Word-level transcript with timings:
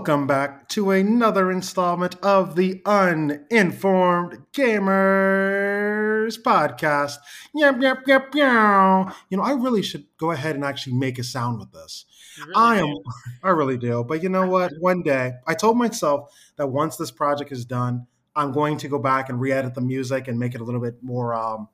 welcome 0.00 0.26
back 0.26 0.66
to 0.66 0.92
another 0.92 1.52
installment 1.52 2.16
of 2.22 2.56
the 2.56 2.80
Uninformed 2.86 4.38
Gamers 4.50 6.40
podcast. 6.40 7.16
Yep, 7.54 7.82
yep, 7.82 7.98
yep, 8.06 8.34
yep. 8.34 9.12
You 9.28 9.36
know, 9.36 9.42
I 9.42 9.52
really 9.52 9.82
should 9.82 10.06
go 10.16 10.30
ahead 10.30 10.54
and 10.54 10.64
actually 10.64 10.94
make 10.94 11.18
a 11.18 11.22
sound 11.22 11.58
with 11.58 11.72
this. 11.72 12.06
Really 12.38 12.52
I 12.56 12.78
am, 12.78 12.86
do. 12.86 13.02
I 13.44 13.50
really 13.50 13.76
do. 13.76 14.02
But 14.02 14.22
you 14.22 14.30
know 14.30 14.46
what? 14.48 14.72
One 14.80 15.02
day, 15.02 15.34
I 15.46 15.52
told 15.52 15.76
myself 15.76 16.32
that 16.56 16.68
once 16.68 16.96
this 16.96 17.10
project 17.10 17.52
is 17.52 17.66
done, 17.66 18.06
I'm 18.34 18.52
going 18.52 18.78
to 18.78 18.88
go 18.88 18.98
back 18.98 19.28
and 19.28 19.38
re-edit 19.38 19.74
the 19.74 19.82
music 19.82 20.28
and 20.28 20.38
make 20.38 20.54
it 20.54 20.62
a 20.62 20.64
little 20.64 20.80
bit 20.80 21.02
more 21.02 21.34
um, 21.34 21.68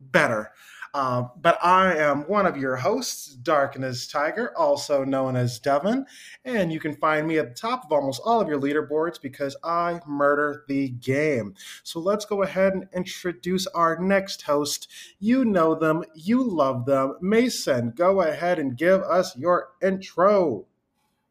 better. 0.00 0.50
Uh, 0.96 1.28
but 1.42 1.62
I 1.62 1.94
am 1.94 2.22
one 2.22 2.46
of 2.46 2.56
your 2.56 2.74
hosts, 2.74 3.34
Darkness 3.34 4.06
Tiger, 4.06 4.56
also 4.56 5.04
known 5.04 5.36
as 5.36 5.58
Devon, 5.58 6.06
and 6.42 6.72
you 6.72 6.80
can 6.80 6.94
find 6.94 7.28
me 7.28 7.36
at 7.36 7.50
the 7.50 7.54
top 7.54 7.84
of 7.84 7.92
almost 7.92 8.22
all 8.24 8.40
of 8.40 8.48
your 8.48 8.58
leaderboards 8.58 9.20
because 9.20 9.54
I 9.62 10.00
murder 10.06 10.64
the 10.68 10.88
game. 10.88 11.54
So 11.82 12.00
let's 12.00 12.24
go 12.24 12.42
ahead 12.42 12.72
and 12.72 12.88
introduce 12.94 13.66
our 13.66 13.98
next 13.98 14.40
host. 14.40 14.90
You 15.18 15.44
know 15.44 15.74
them, 15.74 16.02
you 16.14 16.42
love 16.42 16.86
them. 16.86 17.18
Mason, 17.20 17.92
go 17.94 18.22
ahead 18.22 18.58
and 18.58 18.74
give 18.74 19.02
us 19.02 19.36
your 19.36 19.72
intro. 19.82 20.64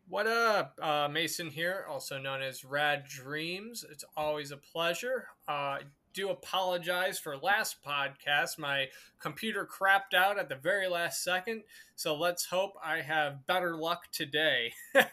What 0.08 0.28
up? 0.28 0.78
Uh, 0.80 1.08
Mason 1.12 1.50
here, 1.50 1.88
also 1.90 2.20
known 2.20 2.44
as 2.44 2.64
Rad 2.64 3.06
Dreams. 3.10 3.84
It's 3.90 4.06
always 4.16 4.52
a 4.52 4.58
pleasure. 4.58 5.30
Uh, 5.48 5.80
do 6.16 6.30
apologize 6.30 7.20
for 7.20 7.38
last 7.38 7.84
podcast. 7.86 8.58
My 8.58 8.88
computer 9.20 9.68
crapped 9.68 10.16
out 10.16 10.40
at 10.40 10.50
the 10.50 10.56
very 10.56 10.88
last 10.88 11.24
second, 11.24 11.64
so 11.96 12.16
let's 12.16 12.46
hope 12.46 12.74
I 12.84 13.02
have 13.02 13.46
better 13.46 13.76
luck 13.76 14.06
today. 14.12 14.74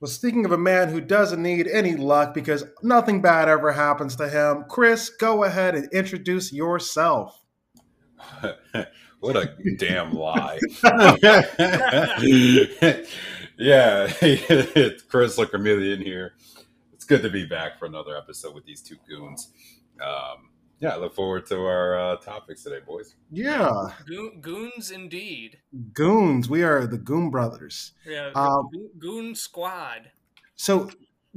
Well, 0.00 0.10
speaking 0.10 0.44
of 0.44 0.52
a 0.52 0.58
man 0.58 0.90
who 0.90 1.00
doesn't 1.00 1.42
need 1.42 1.66
any 1.66 1.96
luck 1.96 2.34
because 2.34 2.64
nothing 2.82 3.22
bad 3.22 3.48
ever 3.48 3.72
happens 3.72 4.16
to 4.16 4.28
him, 4.28 4.66
Chris, 4.68 5.08
go 5.08 5.44
ahead 5.44 5.74
and 5.74 5.90
introduce 5.94 6.52
yourself. 6.52 7.40
what 9.20 9.36
a 9.36 9.54
damn 9.78 10.12
lie. 10.12 10.58
yeah, 13.56 14.12
it's 14.20 15.02
Chris 15.04 15.38
Lacramillion 15.38 16.02
here. 16.02 16.34
It's 17.04 17.10
good 17.10 17.20
to 17.20 17.28
be 17.28 17.44
back 17.44 17.78
for 17.78 17.84
another 17.84 18.16
episode 18.16 18.54
with 18.54 18.64
these 18.64 18.80
two 18.80 18.96
goons. 19.06 19.52
Um, 20.02 20.48
yeah, 20.80 20.94
I 20.94 20.96
look 20.96 21.14
forward 21.14 21.44
to 21.48 21.56
our 21.66 21.98
uh, 22.00 22.16
topics 22.16 22.62
today, 22.62 22.78
boys. 22.86 23.16
Yeah, 23.30 23.70
Goon, 24.06 24.40
goons 24.40 24.90
indeed. 24.90 25.58
goons. 25.92 26.48
We 26.48 26.62
are 26.62 26.86
the 26.86 26.96
Goon 26.96 27.28
Brothers. 27.28 27.92
Yeah, 28.06 28.30
the 28.30 28.38
Um, 28.40 28.70
Goon- 28.72 28.90
Goon 28.98 29.34
Squad. 29.34 30.12
So 30.56 30.88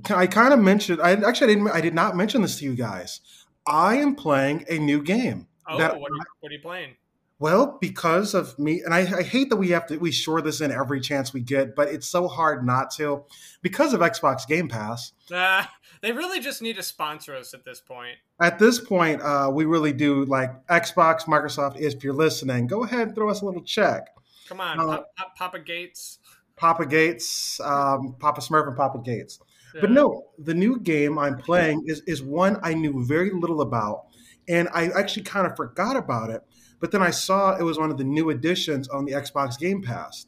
I 0.10 0.26
kind 0.26 0.54
of 0.54 0.62
mentioned. 0.62 1.02
I 1.02 1.12
actually 1.12 1.52
I 1.52 1.56
didn't. 1.56 1.68
I 1.72 1.82
did 1.82 1.94
not 1.94 2.16
mention 2.16 2.42
this 2.44 2.58
to 2.60 2.64
you 2.64 2.74
guys. 2.74 3.20
I 3.68 3.98
am 3.98 4.16
playing 4.16 4.64
a 4.70 4.78
new 4.80 5.04
game. 5.04 5.48
Oh, 5.68 5.78
that- 5.78 6.00
what, 6.00 6.10
are 6.10 6.16
you, 6.16 6.22
what 6.40 6.50
are 6.50 6.56
you 6.56 6.62
playing? 6.62 6.96
Well, 7.40 7.78
because 7.80 8.34
of 8.34 8.58
me, 8.58 8.82
and 8.82 8.94
I, 8.94 9.00
I 9.20 9.22
hate 9.22 9.50
that 9.52 9.58
we 9.58 9.70
have 9.70 9.86
to 9.88 9.98
we 9.98 10.12
shore 10.12 10.42
this 10.42 10.60
in 10.62 10.72
every 10.72 11.00
chance 11.00 11.34
we 11.34 11.42
get, 11.42 11.76
but 11.76 11.88
it's 11.88 12.08
so 12.08 12.28
hard 12.28 12.66
not 12.66 12.90
to 12.96 13.26
because 13.62 13.94
of 13.94 14.00
Xbox 14.00 14.48
Game 14.48 14.68
Pass. 14.68 15.14
Uh, 15.32 15.64
they 16.02 16.12
really 16.12 16.40
just 16.40 16.64
need 16.64 16.78
to 16.78 16.84
sponsor 16.84 17.36
us 17.36 17.54
at 17.54 17.64
this 17.64 17.80
point. 17.80 18.16
At 18.42 18.58
this 18.58 18.80
point, 18.80 19.22
uh, 19.22 19.52
we 19.54 19.66
really 19.66 19.94
do 19.94 20.26
like 20.26 20.66
Xbox, 20.68 21.26
Microsoft. 21.26 21.80
If 21.80 22.04
you're 22.04 22.14
listening, 22.14 22.66
go 22.66 22.84
ahead 22.84 23.08
and 23.08 23.16
throw 23.16 23.30
us 23.30 23.42
a 23.42 23.46
little 23.46 23.64
check. 23.64 24.08
Come 24.48 24.60
on, 24.60 24.80
Uh, 24.80 24.98
Pop, 25.16 25.36
Papa 25.38 25.60
Gates. 25.60 26.20
Papa 26.56 26.88
Gates, 26.88 27.60
um, 27.60 28.16
Papa 28.18 28.42
Smurf, 28.42 28.68
and 28.68 28.76
Papa 28.76 29.00
Gates. 29.04 29.40
But 29.74 29.92
Uh, 29.92 29.94
no, 29.94 30.24
the 30.40 30.56
new 30.56 30.80
game 30.80 31.20
I'm 31.20 31.38
playing 31.38 31.84
is 31.86 32.02
is 32.08 32.24
one 32.24 32.58
I 32.64 32.74
knew 32.74 33.06
very 33.06 33.30
little 33.30 33.62
about, 33.62 34.06
and 34.48 34.68
I 34.74 34.88
actually 34.88 35.24
kind 35.24 35.46
of 35.46 35.56
forgot 35.56 35.96
about 35.96 36.32
it. 36.32 36.42
But 36.80 36.92
then 36.92 37.02
I 37.02 37.10
saw 37.10 37.56
it 37.58 37.64
was 37.64 37.80
one 37.80 37.90
of 37.92 37.98
the 37.98 38.04
new 38.04 38.30
additions 38.30 38.88
on 38.90 39.06
the 39.06 39.14
Xbox 39.14 39.58
Game 39.58 39.82
Pass, 39.82 40.28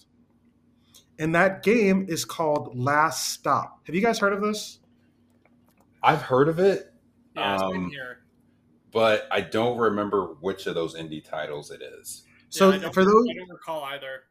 and 1.19 1.33
that 1.35 1.63
game 1.63 2.05
is 2.09 2.25
called 2.25 2.77
Last 2.77 3.33
Stop. 3.33 3.81
Have 3.85 3.95
you 3.95 4.01
guys 4.01 4.19
heard 4.19 4.33
of 4.33 4.41
this? 4.41 4.79
I've 6.01 6.21
heard 6.21 6.47
of 6.49 6.59
it, 6.59 6.93
Yeah, 7.35 7.53
it's 7.55 7.63
been 7.63 7.83
um, 7.85 7.89
here. 7.91 8.19
but 8.91 9.27
I 9.29 9.41
don't 9.41 9.77
remember 9.77 10.35
which 10.39 10.65
of 10.65 10.75
those 10.75 10.95
indie 10.95 11.23
titles 11.23 11.71
it 11.71 11.81
is. 11.81 12.23
So 12.49 12.69
Yeah, 12.69 12.75
I 12.75 12.79
don't- 12.79 12.93
for 12.93 13.03
those 13.05 13.27
I 13.29 13.33
don't 13.33 13.49
recall 13.49 13.83
either. 13.83 14.23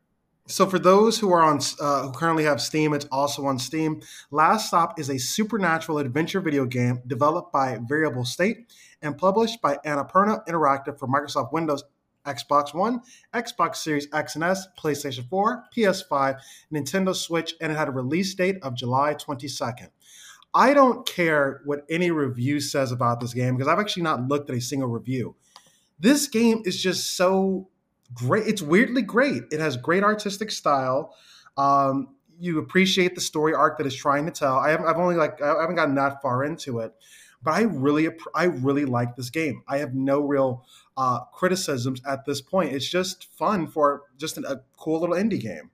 So 0.50 0.64
for 0.64 0.78
those 0.78 1.18
who 1.18 1.30
are 1.30 1.42
on 1.42 1.60
uh, 1.78 2.04
who 2.04 2.12
currently 2.12 2.44
have 2.44 2.58
Steam, 2.62 2.94
it's 2.94 3.04
also 3.12 3.44
on 3.44 3.58
Steam. 3.58 4.00
Last 4.30 4.68
Stop 4.68 4.98
is 4.98 5.10
a 5.10 5.18
supernatural 5.18 5.98
adventure 5.98 6.40
video 6.40 6.64
game 6.64 7.02
developed 7.06 7.52
by 7.52 7.78
Variable 7.86 8.24
State 8.24 8.72
and 9.02 9.18
published 9.18 9.60
by 9.60 9.76
Annapurna 9.84 10.46
Interactive 10.48 10.98
for 10.98 11.06
Microsoft 11.06 11.52
Windows, 11.52 11.84
Xbox 12.28 12.74
One, 12.74 13.00
Xbox 13.34 13.76
Series 13.76 14.06
X 14.12 14.34
and 14.34 14.44
S, 14.44 14.66
PlayStation 14.78 15.28
4, 15.28 15.64
PS5, 15.76 16.38
Nintendo 16.72 17.14
Switch, 17.14 17.54
and 17.60 17.72
it 17.72 17.76
had 17.76 17.88
a 17.88 17.92
release 17.92 18.34
date 18.34 18.56
of 18.62 18.74
July 18.74 19.14
22nd. 19.14 19.88
I 20.54 20.74
don't 20.74 21.06
care 21.06 21.60
what 21.64 21.84
any 21.90 22.10
review 22.10 22.60
says 22.60 22.92
about 22.92 23.20
this 23.20 23.34
game 23.34 23.56
because 23.56 23.68
I've 23.68 23.78
actually 23.78 24.04
not 24.04 24.28
looked 24.28 24.50
at 24.50 24.56
a 24.56 24.60
single 24.60 24.88
review. 24.88 25.36
This 26.00 26.26
game 26.26 26.62
is 26.64 26.80
just 26.80 27.16
so 27.16 27.68
great. 28.14 28.46
It's 28.46 28.62
weirdly 28.62 29.02
great. 29.02 29.42
It 29.50 29.60
has 29.60 29.76
great 29.76 30.02
artistic 30.02 30.50
style. 30.50 31.14
Um, 31.56 32.14
you 32.38 32.58
appreciate 32.58 33.14
the 33.14 33.20
story 33.20 33.52
arc 33.52 33.78
that 33.78 33.86
it's 33.86 33.96
trying 33.96 34.24
to 34.26 34.32
tell. 34.32 34.56
I 34.56 34.70
haven't, 34.70 34.86
I've 34.86 34.96
only 34.96 35.16
like 35.16 35.42
I 35.42 35.60
haven't 35.60 35.76
gotten 35.76 35.96
that 35.96 36.22
far 36.22 36.44
into 36.44 36.78
it, 36.78 36.94
but 37.42 37.52
I 37.52 37.62
really 37.62 38.08
I 38.34 38.44
really 38.44 38.84
like 38.84 39.16
this 39.16 39.30
game. 39.30 39.62
I 39.68 39.78
have 39.78 39.94
no 39.94 40.20
real 40.20 40.64
uh, 40.96 41.20
criticisms 41.32 42.00
at 42.06 42.24
this 42.24 42.40
point. 42.40 42.72
It's 42.72 42.88
just 42.88 43.32
fun 43.36 43.66
for 43.66 44.02
just 44.16 44.36
an, 44.36 44.44
a 44.44 44.60
cool 44.76 45.00
little 45.00 45.14
indie 45.14 45.40
game. 45.40 45.70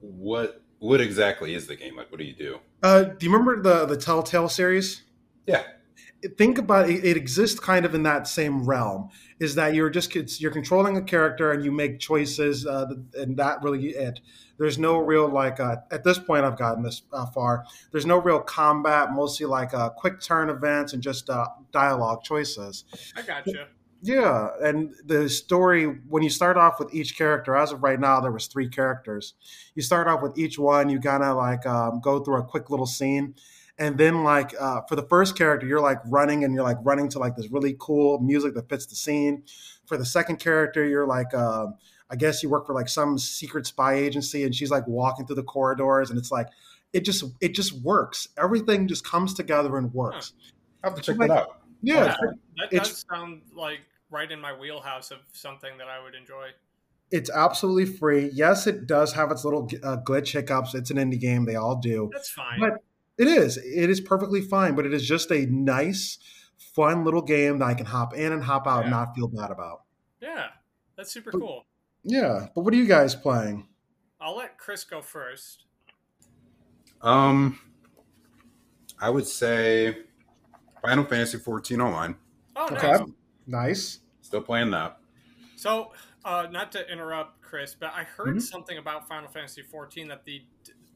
What 0.00 0.62
what 0.78 1.00
exactly 1.00 1.54
is 1.54 1.66
the 1.66 1.76
game? 1.76 1.96
Like, 1.96 2.10
what 2.10 2.18
do 2.18 2.24
you 2.24 2.34
do? 2.34 2.58
Uh, 2.82 3.04
do 3.04 3.26
you 3.26 3.32
remember 3.32 3.62
the 3.62 3.86
the 3.86 3.96
Telltale 3.96 4.48
series? 4.48 5.02
Yeah, 5.46 5.62
think 6.36 6.58
about 6.58 6.88
it, 6.88 7.04
it 7.04 7.16
exists 7.16 7.60
kind 7.60 7.84
of 7.84 7.94
in 7.94 8.02
that 8.04 8.26
same 8.26 8.64
realm 8.64 9.10
is 9.40 9.54
that 9.56 9.74
you're 9.74 9.90
just 9.90 10.14
it's, 10.16 10.40
you're 10.40 10.50
controlling 10.50 10.96
a 10.96 11.02
character 11.02 11.52
and 11.52 11.64
you 11.64 11.72
make 11.72 11.98
choices 11.98 12.66
uh, 12.66 12.86
and 13.14 13.36
that 13.36 13.62
really 13.62 13.88
it. 13.90 14.20
There's 14.58 14.78
no 14.78 14.98
real 14.98 15.28
like 15.28 15.60
uh, 15.60 15.76
at 15.90 16.04
this 16.04 16.18
point 16.18 16.44
i've 16.44 16.56
gotten 16.56 16.82
this 16.82 17.02
uh, 17.12 17.26
far 17.26 17.64
there's 17.90 18.06
no 18.06 18.18
real 18.18 18.40
combat 18.40 19.12
mostly 19.12 19.46
like 19.46 19.74
uh, 19.74 19.90
quick 19.90 20.20
turn 20.20 20.48
events 20.48 20.92
and 20.92 21.02
just 21.02 21.28
uh, 21.28 21.48
dialogue 21.72 22.22
choices. 22.22 22.84
I 23.16 23.22
got 23.22 23.46
you. 23.46 23.64
yeah 24.02 24.48
and 24.62 24.94
the 25.04 25.28
story 25.28 25.84
when 26.08 26.22
you 26.22 26.30
start 26.30 26.56
off 26.56 26.78
with 26.78 26.94
each 26.94 27.16
character 27.18 27.56
as 27.56 27.72
of 27.72 27.82
right 27.82 27.98
now 27.98 28.20
there 28.20 28.32
was 28.32 28.46
three 28.46 28.68
characters. 28.68 29.34
You 29.74 29.82
start 29.82 30.06
off 30.06 30.22
with 30.22 30.38
each 30.38 30.58
one 30.58 30.88
you 30.88 31.00
kind 31.00 31.22
of 31.22 31.36
like 31.36 31.66
um, 31.66 32.00
go 32.00 32.20
through 32.20 32.38
a 32.38 32.44
quick 32.44 32.70
little 32.70 32.86
scene 32.86 33.34
and 33.78 33.98
then 33.98 34.22
like 34.24 34.54
uh, 34.60 34.80
for 34.88 34.96
the 34.96 35.02
first 35.08 35.36
character 35.36 35.66
you're 35.66 35.80
like 35.80 35.98
running 36.06 36.44
and 36.44 36.54
you're 36.54 36.62
like 36.64 36.78
running 36.82 37.08
to 37.08 37.18
like 37.18 37.34
this 37.36 37.50
really 37.50 37.76
cool 37.80 38.18
music 38.20 38.54
that 38.54 38.68
fits 38.68 38.86
the 38.86 38.94
scene 38.94 39.42
for 39.86 39.96
the 39.96 40.04
second 40.04 40.36
character 40.38 40.86
you're 40.86 41.06
like 41.06 41.32
uh, 41.34 41.66
i 42.10 42.16
guess 42.16 42.42
you 42.42 42.48
work 42.48 42.66
for 42.66 42.74
like 42.74 42.88
some 42.88 43.18
secret 43.18 43.66
spy 43.66 43.94
agency 43.94 44.44
and 44.44 44.54
she's 44.54 44.70
like 44.70 44.86
walking 44.86 45.26
through 45.26 45.36
the 45.36 45.42
corridors 45.42 46.10
and 46.10 46.18
it's 46.18 46.30
like 46.30 46.46
it 46.92 47.04
just 47.04 47.24
it 47.40 47.54
just 47.54 47.72
works 47.82 48.28
everything 48.38 48.86
just 48.86 49.04
comes 49.04 49.34
together 49.34 49.76
and 49.76 49.92
works 49.92 50.32
I 50.84 50.88
have 50.88 50.96
to 50.96 51.02
check 51.02 51.16
Like- 51.16 51.28
that 51.30 51.38
out. 51.38 51.60
yeah 51.82 51.94
Yeah. 51.94 52.10
it's- 52.12 52.34
That 52.58 52.70
does 52.84 53.04
sound 53.10 53.42
like 53.56 53.80
right 54.10 54.30
in 54.30 54.40
my 54.40 54.52
wheelhouse 54.56 55.10
of 55.10 55.18
something 55.32 55.76
that 55.78 55.88
I 55.88 56.00
would 56.02 56.14
enjoy. 56.14 56.50
it's 57.10 57.30
absolutely 57.30 57.86
free 57.86 58.30
yes 58.32 58.66
it 58.68 58.86
does 58.86 59.12
have 59.14 59.32
its 59.32 59.44
little 59.44 59.68
uh, 59.82 59.96
glitch 60.06 60.30
hiccups 60.32 60.74
it's 60.74 60.90
an 60.92 60.96
indie 60.98 61.18
game 61.18 61.44
they 61.44 61.56
all 61.56 61.74
do 61.76 62.10
That's 62.12 62.30
fine. 62.30 62.60
But 62.60 62.74
it 63.18 63.28
is. 63.28 63.56
It 63.58 63.90
is 63.90 64.00
perfectly 64.00 64.40
fine, 64.40 64.74
but 64.74 64.86
it 64.86 64.92
is 64.94 65.06
just 65.06 65.30
a 65.30 65.46
nice, 65.46 66.18
fun 66.74 67.04
little 67.04 67.22
game 67.22 67.58
that 67.58 67.66
I 67.66 67.74
can 67.74 67.86
hop 67.86 68.14
in 68.14 68.32
and 68.32 68.42
hop 68.42 68.66
out 68.66 68.82
and 68.82 68.90
not 68.90 69.14
feel 69.14 69.28
bad 69.28 69.50
about. 69.50 69.82
yeah, 70.20 70.48
that's 70.96 71.12
super 71.12 71.30
But- 71.32 71.40
cool. 71.40 71.66
Yeah. 72.02 72.48
But 72.54 72.62
what 72.62 72.74
are 72.74 72.76
you 72.76 72.86
guys 72.86 73.14
playing? 73.14 73.66
I'll 74.20 74.36
let 74.36 74.58
Chris 74.58 74.84
go 74.84 75.00
first. 75.02 75.64
Um, 77.02 77.58
I 79.00 79.10
would 79.10 79.26
say 79.26 79.98
Final 80.82 81.04
Fantasy 81.04 81.38
14 81.38 81.80
online. 81.80 82.16
Oh, 82.56 82.66
Okay. 82.74 82.92
nice. 82.92 83.08
Nice. 83.46 84.00
Still 84.22 84.40
playing 84.42 84.70
that. 84.70 84.98
So, 85.56 85.92
uh, 86.24 86.46
not 86.50 86.72
to 86.72 86.90
interrupt, 86.90 87.40
Chris, 87.42 87.74
but 87.78 87.92
I 87.94 88.04
heard 88.04 88.36
Mhm. 88.36 88.42
something 88.42 88.78
about 88.78 89.06
Final 89.08 89.28
Fantasy 89.28 89.62
14 89.62 90.08
that 90.08 90.24
the 90.24 90.46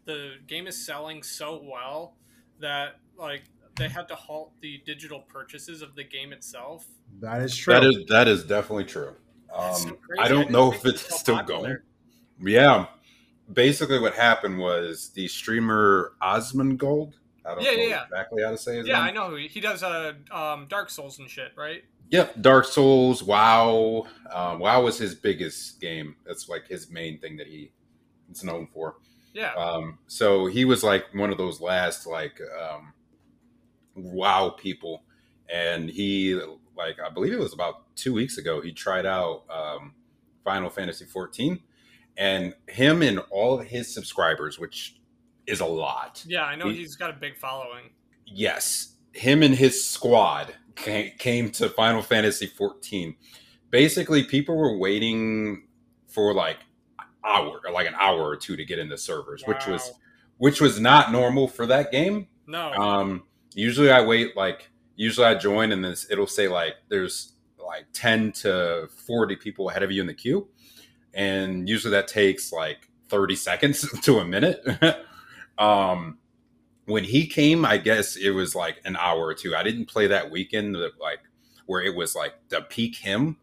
the 0.09 0.37
game 0.47 0.67
is 0.67 0.85
selling 0.85 1.23
so 1.23 1.63
well 1.71 2.17
that 2.61 2.97
like 3.17 3.45
they 3.77 3.89
had 3.89 4.09
to 4.09 4.15
halt 4.17 4.53
the 4.61 4.83
digital 4.87 5.21
purchases 5.21 5.83
of 5.83 5.95
the 5.95 6.05
game 6.05 6.33
itself. 6.33 6.87
That 7.21 7.43
is 7.43 7.57
true. 7.57 7.75
That 7.75 7.85
is 7.85 7.99
that 8.09 8.29
is 8.29 8.45
definitely 8.45 8.85
true. 8.85 9.15
Um. 9.55 9.99
I 10.19 10.25
I 10.25 10.29
don't 10.29 10.47
didn't 10.47 10.53
know 10.53 10.73
if 10.73 10.85
it 10.85 10.85
was 10.93 10.95
it's 10.95 11.09
so 11.09 11.19
still 11.19 11.37
popular. 11.37 11.69
going. 11.69 11.79
Yeah, 12.41 12.87
basically 13.53 13.99
what 14.01 14.15
happened 14.15 14.59
was 14.59 15.11
the 15.11 15.29
streamer 15.29 16.13
Asmongold. 16.23 17.15
I 17.45 17.55
don't 17.55 17.65
Yeah, 17.65 17.71
know 17.73 17.83
yeah, 17.83 17.89
yeah. 17.89 18.05
exactly 18.05 18.43
how 18.43 18.51
to 18.51 18.59
say 18.59 18.77
his 18.77 18.87
Yeah, 18.87 18.95
name. 18.95 19.05
I 19.05 19.11
know 19.11 19.31
who 19.31 19.37
he, 19.37 19.49
he 19.49 19.61
does. 19.61 19.83
Uh, 19.83 20.15
um, 20.31 20.67
Dark 20.69 20.91
Souls 20.91 21.19
and 21.19 21.29
shit, 21.31 21.53
right? 21.57 21.83
Yep, 22.11 22.41
Dark 22.41 22.65
Souls, 22.65 23.23
WoW. 23.23 24.07
Um, 24.33 24.61
WoW 24.61 24.83
was 24.83 24.99
his 24.99 25.15
biggest 25.15 25.81
game. 25.81 26.17
That's 26.27 26.49
like 26.49 26.67
his 26.67 26.91
main 26.91 27.21
thing 27.21 27.37
that 27.37 27.47
he 27.47 27.73
is 28.31 28.43
known 28.45 28.67
for. 28.73 28.97
Yeah. 29.39 29.53
Um, 29.55 29.99
so 30.09 30.47
he 30.47 30.65
was 30.65 30.83
like 30.83 31.05
one 31.15 31.31
of 31.31 31.39
those 31.39 31.61
last 31.61 32.07
like 32.07 32.41
um, 32.61 32.93
WoW 33.95 34.51
people, 34.51 35.05
and 35.49 35.89
he 35.89 36.41
like 36.77 36.97
I 37.05 37.09
believe 37.11 37.33
it 37.33 37.39
was 37.39 37.53
about 37.53 37.95
two 37.97 38.13
weeks 38.13 38.39
ago. 38.39 38.61
He 38.61 38.73
tried 38.73 39.07
out 39.07 39.45
um, 39.51 39.95
Final 40.45 40.71
Fantasy 40.71 41.05
14, 41.05 41.61
and 42.17 42.55
him 42.69 43.03
and 43.03 43.21
all 43.31 43.59
of 43.61 43.67
his 43.67 43.93
subscribers, 43.93 44.59
which 44.59 44.97
is 45.47 45.61
a 45.61 45.67
lot. 45.67 46.23
yeah, 46.27 46.45
I 46.45 46.57
know 46.57 46.69
he- 46.69 46.77
he's 46.79 46.97
got 46.97 47.11
a 47.11 47.15
big 47.15 47.37
following. 47.39 47.91
Yes, 48.27 48.95
him 49.13 49.43
and 49.43 49.55
his 49.55 49.83
squad 49.85 50.55
came, 50.75 51.13
came 51.19 51.51
to 51.53 51.69
Final 51.71 52.03
Fantasy 52.03 52.47
14. 52.47 53.17
Basically, 53.71 54.23
people 54.25 54.57
were 54.57 54.77
waiting 54.77 55.67
for 56.09 56.35
like 56.35 56.59
hour, 57.29 57.61
like 57.73 57.87
an 57.87 57.95
hour 57.99 58.21
or 58.21 58.37
two 58.37 58.57
to 58.57 58.65
get 58.65 58.79
in 58.79 58.89
the 58.89 58.99
servers, 58.99 59.43
which 59.47 59.67
was 59.67 59.93
which 60.39 60.61
was 60.61 60.81
not 60.81 61.13
normal 61.13 61.49
for 61.49 61.67
that 61.67 61.91
game. 61.91 62.29
no. 62.47 62.73
Um, 62.73 63.25
usually, 63.55 63.91
I 63.91 64.01
wait 64.01 64.37
like 64.37 64.71
usually 64.97 65.27
I 65.27 65.35
join 65.35 65.73
and 65.73 65.85
this 65.85 66.11
it'll 66.11 66.27
say 66.27 66.49
like 66.49 66.75
there's 66.89 67.33
like 67.65 67.87
10 67.93 68.33
to 68.33 68.89
40 69.07 69.37
people 69.37 69.69
ahead 69.69 69.83
of 69.83 69.93
you 69.93 70.01
in 70.01 70.07
the 70.07 70.15
queue, 70.15 70.49
and 71.15 71.69
usually 71.69 71.93
that 71.93 72.09
takes 72.09 72.53
like 72.53 72.89
30 73.09 73.37
seconds 73.37 74.01
to 74.03 74.19
a 74.19 74.25
minute. 74.25 74.65
um, 75.59 76.19
when 76.87 77.05
he 77.05 77.27
came, 77.27 77.65
I 77.65 77.77
guess 77.77 78.17
it 78.17 78.31
was 78.31 78.55
like 78.55 78.81
an 78.85 78.97
hour 78.97 79.27
or 79.27 79.35
two. 79.35 79.55
I 79.55 79.63
didn't 79.63 79.87
play 79.87 80.07
that 80.07 80.31
weekend, 80.31 80.75
that, 80.77 80.93
like 80.99 81.21
where 81.67 81.83
it 81.83 81.95
was 81.95 82.15
like 82.15 82.35
the 82.49 82.63
peak 82.63 82.97
him. 82.97 83.37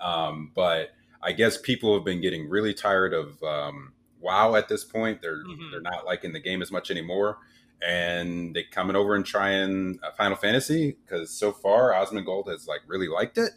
Um, 0.00 0.52
but 0.54 0.90
I 1.22 1.32
guess 1.32 1.56
people 1.58 1.94
have 1.94 2.04
been 2.04 2.20
getting 2.20 2.48
really 2.48 2.74
tired 2.74 3.14
of 3.14 3.42
um, 3.42 3.92
WoW 4.20 4.54
at 4.56 4.68
this 4.68 4.84
point. 4.84 5.20
They're 5.22 5.44
Mhm. 5.44 5.70
they're 5.70 5.80
not 5.80 6.04
liking 6.04 6.32
the 6.32 6.40
game 6.40 6.62
as 6.62 6.70
much 6.72 6.90
anymore, 6.90 7.38
and 7.80 8.54
they 8.54 8.64
coming 8.64 8.96
over 8.96 9.14
and 9.14 9.24
trying 9.24 9.98
uh, 10.02 10.10
Final 10.12 10.36
Fantasy 10.36 10.96
because 11.04 11.30
so 11.30 11.52
far 11.52 11.92
Asmongold 11.92 12.48
has 12.48 12.66
like 12.66 12.80
really 12.86 13.08
liked 13.08 13.38
it. 13.38 13.50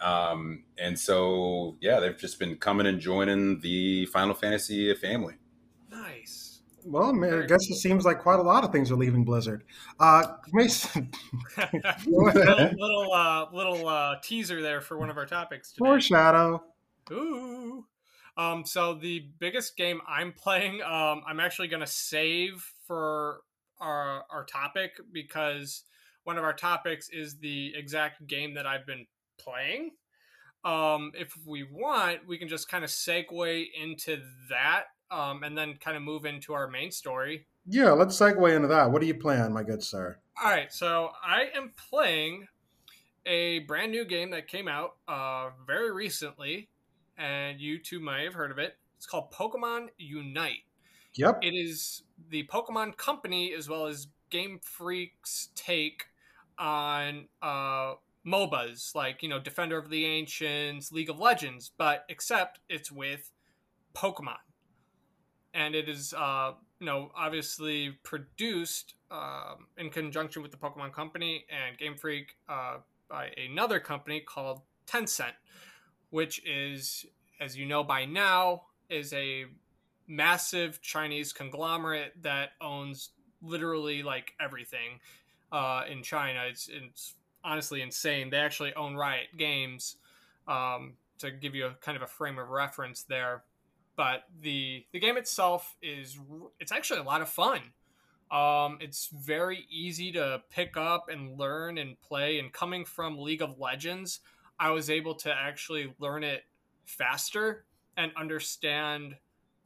Um, 0.00 0.64
and 0.78 0.98
so 0.98 1.76
yeah, 1.80 2.00
they've 2.00 2.16
just 2.18 2.38
been 2.38 2.56
coming 2.56 2.86
and 2.86 2.98
joining 3.00 3.60
the 3.60 4.06
Final 4.06 4.34
Fantasy 4.34 4.92
family. 4.94 5.34
nice. 5.90 6.48
Well, 6.84 7.12
man, 7.12 7.44
I 7.44 7.46
guess 7.46 7.60
it 7.70 7.76
seems 7.76 8.04
like 8.04 8.18
quite 8.18 8.40
a 8.40 8.42
lot 8.42 8.64
of 8.64 8.72
things 8.72 8.90
are 8.90 8.96
leaving 8.96 9.24
Blizzard. 9.24 9.62
Uh, 10.00 10.24
Mason, 10.52 11.12
little 12.06 12.32
little, 12.76 13.12
uh, 13.12 13.46
little 13.52 13.86
uh, 13.86 14.16
teaser 14.20 14.60
there 14.60 14.80
for 14.80 14.98
one 14.98 15.08
of 15.08 15.16
our 15.16 15.24
topics 15.26 15.70
today. 15.70 15.84
foreshadow. 15.86 16.60
Ooh. 17.10 17.86
Um, 18.36 18.64
so 18.64 18.94
the 18.94 19.28
biggest 19.38 19.76
game 19.76 20.00
I'm 20.08 20.32
playing, 20.32 20.80
um, 20.82 21.22
I'm 21.26 21.40
actually 21.40 21.68
gonna 21.68 21.86
save 21.86 22.64
for 22.86 23.40
our 23.80 24.24
our 24.30 24.44
topic 24.44 24.92
because 25.12 25.84
one 26.24 26.38
of 26.38 26.44
our 26.44 26.54
topics 26.54 27.08
is 27.10 27.38
the 27.38 27.74
exact 27.76 28.26
game 28.26 28.54
that 28.54 28.66
I've 28.66 28.86
been 28.86 29.06
playing. 29.38 29.90
Um, 30.64 31.10
if 31.14 31.36
we 31.44 31.64
want, 31.64 32.26
we 32.26 32.38
can 32.38 32.48
just 32.48 32.68
kind 32.68 32.84
of 32.84 32.90
segue 32.90 33.66
into 33.80 34.22
that, 34.48 34.84
um, 35.10 35.42
and 35.42 35.58
then 35.58 35.74
kind 35.80 35.96
of 35.96 36.02
move 36.02 36.24
into 36.24 36.52
our 36.54 36.68
main 36.68 36.92
story. 36.92 37.46
Yeah, 37.66 37.90
let's 37.90 38.16
segue 38.16 38.54
into 38.54 38.68
that. 38.68 38.90
What 38.90 39.02
are 39.02 39.06
you 39.06 39.14
playing, 39.14 39.52
my 39.52 39.64
good 39.64 39.82
sir? 39.82 40.18
All 40.42 40.50
right, 40.50 40.72
so 40.72 41.10
I 41.22 41.48
am 41.54 41.72
playing 41.90 42.46
a 43.26 43.60
brand 43.60 43.92
new 43.92 44.04
game 44.04 44.30
that 44.30 44.48
came 44.48 44.68
out 44.68 44.96
uh, 45.08 45.50
very 45.66 45.92
recently, 45.92 46.68
and 47.22 47.60
you 47.60 47.78
two 47.78 48.00
may 48.00 48.24
have 48.24 48.34
heard 48.34 48.50
of 48.50 48.58
it. 48.58 48.76
It's 48.96 49.06
called 49.06 49.30
Pokemon 49.30 49.88
Unite. 49.96 50.64
Yep. 51.14 51.38
It 51.42 51.54
is 51.54 52.02
the 52.30 52.44
Pokemon 52.44 52.96
Company 52.96 53.54
as 53.54 53.68
well 53.68 53.86
as 53.86 54.08
Game 54.30 54.58
Freak's 54.62 55.50
take 55.54 56.06
on 56.58 57.28
uh, 57.42 57.94
MOBAs, 58.26 58.94
like 58.94 59.22
you 59.22 59.28
know 59.28 59.38
Defender 59.38 59.78
of 59.78 59.88
the 59.88 60.04
Ancients, 60.04 60.90
League 60.90 61.10
of 61.10 61.18
Legends, 61.18 61.70
but 61.76 62.04
except 62.08 62.60
it's 62.68 62.90
with 62.90 63.30
Pokemon, 63.94 64.36
and 65.54 65.74
it 65.74 65.88
is 65.88 66.14
uh, 66.14 66.52
you 66.80 66.86
know 66.86 67.12
obviously 67.14 67.90
produced 68.02 68.94
um, 69.10 69.66
in 69.76 69.90
conjunction 69.90 70.42
with 70.42 70.50
the 70.50 70.56
Pokemon 70.56 70.92
Company 70.92 71.44
and 71.50 71.76
Game 71.78 71.96
Freak 71.96 72.36
uh, 72.48 72.78
by 73.08 73.30
another 73.36 73.78
company 73.78 74.20
called 74.20 74.62
Tencent, 74.86 75.34
which 76.12 76.40
is, 76.46 77.04
as 77.40 77.56
you 77.56 77.66
know 77.66 77.82
by 77.82 78.04
now, 78.04 78.62
is 78.88 79.12
a 79.12 79.46
massive 80.06 80.80
Chinese 80.80 81.32
conglomerate 81.32 82.12
that 82.22 82.50
owns 82.60 83.10
literally 83.42 84.04
like 84.04 84.34
everything 84.40 85.00
uh, 85.50 85.82
in 85.90 86.04
China. 86.04 86.44
It's, 86.48 86.68
it's 86.72 87.14
honestly 87.42 87.82
insane. 87.82 88.30
They 88.30 88.36
actually 88.36 88.72
own 88.74 88.94
Riot 88.94 89.36
Games. 89.36 89.96
Um, 90.46 90.94
to 91.22 91.30
give 91.30 91.54
you 91.54 91.66
a 91.66 91.74
kind 91.80 91.96
of 91.96 92.02
a 92.02 92.06
frame 92.06 92.38
of 92.38 92.50
reference 92.50 93.04
there, 93.04 93.44
but 93.96 94.24
the 94.40 94.84
the 94.92 94.98
game 94.98 95.16
itself 95.16 95.76
is 95.80 96.18
it's 96.60 96.72
actually 96.72 97.00
a 97.00 97.04
lot 97.04 97.22
of 97.22 97.28
fun. 97.28 97.60
Um, 98.30 98.78
it's 98.80 99.08
very 99.08 99.66
easy 99.70 100.10
to 100.12 100.42
pick 100.50 100.76
up 100.76 101.08
and 101.10 101.38
learn 101.38 101.78
and 101.78 102.00
play. 102.00 102.38
And 102.38 102.52
coming 102.52 102.84
from 102.84 103.18
League 103.18 103.42
of 103.42 103.60
Legends, 103.60 104.20
I 104.62 104.70
was 104.70 104.88
able 104.90 105.16
to 105.16 105.34
actually 105.34 105.92
learn 105.98 106.22
it 106.22 106.44
faster 106.84 107.64
and 107.96 108.12
understand 108.16 109.16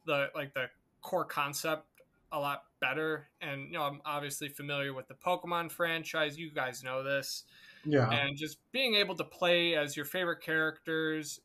the 0.07 0.29
like 0.33 0.55
the 0.55 0.65
core 1.01 1.23
concept 1.23 1.85
a 2.31 2.39
lot 2.39 2.63
better. 2.81 3.29
And 3.39 3.67
you 3.67 3.73
know, 3.73 3.83
I'm 3.83 4.01
obviously 4.05 4.49
familiar 4.49 4.93
with 4.95 5.07
the 5.07 5.13
Pokemon 5.13 5.71
franchise. 5.71 6.35
You 6.37 6.49
guys 6.51 6.83
know 6.83 7.03
this 7.03 7.43
Yeah. 7.85 8.09
and 8.09 8.35
just 8.35 8.57
being 8.71 8.95
able 8.95 9.13
to 9.15 9.23
play 9.23 9.75
as 9.75 9.95
your 9.95 10.05
favorite 10.05 10.41
characters 10.41 11.41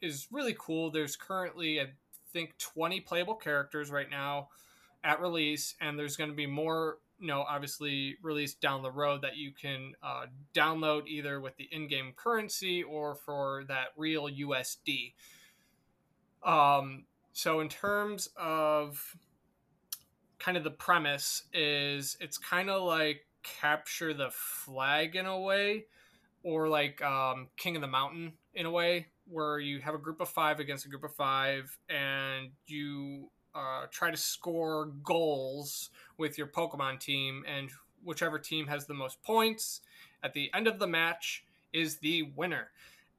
is 0.00 0.26
really 0.30 0.56
cool. 0.58 0.90
There's 0.90 1.14
currently, 1.14 1.80
I 1.82 1.92
think, 2.32 2.56
20 2.58 3.00
playable 3.02 3.34
characters 3.34 3.90
right 3.90 4.08
now 4.10 4.48
at 5.04 5.20
release, 5.20 5.74
and 5.80 5.98
there's 5.98 6.16
going 6.16 6.30
to 6.30 6.36
be 6.36 6.46
more, 6.46 6.98
know, 7.26 7.44
obviously 7.48 8.16
released 8.22 8.60
down 8.60 8.82
the 8.82 8.90
road 8.90 9.22
that 9.22 9.36
you 9.36 9.52
can 9.52 9.92
uh, 10.02 10.26
download 10.54 11.06
either 11.06 11.40
with 11.40 11.56
the 11.56 11.68
in-game 11.70 12.12
currency 12.16 12.82
or 12.82 13.14
for 13.14 13.64
that 13.68 13.88
real 13.96 14.28
USD. 14.28 15.14
Um, 16.42 17.04
so 17.32 17.60
in 17.60 17.68
terms 17.68 18.28
of 18.36 19.16
kind 20.38 20.56
of 20.56 20.64
the 20.64 20.70
premise 20.70 21.44
is 21.52 22.16
it's 22.20 22.36
kind 22.36 22.68
of 22.68 22.82
like 22.82 23.26
capture 23.42 24.12
the 24.12 24.30
flag 24.30 25.16
in 25.16 25.26
a 25.26 25.40
way 25.40 25.86
or 26.42 26.68
like 26.68 27.02
um, 27.02 27.48
king 27.56 27.76
of 27.76 27.82
the 27.82 27.88
mountain 27.88 28.34
in 28.54 28.66
a 28.66 28.70
way 28.70 29.06
where 29.26 29.58
you 29.58 29.80
have 29.80 29.94
a 29.94 29.98
group 29.98 30.20
of 30.20 30.28
five 30.28 30.60
against 30.60 30.84
a 30.84 30.88
group 30.88 31.02
of 31.02 31.14
five 31.14 31.76
and 31.88 32.50
you 32.66 33.30
uh, 33.54 33.86
try 33.90 34.10
to 34.10 34.16
score 34.16 34.86
goals 35.02 35.90
with 36.18 36.36
your 36.38 36.46
pokemon 36.48 36.98
team 37.00 37.44
and 37.46 37.70
whichever 38.02 38.38
team 38.38 38.66
has 38.66 38.86
the 38.86 38.94
most 38.94 39.22
points 39.22 39.80
at 40.22 40.32
the 40.34 40.52
end 40.54 40.66
of 40.66 40.78
the 40.78 40.86
match 40.86 41.44
is 41.72 41.98
the 41.98 42.22
winner 42.36 42.70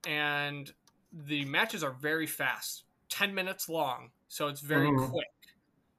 and 0.06 0.74
the 1.12 1.46
matches 1.46 1.84
are 1.84 1.94
very 1.94 2.28
fast 2.28 2.86
10 3.10 3.34
minutes 3.34 3.70
long 3.70 4.12
so 4.28 4.48
it's 4.48 4.62
very 4.62 4.92
Mhm. 4.92 4.92
quick 4.92 5.26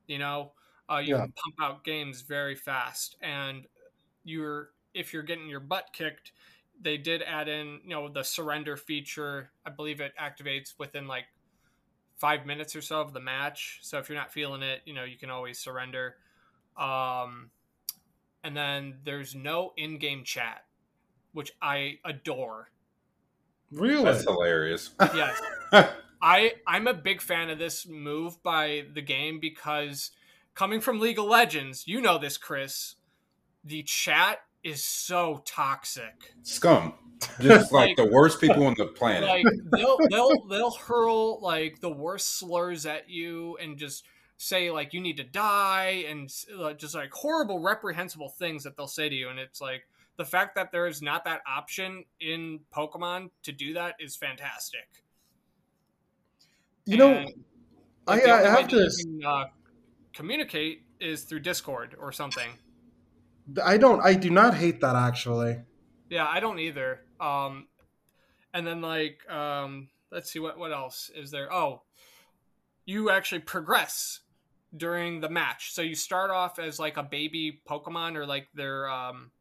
you 0.06 0.18
know 0.18 0.52
uh, 0.90 0.98
you 0.98 1.12
Yeah. 1.12 1.16
can 1.16 1.32
pump 1.32 1.54
out 1.60 1.84
games 1.84 2.22
very 2.22 2.54
fast 2.54 3.16
and 3.20 3.66
you're 4.24 4.70
if 4.94 5.12
you're 5.12 5.22
getting 5.22 5.48
your 5.48 5.60
butt 5.60 5.88
kicked 5.92 6.32
they 6.80 6.98
did 6.98 7.22
add 7.22 7.48
in 7.48 7.80
you 7.84 7.90
know 7.90 8.08
the 8.08 8.22
surrender 8.22 8.76
feature 8.76 9.52
i 9.66 9.70
believe 9.70 10.00
it 10.00 10.14
activates 10.20 10.74
within 10.78 11.06
like 11.06 11.26
five 12.16 12.46
minutes 12.46 12.74
or 12.74 12.80
so 12.80 13.00
of 13.00 13.12
the 13.12 13.20
match 13.20 13.78
so 13.82 13.98
if 13.98 14.08
you're 14.08 14.18
not 14.18 14.32
feeling 14.32 14.62
it 14.62 14.80
you 14.84 14.94
know 14.94 15.04
you 15.04 15.16
can 15.16 15.30
always 15.30 15.58
surrender 15.58 16.16
um, 16.76 17.50
and 18.44 18.56
then 18.56 18.98
there's 19.04 19.34
no 19.34 19.72
in-game 19.76 20.24
chat 20.24 20.64
which 21.32 21.52
i 21.60 21.98
adore 22.04 22.70
Really? 23.72 24.04
That's 24.04 24.22
hilarious. 24.22 24.90
yes 25.14 25.40
I 26.22 26.54
I'm 26.66 26.86
a 26.86 26.94
big 26.94 27.20
fan 27.20 27.50
of 27.50 27.58
this 27.58 27.86
move 27.86 28.42
by 28.42 28.84
the 28.94 29.02
game 29.02 29.38
because 29.40 30.10
coming 30.54 30.80
from 30.80 31.00
League 31.00 31.18
of 31.18 31.26
Legends, 31.26 31.86
you 31.86 32.00
know 32.00 32.18
this, 32.18 32.38
Chris. 32.38 32.96
The 33.64 33.82
chat 33.82 34.38
is 34.62 34.84
so 34.84 35.42
toxic. 35.44 36.34
Scum. 36.42 36.94
Just 37.40 37.72
like, 37.72 37.88
Like- 37.88 37.96
the 37.96 38.06
worst 38.12 38.40
people 38.40 38.66
on 38.66 38.74
the 38.76 38.86
planet. 38.86 39.28
Like 39.28 39.44
they'll 39.72 39.98
they'll 40.10 40.46
they'll 40.46 40.70
hurl 40.70 41.40
like 41.40 41.80
the 41.80 41.90
worst 41.90 42.38
slurs 42.38 42.84
at 42.86 43.08
you 43.08 43.56
and 43.60 43.78
just 43.78 44.04
say 44.38 44.70
like 44.70 44.92
you 44.92 45.00
need 45.00 45.16
to 45.16 45.24
die 45.24 46.04
and 46.08 46.30
uh, 46.60 46.74
just 46.74 46.94
like 46.94 47.10
horrible 47.12 47.58
reprehensible 47.60 48.28
things 48.28 48.62
that 48.64 48.76
they'll 48.76 48.86
say 48.86 49.08
to 49.08 49.14
you 49.14 49.30
and 49.30 49.38
it's 49.38 49.62
like 49.62 49.88
the 50.18 50.24
fact 50.26 50.54
that 50.56 50.70
there 50.72 50.86
is 50.86 51.00
not 51.00 51.24
that 51.24 51.40
option 51.48 52.04
in 52.20 52.60
pokemon 52.74 53.30
to 53.42 53.50
do 53.52 53.72
that 53.72 53.94
is 53.98 54.14
fantastic 54.14 55.02
You 56.84 56.98
know, 56.98 57.12
And, 57.12 57.30
I, 58.06 58.12
like, 58.16 58.24
the 58.24 58.30
I 58.32 58.60
have 58.60 58.68
to. 58.68 58.90
can, 59.02 59.24
uh, 59.24 59.44
communicate 60.12 60.82
is 61.00 61.24
through 61.24 61.40
discord 61.40 61.96
or 61.98 62.12
something 62.12 62.50
I 63.64 63.76
don't. 63.78 64.00
I 64.04 64.14
do 64.14 64.28
not 64.28 64.54
hate 64.54 64.80
that 64.80 64.96
actually. 64.96 65.60
Yeah, 66.08 66.26
I 66.26 66.40
don't 66.40 66.58
either. 66.58 67.00
Um, 67.20 67.68
and 68.54 68.66
then 68.66 68.80
like, 68.80 69.28
um, 69.30 69.88
let's 70.10 70.30
see 70.30 70.38
what 70.38 70.58
what 70.58 70.72
else 70.72 71.10
is 71.14 71.30
there. 71.30 71.52
Oh, 71.52 71.82
you 72.84 73.10
actually 73.10 73.40
progress 73.40 74.20
during 74.76 75.20
the 75.20 75.28
match. 75.28 75.72
So 75.72 75.82
you 75.82 75.94
start 75.94 76.30
off 76.30 76.58
as 76.58 76.78
like 76.78 76.96
a 76.96 77.02
baby 77.02 77.60
Pokemon 77.68 78.16
or 78.16 78.26
like 78.26 78.48
their 78.54 78.88
um, 78.88 79.32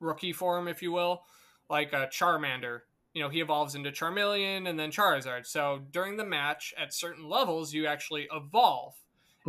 rookie 0.00 0.32
form, 0.32 0.68
if 0.68 0.82
you 0.82 0.92
will, 0.92 1.24
like 1.70 1.92
a 1.92 2.08
Charmander. 2.08 2.80
You 3.14 3.22
know, 3.22 3.28
he 3.28 3.40
evolves 3.40 3.74
into 3.74 3.90
Charmeleon 3.90 4.68
and 4.68 4.78
then 4.78 4.90
Charizard. 4.90 5.46
So 5.46 5.82
during 5.90 6.16
the 6.16 6.24
match, 6.24 6.72
at 6.78 6.94
certain 6.94 7.28
levels, 7.28 7.72
you 7.74 7.86
actually 7.86 8.28
evolve. 8.32 8.94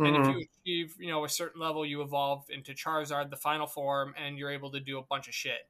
And 0.04 0.16
if 0.16 0.22
Mhm. 0.22 0.30
you 0.30 0.44
achieve, 0.66 0.96
you 0.98 1.08
know, 1.08 1.24
a 1.24 1.28
certain 1.28 1.60
level, 1.60 1.86
you 1.86 2.02
evolve 2.02 2.44
into 2.50 2.72
Charizard, 2.74 3.30
the 3.30 3.36
final 3.36 3.66
form, 3.66 4.14
and 4.18 4.38
you're 4.38 4.50
able 4.50 4.70
to 4.72 4.80
do 4.80 4.98
a 4.98 5.02
bunch 5.02 5.28
of 5.28 5.34
shit. 5.34 5.68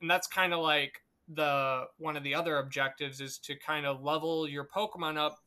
And 0.00 0.10
that's 0.10 0.26
kind 0.26 0.52
of 0.52 0.60
like 0.60 1.02
the 1.32 1.84
one 1.98 2.16
of 2.16 2.24
the 2.24 2.34
other 2.34 2.58
objectives 2.58 3.20
is 3.20 3.38
to 3.38 3.56
kind 3.56 3.86
of 3.86 4.02
level 4.02 4.48
your 4.48 4.64
Pokemon 4.64 5.16
up 5.16 5.38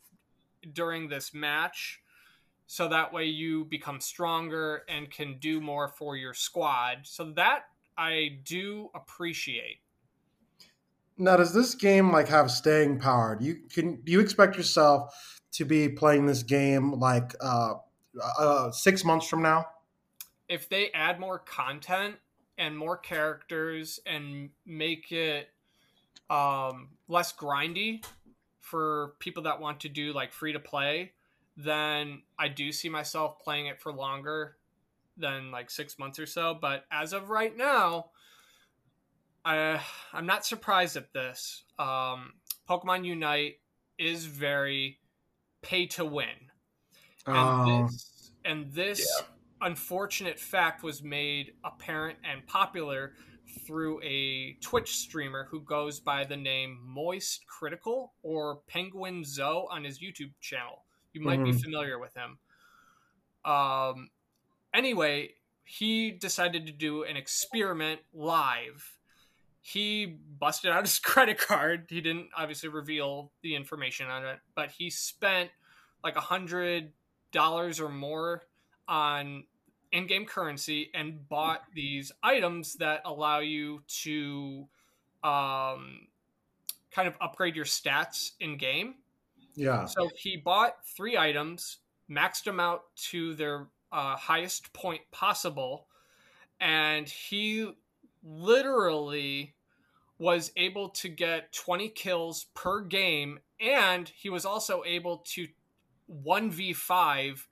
during 0.73 1.09
this 1.09 1.33
match, 1.33 2.01
so 2.67 2.87
that 2.87 3.11
way 3.11 3.25
you 3.25 3.65
become 3.65 3.99
stronger 3.99 4.83
and 4.87 5.11
can 5.11 5.37
do 5.39 5.59
more 5.59 5.87
for 5.87 6.15
your 6.15 6.33
squad. 6.33 6.99
So 7.03 7.31
that 7.31 7.63
I 7.97 8.39
do 8.45 8.89
appreciate. 8.95 9.79
Now, 11.17 11.37
does 11.37 11.53
this 11.53 11.75
game 11.75 12.11
like 12.11 12.27
have 12.29 12.49
staying 12.49 12.99
power? 12.99 13.35
Do 13.35 13.45
you 13.45 13.55
can 13.69 14.01
do 14.01 14.11
you 14.11 14.19
expect 14.19 14.55
yourself 14.55 15.41
to 15.53 15.65
be 15.65 15.89
playing 15.89 16.25
this 16.25 16.43
game 16.43 16.93
like 16.93 17.35
uh, 17.41 17.75
uh, 18.39 18.71
six 18.71 19.03
months 19.03 19.27
from 19.27 19.41
now? 19.41 19.65
if 20.53 20.69
they 20.69 20.91
add 20.91 21.19
more 21.19 21.39
content 21.39 22.15
and 22.57 22.77
more 22.77 22.97
characters 22.97 23.99
and 24.05 24.49
make 24.65 25.11
it 25.11 25.49
um, 26.29 26.89
less 27.07 27.33
grindy 27.33 28.03
for 28.59 29.13
people 29.19 29.43
that 29.43 29.59
want 29.59 29.81
to 29.81 29.89
do 29.89 30.13
like 30.13 30.33
free 30.33 30.53
to 30.53 30.59
play, 30.59 31.11
then 31.57 32.21
I 32.39 32.47
do 32.47 32.71
see 32.71 32.89
myself 32.89 33.39
playing 33.39 33.67
it 33.67 33.81
for 33.81 33.91
longer 33.91 34.55
than 35.17 35.51
like 35.51 35.69
six 35.69 35.99
months 35.99 36.17
or 36.17 36.25
so. 36.25 36.57
But 36.59 36.85
as 36.91 37.13
of 37.13 37.29
right 37.29 37.55
now, 37.55 38.11
I 39.45 39.81
I'm 40.13 40.25
not 40.25 40.45
surprised 40.45 40.95
at 40.95 41.13
this. 41.13 41.63
Um, 41.77 42.33
Pokemon 42.69 43.05
Unite 43.05 43.59
is 43.99 44.25
very 44.25 44.99
pay 45.61 45.85
to 45.87 46.05
win, 46.05 46.27
and 47.27 47.37
Uh, 47.37 47.87
this 47.87 48.31
and 48.45 48.71
this 48.71 49.23
unfortunate 49.63 50.39
fact 50.39 50.83
was 50.83 51.01
made 51.03 51.53
apparent 51.63 52.17
and 52.23 52.45
popular 52.47 53.13
through 53.65 54.01
a 54.03 54.53
Twitch 54.61 54.95
streamer 54.97 55.47
who 55.49 55.61
goes 55.61 55.99
by 55.99 56.23
the 56.23 56.37
name 56.37 56.79
Moist 56.83 57.41
Critikal 57.47 58.09
or 58.21 58.57
Penguin 58.67 59.23
Zoe 59.23 59.67
on 59.69 59.83
his 59.83 59.99
YouTube 59.99 60.31
channel. 60.41 60.85
You 61.13 61.21
might 61.21 61.43
be 61.43 61.51
Mhm. 61.51 61.61
familiar 61.61 61.99
with 61.99 62.13
him. 62.15 62.39
Um, 63.45 64.09
anyway, 64.73 65.35
he 65.65 66.11
decided 66.11 66.65
to 66.65 66.71
do 66.71 67.03
an 67.03 67.17
experiment 67.17 68.01
live. 68.13 68.97
He 69.61 70.05
busted 70.05 70.71
out 70.71 70.83
his 70.83 70.99
credit 70.99 71.37
card. 71.37 71.87
He 71.89 72.01
didn't 72.01 72.29
obviously 72.35 72.69
reveal 72.69 73.31
the 73.41 73.55
information 73.55 74.07
on 74.09 74.25
it, 74.25 74.39
but 74.55 74.71
he 74.71 74.89
spent 74.89 75.51
like 76.03 76.15
a 76.15 76.21
hundred 76.21 76.93
dollars 77.31 77.79
or 77.79 77.89
more 77.89 78.43
on 78.87 79.45
in-game 79.93 80.25
currency 80.25 80.89
and 80.93 81.29
bought 81.29 81.61
these 81.73 82.11
items 82.23 82.73
that 82.75 83.01
allow 83.05 83.39
you 83.39 83.83
to 83.87 84.67
um, 85.23 86.07
kind 86.91 87.07
of 87.07 87.15
upgrade 87.21 87.55
your 87.55 87.63
stats 87.63 88.31
in 88.39 88.57
game. 88.57 88.95
yeah. 89.55 89.85
So 89.85 90.09
he 90.17 90.35
bought 90.35 90.77
three 90.85 91.17
items, 91.17 91.77
maxed 92.09 92.43
them 92.43 92.59
out 92.59 92.83
to 93.11 93.35
their 93.35 93.67
uh, 93.91 94.17
highest 94.17 94.73
point 94.73 95.01
possible, 95.11 95.87
and 96.59 97.07
he 97.07 97.71
literally 98.23 99.53
was 100.17 100.51
able 100.55 100.89
to 100.89 101.07
get 101.07 101.53
20 101.53 101.89
kills 101.89 102.47
per 102.55 102.81
game, 102.81 103.39
and 103.59 104.09
he 104.09 104.29
was 104.29 104.45
also 104.45 104.81
able 104.85 105.17
to 105.17 105.47
1v5 106.25 107.45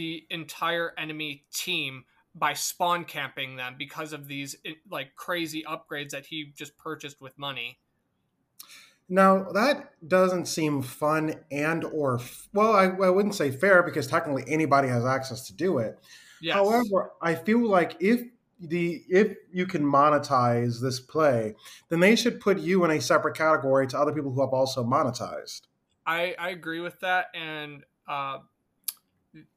the 0.00 0.26
entire 0.30 0.94
enemy 0.96 1.44
team 1.52 2.06
by 2.34 2.54
spawn 2.54 3.04
camping 3.04 3.56
them 3.56 3.74
because 3.78 4.14
of 4.14 4.28
these 4.28 4.56
like 4.90 5.14
crazy 5.14 5.62
upgrades 5.68 6.08
that 6.08 6.24
he 6.24 6.54
just 6.56 6.74
purchased 6.78 7.20
with 7.20 7.38
money. 7.38 7.78
Now 9.10 9.52
that 9.52 9.92
doesn't 10.08 10.46
seem 10.46 10.80
fun 10.80 11.34
and 11.50 11.84
or 11.84 12.14
f- 12.14 12.48
well, 12.54 12.72
I, 12.72 12.84
I 12.84 13.10
wouldn't 13.10 13.34
say 13.34 13.50
fair 13.50 13.82
because 13.82 14.06
technically 14.06 14.44
anybody 14.46 14.88
has 14.88 15.04
access 15.04 15.46
to 15.48 15.52
do 15.52 15.76
it. 15.76 15.98
Yes. 16.40 16.54
However, 16.54 17.12
I 17.20 17.34
feel 17.34 17.68
like 17.68 17.98
if 18.00 18.22
the 18.58 19.02
if 19.10 19.36
you 19.52 19.66
can 19.66 19.84
monetize 19.84 20.80
this 20.80 20.98
play, 20.98 21.56
then 21.90 22.00
they 22.00 22.16
should 22.16 22.40
put 22.40 22.58
you 22.58 22.86
in 22.86 22.90
a 22.90 23.02
separate 23.02 23.36
category 23.36 23.86
to 23.88 23.98
other 23.98 24.14
people 24.14 24.32
who 24.32 24.40
have 24.40 24.54
also 24.54 24.82
monetized. 24.82 25.66
I, 26.06 26.34
I 26.38 26.48
agree 26.50 26.80
with 26.80 26.98
that, 27.00 27.26
and 27.34 27.84
uh, 28.08 28.38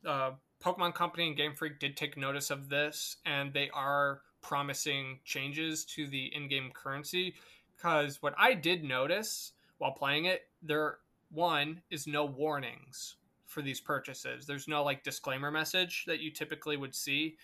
uh, 0.06 0.32
Pokemon 0.64 0.94
Company 0.94 1.28
and 1.28 1.38
Game 1.38 1.54
Freak 1.54 1.80
did 1.80 1.98
take 1.98 2.18
notice 2.18 2.50
of 2.50 2.70
this, 2.70 3.18
and 3.26 3.54
they 3.54 3.70
are 3.74 4.22
promising 4.42 5.20
changes 5.26 5.86
to 5.86 6.08
the 6.08 6.26
in-game 6.36 6.72
currency. 6.74 7.36
Because 7.76 8.22
what 8.22 8.34
I 8.38 8.54
did 8.54 8.84
notice 8.84 9.54
while 9.78 9.92
playing 9.92 10.26
it, 10.26 10.44
there 10.62 11.00
one 11.32 11.82
is 11.90 12.08
no 12.08 12.26
warnings 12.26 13.16
for 13.46 13.62
these 13.62 13.82
purchases. 13.82 14.46
There's 14.46 14.68
no 14.68 14.84
like 14.84 15.04
disclaimer 15.04 15.52
message 15.52 16.06
that 16.08 16.20
you 16.20 16.32
typically 16.32 16.78
would 16.78 16.96
see 16.96 17.38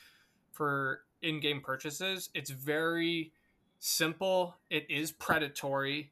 for 0.52 1.02
in-game 1.22 1.62
purchases. 1.62 2.30
It's 2.34 2.50
very 2.50 3.34
simple. 3.80 4.56
It 4.70 4.86
is 4.90 5.12
predatory. 5.12 6.12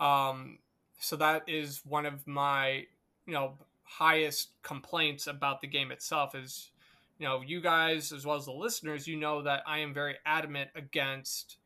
Um, 0.00 0.58
so 0.98 1.16
that 1.16 1.44
is 1.46 1.82
one 1.84 2.06
of 2.06 2.26
my 2.26 2.86
you 3.26 3.34
know 3.34 3.54
highest 3.86 4.50
complaints 4.62 5.26
about 5.26 5.60
the 5.60 5.66
game 5.66 5.90
itself 5.90 6.34
is 6.34 6.70
you 7.18 7.26
know 7.26 7.40
you 7.40 7.60
guys 7.60 8.12
as 8.12 8.26
well 8.26 8.36
as 8.36 8.44
the 8.44 8.52
listeners 8.52 9.06
you 9.06 9.16
know 9.16 9.42
that 9.42 9.62
i 9.66 9.78
am 9.78 9.94
very 9.94 10.16
adamant 10.26 10.68
against 10.74 11.58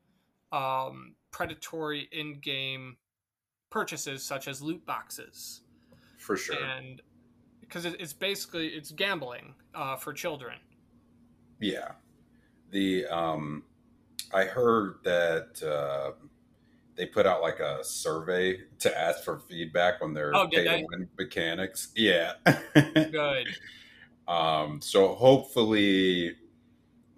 um, 0.53 1.15
predatory 1.31 2.09
in-game 2.13 2.97
purchases 3.71 4.23
such 4.23 4.49
as 4.49 4.61
loot 4.61 4.85
boxes 4.85 5.63
for 6.19 6.37
sure. 6.37 6.57
and 6.63 7.01
because 7.61 7.85
it, 7.85 7.97
it's 8.01 8.13
basically 8.13 8.69
it's 8.69 8.91
gambling 8.91 9.55
uh, 9.75 9.97
for 9.97 10.13
children 10.13 10.57
Yeah. 11.61 11.93
The 12.71 13.07
um 13.07 13.65
I 14.33 14.45
heard 14.45 14.97
that 15.05 15.63
uh 15.63 16.13
they 17.01 17.07
put 17.07 17.25
out 17.25 17.41
like 17.41 17.61
a 17.61 17.83
survey 17.83 18.59
to 18.79 18.99
ask 18.99 19.25
for 19.25 19.39
feedback 19.39 20.03
on 20.03 20.13
their 20.13 20.33
Oh, 20.35 20.47
did 20.49 20.65
pay 20.65 20.69
they? 20.69 20.83
to 20.83 20.87
win 20.91 21.09
mechanics. 21.19 21.93
Yeah. 21.97 22.35
good 23.11 23.57
um 24.29 24.81
so 24.83 25.15
hopefully 25.15 26.37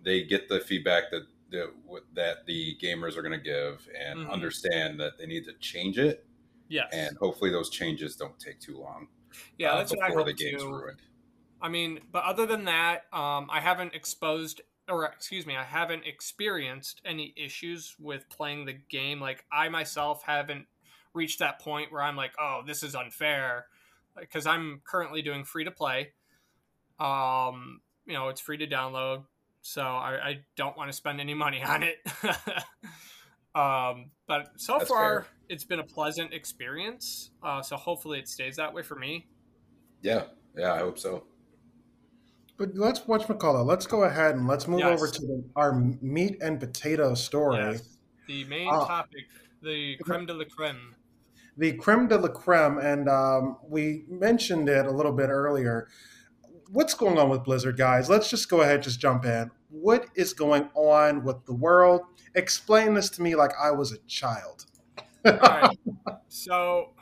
they 0.03 0.25
get 0.25 0.49
the 0.49 0.61
feedback 0.61 1.11
that 1.11 1.23
that, 1.51 1.71
that 2.15 2.47
the 2.47 2.77
gamers 2.83 3.17
are 3.17 3.23
going 3.23 3.39
to 3.39 3.45
give 3.45 3.89
and 3.99 4.19
Mhm. 4.19 4.31
understand 4.33 5.01
that 5.01 5.19
they 5.19 5.27
need 5.27 5.45
to 5.45 5.53
change 5.55 5.99
it 5.99 6.27
yes 6.69 6.93
and 6.93 7.17
hopefully 7.19 7.51
those 7.51 7.71
changes 7.71 8.17
don't 8.17 8.39
take 8.39 8.61
too 8.61 8.79
long 8.79 9.09
yeah 9.59 9.75
uh, 9.75 9.79
that's 9.79 9.91
what 9.93 10.05
i 10.05 10.11
before 10.11 10.19
hope 10.19 10.27
the 10.27 10.35
game's 10.35 10.63
too. 10.63 10.71
ruined. 10.71 11.03
I 11.61 11.69
mean, 11.69 12.01
but 12.11 12.25
other 12.25 12.47
than 12.47 12.65
that, 12.65 13.03
um, 13.13 13.49
I 13.51 13.61
haven't 13.61 13.95
exposed, 13.95 14.63
or 14.93 15.07
excuse 15.07 15.47
me, 15.47 15.57
I 15.57 15.65
haven't 15.65 16.05
experienced 16.05 17.01
any 17.05 17.33
issues 17.37 17.97
with 17.99 18.29
playing 18.29 18.67
the 18.67 18.75
game. 18.91 19.21
Like 19.21 19.45
I 19.51 19.71
myself 19.71 20.23
haven't 20.23 20.67
reached 21.15 21.39
that 21.39 21.61
point 21.61 21.91
where 21.91 22.03
I'm 22.03 22.17
like, 22.17 22.33
oh, 22.39 22.61
this 22.67 22.83
is 22.83 22.95
unfair, 22.95 23.67
because 24.19 24.47
I'm 24.47 24.83
currently 24.85 25.23
doing 25.23 25.45
free 25.45 25.65
to 25.65 25.71
play. 25.71 26.13
Um, 27.01 27.81
you 28.07 28.13
know, 28.13 28.29
it's 28.29 28.41
free 28.41 28.59
to 28.59 28.67
download, 28.67 29.25
so 29.63 29.81
I, 29.81 30.19
I 30.23 30.41
don't 30.57 30.77
want 30.77 30.91
to 30.91 30.97
spend 30.97 31.21
any 31.21 31.35
money 31.35 31.63
on 31.63 31.83
it. 31.83 31.97
um, 33.55 34.11
but 34.27 34.51
so 34.57 34.77
That's 34.79 34.91
far, 34.91 35.23
fair. 35.23 35.27
it's 35.49 35.65
been 35.65 35.81
a 35.81 35.85
pleasant 35.85 36.35
experience. 36.35 37.31
Uh, 37.43 37.63
so 37.63 37.77
hopefully, 37.77 38.19
it 38.19 38.29
stays 38.29 38.57
that 38.57 38.73
way 38.75 38.83
for 38.83 38.97
me. 38.97 39.27
Yeah, 40.03 40.25
yeah, 40.57 40.75
I 40.75 40.79
hope 40.79 40.99
so. 40.99 41.25
But 42.57 42.77
let's 42.77 43.07
watch 43.07 43.23
McCullough. 43.23 43.65
Let's 43.67 43.87
go 43.87 44.05
ahead 44.05 44.35
and 44.37 44.47
let's 44.47 44.69
move 44.69 44.81
Yes. 44.81 44.93
over 45.01 45.09
to 45.11 45.21
the, 45.23 45.45
our 45.57 45.73
meat 46.01 46.39
and 46.41 46.61
potato 46.61 47.15
story. 47.15 47.57
Yes. 47.59 47.99
The 48.29 48.45
main 48.45 48.69
Uh, 48.69 48.87
topic, 48.87 49.27
the 49.63 49.97
creme 49.97 50.27
de 50.27 50.35
la 50.35 50.45
creme. 50.45 50.95
the 51.57 51.73
creme 51.77 52.09
de 52.09 52.17
la 52.17 52.29
creme, 52.29 52.79
and 52.79 53.09
um, 53.09 53.57
we 53.69 54.05
mentioned 54.09 54.69
it 54.69 54.87
a 54.87 54.91
little 54.91 55.13
bit 55.13 55.29
earlier. 55.29 55.89
What's 56.71 56.95
going 56.95 57.19
on 57.19 57.29
with 57.29 57.45
Blizzard, 57.45 57.77
guys? 57.77 58.09
Let's 58.09 58.31
just 58.31 58.49
go 58.49 58.61
ahead, 58.63 58.83
just 58.83 59.01
jump 59.01 59.25
in. 59.25 59.51
What 59.69 60.07
is 60.15 60.33
going 60.33 60.71
on 60.75 61.25
with 61.25 61.45
the 61.47 61.53
world? 61.55 62.03
Explain 62.35 62.95
this 62.95 63.11
to 63.11 63.23
me 63.23 63.35
like 63.35 63.53
I 63.61 63.71
was 63.73 63.93
a 63.93 63.99
child. 64.07 64.67
All 65.25 65.33
right. 65.39 65.79
So, 66.29 66.95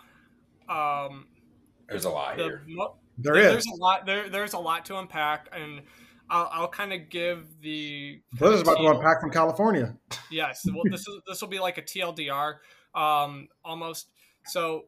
um, 0.68 1.28
There's 1.88 2.04
a 2.04 2.10
lot 2.10 2.36
the 2.36 2.42
here. 2.44 2.62
mo- 2.66 2.96
there 3.22 3.34
there- 3.34 3.42
is. 3.42 3.52
there's 3.52 3.66
a 3.66 3.80
lot 3.80 4.06
there. 4.06 4.28
There's 4.28 4.52
a 4.52 4.58
lot 4.58 4.84
to 4.86 4.98
unpack, 4.98 5.48
and 5.52 5.82
I'll, 6.28 6.48
I'll 6.52 6.68
kind 6.68 6.92
of 6.92 7.08
give 7.10 7.46
the 7.60 8.20
Blizzard's 8.34 8.62
about 8.62 8.76
to 8.78 8.86
unpack 8.88 9.20
from 9.20 9.30
California. 9.30 9.96
Yes, 10.30 10.64
well, 10.66 10.82
this 10.90 11.00
is 11.00 11.20
this 11.26 11.40
will 11.40 11.48
be 11.48 11.58
like 11.58 11.78
a 11.78 11.82
TLDR, 11.82 12.56
um, 12.94 13.48
almost. 13.64 14.08
So, 14.46 14.84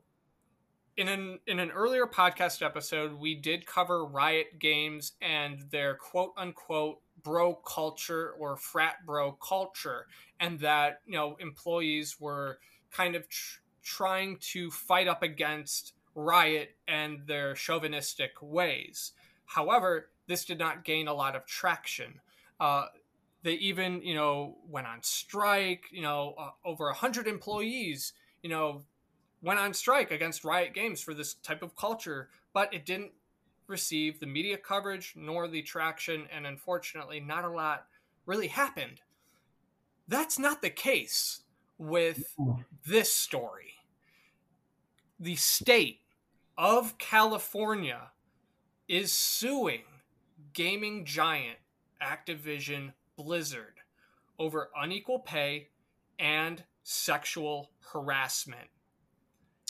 in 0.97 1.09
an 1.09 1.39
in 1.47 1.59
an 1.59 1.71
earlier 1.71 2.07
podcast 2.07 2.65
episode, 2.65 3.15
we 3.19 3.35
did 3.35 3.67
cover 3.67 4.05
Riot 4.05 4.59
Games 4.59 5.13
and 5.21 5.61
their 5.71 5.95
quote 5.97 6.33
unquote 6.37 7.01
bro 7.23 7.55
culture 7.55 8.33
or 8.39 8.57
frat 8.57 8.97
bro 9.07 9.33
culture, 9.33 10.07
and 10.39 10.61
that 10.61 11.01
you 11.07 11.15
know 11.15 11.37
employees 11.41 12.21
were 12.21 12.59
kind 12.93 13.15
of 13.17 13.29
tr- 13.29 13.59
trying 13.83 14.37
to 14.39 14.71
fight 14.71 15.09
up 15.09 15.23
against 15.23 15.95
Riot 16.15 16.77
and 16.89 17.27
their 17.27 17.55
chauvinistic 17.55 18.33
ways. 18.41 19.13
However, 19.45 20.11
this 20.27 20.45
did 20.45 20.59
not 20.59 20.85
gain 20.85 21.09
a 21.09 21.15
lot 21.15 21.37
of 21.37 21.47
traction. 21.47 22.21
Uh, 22.61 22.87
they 23.43 23.55
even 23.55 24.01
you 24.03 24.15
know 24.15 24.57
went 24.69 24.87
on 24.87 25.03
strike 25.03 25.85
you 25.91 26.03
know 26.03 26.35
uh, 26.39 26.51
over 26.65 26.87
100 26.87 27.27
employees 27.27 28.13
you 28.43 28.51
know 28.51 28.83
went 29.43 29.59
on 29.59 29.75
strike 29.75 30.11
against 30.11 30.45
riot 30.45 30.75
games 30.75 31.01
for 31.01 31.15
this 31.15 31.35
type 31.35 31.63
of 31.63 31.77
culture 31.77 32.29
but 32.53 32.73
it 32.73 32.87
didn't 32.87 33.11
receive 33.67 34.19
the 34.21 34.27
media 34.27 34.57
coverage 34.57 35.15
nor 35.17 35.49
the 35.49 35.63
traction 35.63 36.27
and 36.35 36.47
unfortunately 36.47 37.21
not 37.21 37.45
a 37.45 37.51
lot 37.51 37.87
really 38.27 38.49
happened 38.49 39.01
that's 40.09 40.39
not 40.39 40.63
the 40.63 40.71
case 40.71 41.43
with 41.79 42.37
this 42.87 43.13
story 43.13 43.75
the 45.19 45.37
state 45.37 46.01
of 46.57 46.99
california 46.99 48.11
is 48.89 49.13
suing 49.13 49.83
gaming 50.53 51.05
giant 51.05 51.59
activision 52.03 52.93
Blizzard 53.17 53.75
over 54.39 54.71
unequal 54.77 55.21
pay 55.21 55.69
and 56.19 56.65
sexual 56.83 57.71
harassment. 57.93 58.69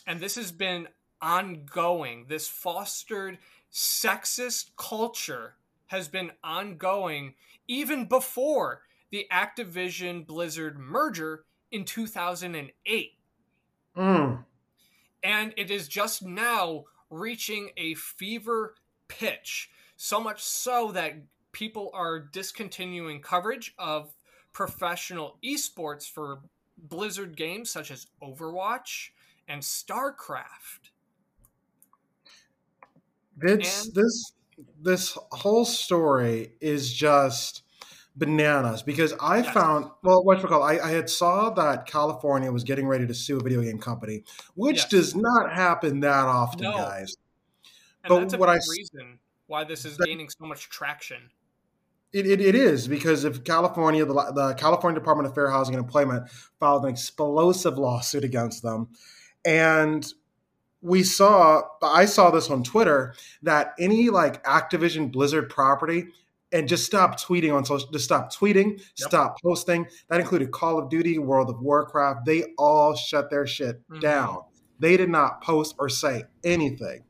And 0.06 0.20
this 0.20 0.36
has 0.36 0.50
been 0.50 0.88
ongoing. 1.20 2.26
This 2.28 2.48
fostered 2.48 3.38
sexist 3.72 4.70
culture 4.76 5.54
has 5.86 6.08
been 6.08 6.32
ongoing 6.42 7.34
even 7.68 8.06
before 8.06 8.82
the 9.10 9.26
Activision 9.30 10.26
Blizzard 10.26 10.78
merger 10.78 11.44
in 11.70 11.84
2008. 11.84 13.12
Mm. 13.96 14.44
And 15.22 15.54
it 15.56 15.70
is 15.70 15.88
just 15.88 16.22
now 16.22 16.84
reaching 17.10 17.70
a 17.76 17.94
fever 17.94 18.74
pitch. 19.08 19.70
So 19.96 20.20
much 20.20 20.42
so 20.42 20.90
that 20.92 21.14
people 21.52 21.90
are 21.94 22.18
discontinuing 22.18 23.20
coverage 23.20 23.74
of 23.78 24.14
professional 24.52 25.38
esports 25.44 26.10
for 26.10 26.40
Blizzard 26.76 27.36
games 27.36 27.70
such 27.70 27.90
as 27.90 28.06
Overwatch 28.22 29.10
and 29.46 29.62
StarCraft. 29.62 30.90
This 33.36 33.86
And- 33.86 33.94
this 33.94 34.32
this 34.78 35.18
whole 35.32 35.64
story 35.64 36.52
is 36.60 36.92
just 36.92 37.61
bananas 38.16 38.82
because 38.82 39.14
I 39.20 39.38
Yes. 39.38 39.54
found 39.54 39.90
well 40.02 40.22
what 40.22 40.40
call 40.42 40.62
I, 40.62 40.78
I 40.78 40.90
had 40.90 41.08
saw 41.08 41.48
that 41.50 41.86
California 41.86 42.52
was 42.52 42.62
getting 42.64 42.86
ready 42.86 43.06
to 43.06 43.14
sue 43.14 43.38
a 43.38 43.42
video 43.42 43.62
game 43.62 43.78
company, 43.78 44.24
which 44.54 44.78
Yes. 44.78 44.88
does 44.88 45.14
not 45.16 45.52
happen 45.52 46.00
that 46.00 46.26
often, 46.26 46.62
No. 46.62 46.72
guys. 46.72 47.16
And 48.04 48.08
But 48.10 48.20
that's 48.20 48.34
a 48.34 48.38
what 48.38 48.48
I 48.50 48.58
reason 48.70 49.18
why 49.46 49.64
this 49.64 49.84
is 49.84 49.96
that- 49.96 50.06
gaining 50.06 50.28
so 50.28 50.44
much 50.44 50.68
traction. 50.68 51.30
It, 52.12 52.26
it, 52.26 52.42
it 52.42 52.54
is 52.54 52.86
because 52.88 53.24
if 53.24 53.42
California, 53.44 54.04
the, 54.04 54.12
the 54.34 54.54
California 54.58 55.00
Department 55.00 55.26
of 55.28 55.34
Fair 55.34 55.48
Housing 55.50 55.74
and 55.74 55.82
Employment 55.82 56.28
filed 56.60 56.84
an 56.84 56.90
explosive 56.90 57.78
lawsuit 57.78 58.22
against 58.22 58.62
them, 58.62 58.88
and 59.46 60.12
we 60.82 61.02
saw, 61.02 61.62
I 61.80 62.04
saw 62.04 62.30
this 62.30 62.50
on 62.50 62.64
Twitter 62.64 63.14
that 63.42 63.72
any 63.78 64.10
like 64.10 64.44
Activision 64.44 65.10
Blizzard 65.10 65.48
property, 65.48 66.08
and 66.52 66.68
just 66.68 66.84
stop 66.84 67.18
tweeting 67.18 67.54
on 67.54 67.64
social, 67.64 67.90
just 67.90 68.04
stop 68.04 68.32
tweeting, 68.32 68.80
stop 68.94 69.36
posting. 69.42 69.86
That 70.08 70.20
included 70.20 70.50
Call 70.50 70.78
of 70.78 70.90
Duty, 70.90 71.18
World 71.18 71.50
of 71.50 71.60
Warcraft. 71.60 72.26
They 72.26 72.44
all 72.58 72.94
shut 72.94 73.30
their 73.30 73.46
shit 73.46 73.80
Mhm. 73.88 74.00
down. 74.00 74.42
They 74.78 74.96
did 74.96 75.08
not 75.08 75.42
post 75.42 75.76
or 75.78 75.88
say 75.88 76.24
anything. 76.44 77.04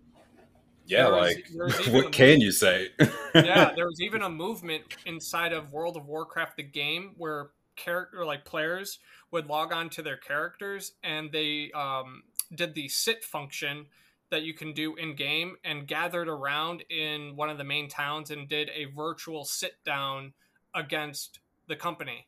Yeah, 0.87 1.05
There 1.05 1.13
like 1.13 1.47
there 1.55 1.65
was 1.67 1.89
what 1.89 2.13
can 2.13 2.41
you 2.41 2.53
say? 2.53 2.91
yeah, 3.35 3.73
there 3.77 3.87
was 3.87 4.01
even 4.01 4.23
a 4.23 4.29
movement 4.29 4.83
inside 5.07 5.53
of 5.53 5.73
World 5.73 5.97
of 5.97 6.07
Warcraft, 6.07 6.57
the 6.57 6.63
game, 6.65 7.15
where 7.17 7.51
character 7.77 8.25
like 8.25 8.45
players 8.45 8.99
would 9.31 9.47
log 9.47 9.73
on 9.73 9.89
to 9.91 10.03
their 10.03 10.19
characters 10.19 10.93
and 11.03 11.33
they 11.33 11.71
um, 11.73 12.23
did 12.55 12.75
the 12.75 12.89
sit 12.89 13.25
function 13.25 13.87
that 14.33 14.43
you 14.43 14.55
can 14.55 14.73
do 14.73 14.97
in 14.97 15.15
game 15.15 15.57
and 15.63 15.87
gathered 15.87 16.27
around 16.29 16.83
in 16.91 17.37
one 17.37 17.51
of 17.51 17.59
the 17.59 17.65
main 17.65 17.89
towns 17.89 18.31
and 18.31 18.49
did 18.49 18.71
a 18.75 18.87
virtual 18.87 19.45
sit 19.45 19.75
down 19.85 20.33
against 20.75 21.39
the 21.69 21.77
company. 21.77 22.27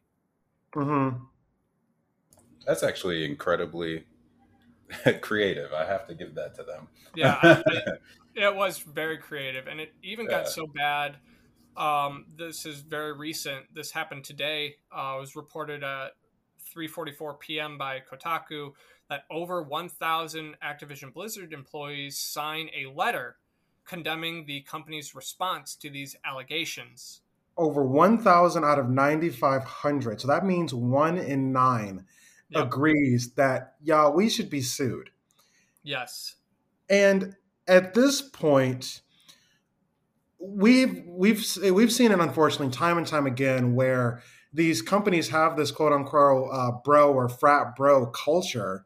hmm 0.74 1.08
That's 2.66 2.82
actually 2.82 3.24
incredibly 3.24 4.04
creative. 5.22 5.72
I 5.72 5.84
have 5.86 6.06
to 6.08 6.14
give 6.14 6.34
that 6.34 6.54
to 6.56 6.62
them. 6.62 6.88
Yeah, 7.14 7.38
I- 7.42 7.62
I- 7.66 7.82
it 8.36 8.54
was 8.54 8.78
very 8.78 9.16
creative, 9.18 9.66
and 9.68 9.80
it 9.80 9.92
even 10.02 10.26
got 10.26 10.44
Yeah. 10.44 10.50
so 10.50 10.66
bad. 10.66 11.16
Um, 11.76 12.26
this 12.36 12.66
is 12.66 12.80
very 12.80 13.12
recent. 13.12 13.66
This 13.72 13.90
happened 13.92 14.24
today. 14.24 14.74
Uh, 14.94 15.14
it 15.16 15.20
was 15.20 15.36
reported 15.36 15.82
at 15.84 16.12
3:44 16.74 17.38
p.m. 17.38 17.78
by 17.78 18.00
Kotaku 18.00 18.72
that 19.08 19.24
over 19.30 19.62
1,000 19.62 20.56
Activision 20.62 21.12
Blizzard 21.12 21.52
employees 21.52 22.18
sign 22.18 22.68
a 22.74 22.90
letter 22.90 23.36
condemning 23.84 24.46
the 24.46 24.60
company's 24.62 25.14
response 25.14 25.74
to 25.76 25.90
these 25.90 26.16
allegations. 26.24 27.20
Over 27.56 27.84
1,000 27.84 28.64
out 28.64 28.78
of 28.78 28.88
9,500. 28.88 30.20
So 30.20 30.28
that 30.28 30.44
means 30.44 30.74
one 30.74 31.18
in 31.18 31.52
nine 31.52 32.06
Yep. 32.50 32.66
agrees 32.66 33.32
that, 33.34 33.74
yeah, 33.82 34.08
we 34.08 34.28
should 34.28 34.50
be 34.50 34.60
sued. 34.60 35.10
Yes. 35.82 36.36
And 36.88 37.34
at 37.66 37.94
this 37.94 38.20
point, 38.22 39.00
we've 40.38 41.02
we've 41.06 41.44
we've 41.72 41.92
seen 41.92 42.12
it 42.12 42.20
unfortunately 42.20 42.70
time 42.70 42.98
and 42.98 43.06
time 43.06 43.26
again 43.26 43.74
where 43.74 44.22
these 44.54 44.80
companies 44.80 45.28
have 45.30 45.56
this 45.56 45.70
quote 45.70 45.92
unquote 45.92 46.48
uh, 46.52 46.70
bro 46.84 47.12
or 47.12 47.28
frat 47.28 47.76
bro 47.76 48.06
culture, 48.06 48.84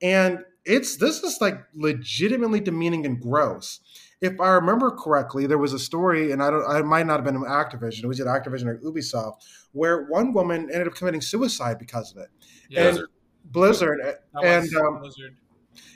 and 0.00 0.40
it's 0.64 0.96
this 0.96 1.22
is 1.22 1.40
like 1.40 1.62
legitimately 1.74 2.60
demeaning 2.60 3.06
and 3.06 3.20
gross. 3.20 3.80
If 4.20 4.40
I 4.40 4.50
remember 4.50 4.92
correctly, 4.92 5.46
there 5.46 5.58
was 5.58 5.72
a 5.72 5.78
story, 5.78 6.30
and 6.30 6.42
I 6.42 6.50
don't, 6.50 6.64
I 6.64 6.80
might 6.82 7.06
not 7.06 7.16
have 7.16 7.24
been 7.24 7.42
Activision. 7.42 8.04
It 8.04 8.06
was 8.06 8.20
at 8.20 8.28
Activision 8.28 8.66
or 8.66 8.78
Ubisoft, 8.78 9.44
where 9.72 10.06
one 10.06 10.32
woman 10.32 10.70
ended 10.72 10.86
up 10.86 10.94
committing 10.94 11.20
suicide 11.20 11.78
because 11.78 12.12
of 12.12 12.18
it. 12.18 12.28
Yeah. 12.68 12.88
And 12.88 13.00
Blizzard, 13.44 14.00
that 14.04 14.20
and 14.44 14.76
um, 14.76 15.00
Blizzard. 15.00 15.36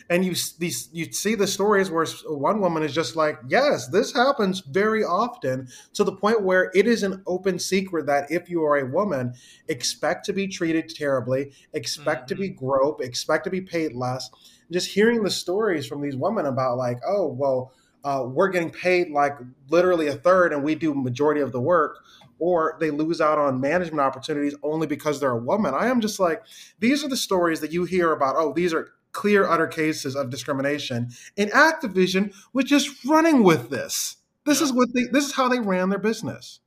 And 0.08 0.24
you 0.24 0.34
these 0.58 0.88
you 0.92 1.10
see 1.12 1.34
the 1.34 1.46
stories 1.46 1.90
where 1.90 2.06
one 2.28 2.60
woman 2.60 2.82
is 2.82 2.94
just 2.94 3.16
like 3.16 3.38
yes 3.48 3.88
this 3.88 4.12
happens 4.12 4.60
very 4.60 5.04
often 5.04 5.68
to 5.92 6.04
the 6.04 6.12
point 6.12 6.42
where 6.42 6.70
it 6.74 6.86
is 6.86 7.02
an 7.02 7.22
open 7.26 7.58
secret 7.58 8.06
that 8.06 8.30
if 8.30 8.48
you 8.48 8.62
are 8.64 8.78
a 8.78 8.86
woman 8.86 9.32
expect 9.68 10.24
to 10.24 10.32
be 10.32 10.46
treated 10.46 10.88
terribly 10.88 11.52
expect 11.72 12.28
to 12.28 12.34
be 12.34 12.48
groped 12.48 13.02
expect 13.02 13.44
to 13.44 13.50
be 13.50 13.60
paid 13.60 13.94
less. 13.94 14.30
Just 14.70 14.88
hearing 14.88 15.22
the 15.22 15.30
stories 15.30 15.86
from 15.86 16.02
these 16.02 16.16
women 16.16 16.46
about 16.46 16.76
like 16.76 16.98
oh 17.06 17.28
well 17.28 17.72
uh, 18.04 18.24
we're 18.24 18.48
getting 18.48 18.70
paid 18.70 19.10
like 19.10 19.32
literally 19.68 20.06
a 20.06 20.14
third 20.14 20.52
and 20.52 20.62
we 20.62 20.76
do 20.76 20.94
majority 20.94 21.40
of 21.40 21.50
the 21.50 21.60
work 21.60 21.98
or 22.38 22.76
they 22.78 22.90
lose 22.90 23.20
out 23.20 23.38
on 23.38 23.60
management 23.60 24.00
opportunities 24.00 24.54
only 24.62 24.86
because 24.86 25.18
they're 25.18 25.30
a 25.30 25.36
woman 25.36 25.74
i 25.74 25.86
am 25.86 26.00
just 26.00 26.20
like 26.20 26.42
these 26.78 27.02
are 27.02 27.08
the 27.08 27.16
stories 27.16 27.60
that 27.60 27.72
you 27.72 27.84
hear 27.84 28.12
about 28.12 28.36
oh 28.36 28.52
these 28.52 28.72
are 28.72 28.92
clear 29.16 29.48
utter 29.48 29.66
cases 29.66 30.14
of 30.14 30.29
discrimination 30.31 31.09
and 31.38 31.50
activision 31.52 32.35
was 32.52 32.66
just 32.66 33.05
running 33.05 33.42
with 33.42 33.70
this 33.70 34.16
This 34.44 34.61
Yeah. 34.61 34.66
is 34.66 34.72
what 34.72 34.88
they. 34.94 35.05
This 35.11 35.24
is 35.26 35.33
how 35.33 35.48
they 35.48 35.59
ran 35.59 35.88
their 35.88 35.98
business. 35.98 36.61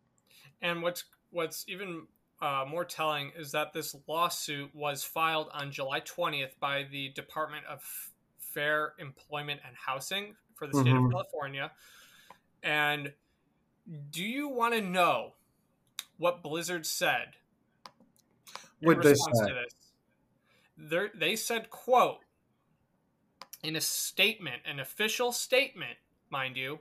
And 0.62 0.82
what's 0.82 1.06
what's 1.30 1.64
even 1.70 2.08
uh, 2.42 2.66
more 2.68 2.84
telling 2.86 3.32
is 3.38 3.52
that 3.52 3.72
this 3.74 3.96
lawsuit 4.08 4.74
was 4.74 5.04
filed 5.04 5.50
on 5.54 5.72
July 5.72 6.02
20th 6.02 6.58
by 6.60 6.84
the 6.84 7.10
Department 7.10 7.66
of 7.68 7.82
Fair 8.38 8.94
Employment 8.98 9.62
and 9.66 9.76
Housing 9.76 10.36
for 10.56 10.68
the 10.68 10.74
state 10.74 10.94
Mhm. 10.94 11.06
of 11.06 11.12
California. 11.12 11.72
And 12.64 13.14
do 14.10 14.24
you 14.24 14.50
want 14.50 14.74
to 14.74 14.82
know 14.82 15.36
what 16.18 16.42
Blizzard 16.44 16.86
said 16.86 17.36
in 18.82 18.88
What'd 18.88 19.04
they 19.04 19.12
response 19.12 19.40
to 19.48 19.54
this? 20.78 21.12
They 21.16 21.36
said, 21.36 21.70
"quote 21.70 22.24
in 23.64 23.76
a 23.76 23.82
statement, 23.82 24.62
an 24.66 24.80
official 24.80 25.32
statement, 25.32 25.98
mind 26.30 26.58
you, 26.58 26.80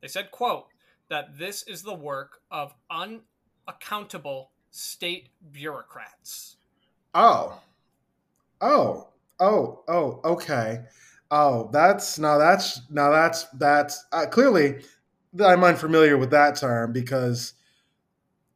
they 0.00 0.08
said, 0.08 0.30
quote, 0.30 0.66
that 1.08 1.38
this 1.38 1.62
is 1.64 1.82
the 1.82 1.94
work 1.94 2.40
of 2.50 2.74
unaccountable 2.90 4.50
state 4.70 5.28
bureaucrats. 5.52 6.56
Oh, 7.14 7.60
oh, 8.60 9.08
oh, 9.40 9.82
oh. 9.88 10.20
Okay. 10.24 10.80
Oh, 11.30 11.70
that's 11.72 12.18
now 12.18 12.38
that's 12.38 12.80
now 12.90 13.10
that's 13.10 13.44
that's 13.58 14.04
uh, 14.12 14.26
clearly 14.26 14.82
I'm 15.44 15.62
unfamiliar 15.62 16.18
with 16.18 16.30
that 16.30 16.56
term 16.56 16.92
because 16.92 17.54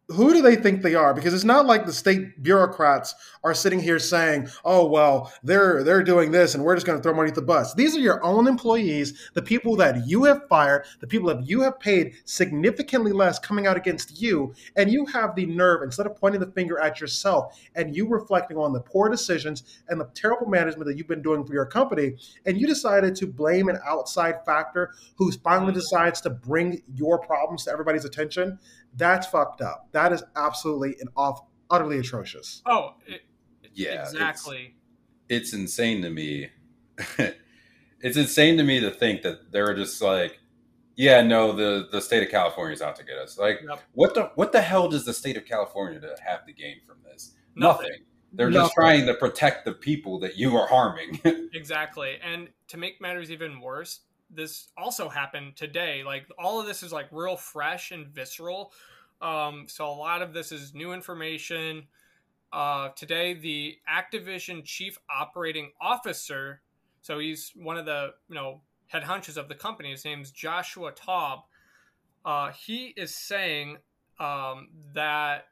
who 0.08 0.34
do 0.34 0.42
they 0.42 0.56
think 0.56 0.82
they 0.82 0.94
are? 0.94 1.14
Because 1.14 1.32
it's 1.32 1.44
not 1.44 1.64
like 1.64 1.86
the 1.86 1.92
state 1.92 2.42
bureaucrats 2.42 3.14
are 3.42 3.54
sitting 3.54 3.80
here 3.80 3.98
saying, 3.98 4.48
"Oh, 4.64 4.86
well, 4.86 5.32
they're 5.42 5.82
they're 5.82 6.02
doing 6.02 6.30
this, 6.30 6.54
and 6.54 6.62
we're 6.62 6.74
just 6.74 6.86
going 6.86 6.98
to 6.98 7.02
throw 7.02 7.14
money 7.14 7.28
at 7.28 7.34
the 7.34 7.42
bus." 7.42 7.74
These 7.74 7.96
are 7.96 8.00
your 8.00 8.22
own 8.22 8.46
employees, 8.46 9.30
the 9.32 9.40
people 9.40 9.76
that 9.76 10.06
you 10.06 10.24
have 10.24 10.46
fired, 10.48 10.84
the 11.00 11.06
people 11.06 11.28
that 11.28 11.48
you 11.48 11.62
have 11.62 11.80
paid 11.80 12.14
significantly 12.26 13.12
less 13.12 13.38
coming 13.38 13.66
out 13.66 13.78
against 13.78 14.20
you, 14.20 14.54
and 14.76 14.90
you 14.90 15.06
have 15.06 15.34
the 15.34 15.46
nerve 15.46 15.82
instead 15.82 16.06
of 16.06 16.16
pointing 16.16 16.40
the 16.40 16.52
finger 16.52 16.78
at 16.78 17.00
yourself 17.00 17.58
and 17.74 17.96
you 17.96 18.06
reflecting 18.06 18.58
on 18.58 18.72
the 18.72 18.80
poor 18.80 19.08
decisions 19.08 19.62
and 19.88 19.98
the 19.98 20.08
terrible 20.14 20.48
management 20.48 20.86
that 20.86 20.98
you've 20.98 21.08
been 21.08 21.22
doing 21.22 21.44
for 21.44 21.54
your 21.54 21.66
company, 21.66 22.14
and 22.44 22.60
you 22.60 22.66
decided 22.66 23.16
to 23.16 23.26
blame 23.26 23.68
an 23.68 23.78
outside 23.86 24.44
factor 24.44 24.92
who 25.16 25.32
finally 25.32 25.72
decides 25.72 26.20
to 26.20 26.28
bring 26.28 26.82
your 26.94 27.18
problems 27.18 27.64
to 27.64 27.70
everybody's 27.70 28.04
attention. 28.04 28.58
That's 28.96 29.26
fucked 29.26 29.60
up. 29.60 29.88
That 29.92 30.12
is 30.12 30.22
absolutely 30.36 30.96
and 31.00 31.08
off, 31.16 31.40
utterly 31.70 31.98
atrocious. 31.98 32.62
Oh, 32.66 32.94
it, 33.06 33.22
Yeah, 33.72 34.02
exactly. 34.02 34.76
it's 35.28 35.52
insane 35.52 36.02
to 36.02 36.10
me. 36.10 36.50
it's 38.00 38.16
insane 38.16 38.56
to 38.58 38.62
me 38.62 38.80
to 38.80 38.90
think 38.90 39.22
that 39.22 39.50
they're 39.52 39.74
just 39.74 40.00
like, 40.02 40.38
yeah, 40.96 41.22
no, 41.22 41.52
the 41.52 41.88
the 41.90 42.00
state 42.00 42.22
of 42.22 42.28
California 42.30 42.72
is 42.72 42.82
out 42.82 42.94
to 42.96 43.04
get 43.04 43.18
us. 43.18 43.36
Like, 43.38 43.60
Yep. 43.66 43.80
what 43.92 44.14
the 44.14 44.30
what 44.36 44.52
the 44.52 44.60
hell 44.60 44.88
does 44.88 45.04
the 45.04 45.12
state 45.12 45.36
of 45.36 45.44
California 45.44 45.98
to 46.00 46.14
have 46.24 46.46
to 46.46 46.52
gain 46.52 46.76
from 46.86 46.98
this? 47.04 47.34
Nothing. 47.56 47.90
They're 48.32 48.50
Nothing. 48.50 48.64
just 48.66 48.74
trying 48.74 49.06
to 49.06 49.14
protect 49.14 49.64
the 49.64 49.72
people 49.72 50.18
that 50.20 50.36
you 50.36 50.56
are 50.56 50.66
harming. 50.68 51.20
Exactly. 51.54 52.18
And 52.22 52.48
to 52.68 52.76
make 52.76 53.00
matters 53.00 53.30
even 53.30 53.60
worse, 53.60 54.00
this 54.34 54.68
also 54.76 55.08
happened 55.08 55.56
today. 55.56 56.02
Like 56.04 56.26
all 56.38 56.60
of 56.60 56.66
this 56.66 56.82
is 56.82 56.92
like 56.92 57.06
real 57.10 57.36
fresh 57.36 57.90
and 57.90 58.06
visceral. 58.08 58.72
Um, 59.20 59.66
so 59.68 59.86
a 59.86 59.92
lot 59.92 60.22
of 60.22 60.32
this 60.32 60.52
is 60.52 60.74
new 60.74 60.92
information. 60.92 61.84
Uh, 62.52 62.90
today, 62.90 63.34
the 63.34 63.78
Activision 63.90 64.64
chief 64.64 64.98
operating 65.10 65.72
officer, 65.80 66.60
so 67.02 67.18
he's 67.18 67.52
one 67.56 67.76
of 67.76 67.84
the 67.84 68.10
you 68.28 68.34
know 68.34 68.60
head 68.86 69.02
hunches 69.02 69.36
of 69.36 69.48
the 69.48 69.54
company. 69.54 69.90
His 69.90 70.04
name's 70.04 70.30
Joshua 70.30 70.92
Taub. 70.92 71.42
Uh, 72.24 72.52
he 72.52 72.94
is 72.96 73.14
saying 73.14 73.78
um, 74.20 74.68
that 74.94 75.46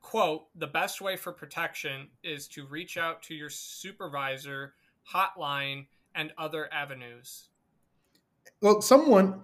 quote 0.00 0.46
the 0.54 0.66
best 0.66 1.00
way 1.00 1.16
for 1.16 1.32
protection 1.32 2.08
is 2.22 2.48
to 2.48 2.66
reach 2.66 2.96
out 2.96 3.22
to 3.22 3.34
your 3.34 3.48
supervisor 3.48 4.74
hotline 5.10 5.86
and 6.14 6.32
other 6.36 6.72
avenues 6.72 7.48
Well, 8.62 8.80
someone, 8.80 9.42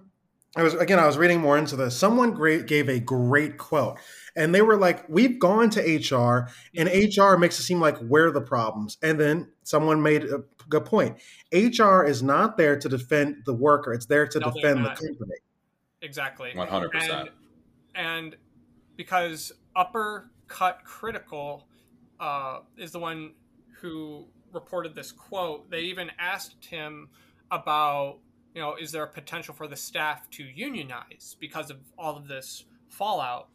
I 0.55 0.63
was 0.63 0.73
again, 0.73 0.97
I 0.97 1.05
was 1.05 1.17
reading 1.17 1.41
more 1.41 1.57
into 1.57 1.75
this. 1.75 1.95
Someone 1.97 2.31
great 2.31 2.65
gave 2.67 2.87
a 2.89 2.99
great 2.99 3.57
quote, 3.57 3.99
and 4.35 4.55
they 4.55 4.61
were 4.61 4.77
like, 4.77 5.07
"We've 5.09 5.37
gone 5.37 5.69
to 5.71 5.81
HR, 5.81 6.49
and 6.75 6.89
HR 6.89 7.35
makes 7.37 7.59
it 7.59 7.63
seem 7.63 7.79
like 7.79 8.01
we're 8.01 8.31
the 8.31 8.41
problems." 8.41 8.97
And 9.03 9.19
then 9.19 9.51
someone 9.63 10.01
made 10.01 10.23
a 10.23 10.43
good 10.69 10.85
point. 10.85 11.17
HR 11.53 12.03
is 12.03 12.23
not 12.23 12.57
there 12.57 12.79
to 12.79 12.89
defend 12.89 13.43
the 13.45 13.53
worker; 13.53 13.93
it's 13.93 14.05
there 14.07 14.25
to 14.27 14.39
No, 14.39 14.51
defend 14.51 14.85
the 14.85 14.89
company. 14.89 15.35
exactly 16.01 16.51
One 16.55 16.67
hundred 16.69 16.91
and 16.93 17.01
percent. 17.01 17.29
and 17.93 18.35
because 18.95 19.51
uppercut 19.75 20.79
critical 20.85 21.67
uh, 22.21 22.59
is 22.77 22.91
the 22.91 22.99
one 22.99 23.33
who 23.81 24.27
reported 24.53 24.95
this 24.95 25.11
quote 25.11 25.69
they 25.69 25.81
even 25.81 26.09
asked 26.17 26.65
him 26.65 27.09
about 27.51 28.19
you 28.59 28.65
know 28.65 28.75
is 28.75 28.91
there 28.91 29.03
a 29.03 29.07
potential 29.07 29.53
for 29.53 29.67
the 29.69 29.75
staff 29.77 30.29
to 30.31 30.43
unionize 30.43 31.37
because 31.39 31.69
of 31.71 31.77
all 31.97 32.17
of 32.17 32.27
this 32.27 32.65
fallout 32.89 33.47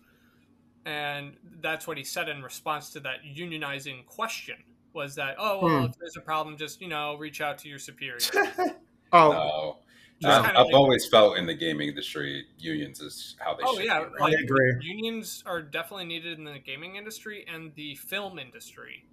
and 0.87 1.37
that's 1.61 1.87
what 1.87 1.99
he 1.99 2.05
said 2.05 2.27
in 2.27 2.43
response 2.43 2.89
to 2.91 3.01
that 3.01 3.17
unionizing 3.23 4.07
question 4.07 4.57
was 4.95 5.15
that 5.17 5.37
oh 5.39 5.61
well 5.63 5.79
Hmm. 5.81 5.85
if 5.87 5.99
there's 5.99 6.17
a 6.17 6.23
problem 6.23 6.57
just 6.57 6.81
you 6.81 6.89
know 6.89 7.17
reach 7.19 7.43
out 7.43 7.59
to 7.59 7.69
your 7.69 7.79
superior 7.79 8.19
Oh, 9.13 9.31
No. 9.31 9.77
Just 10.23 10.41
I've, 10.49 10.55
like- 10.55 10.75
always 10.75 11.07
felt 11.07 11.37
in 11.37 11.45
the 11.47 11.55
gaming 11.55 11.89
industry, 11.89 12.47
unions 12.57 13.01
is 13.01 13.37
how 13.41 13.55
they 13.55 13.63
Oh, 13.65 13.75
should 13.77 13.85
yeah, 13.85 14.01
be. 14.01 14.07
I 14.21 14.25
like- 14.25 14.39
agree. 14.43 14.73
unions 14.81 15.43
are 15.45 15.61
definitely 15.61 16.07
needed 16.07 16.39
in 16.39 16.45
the 16.45 16.59
gaming 16.59 16.97
industry 16.97 17.45
and 17.53 17.75
the 17.75 17.95
film 17.97 18.39
industry 18.39 19.05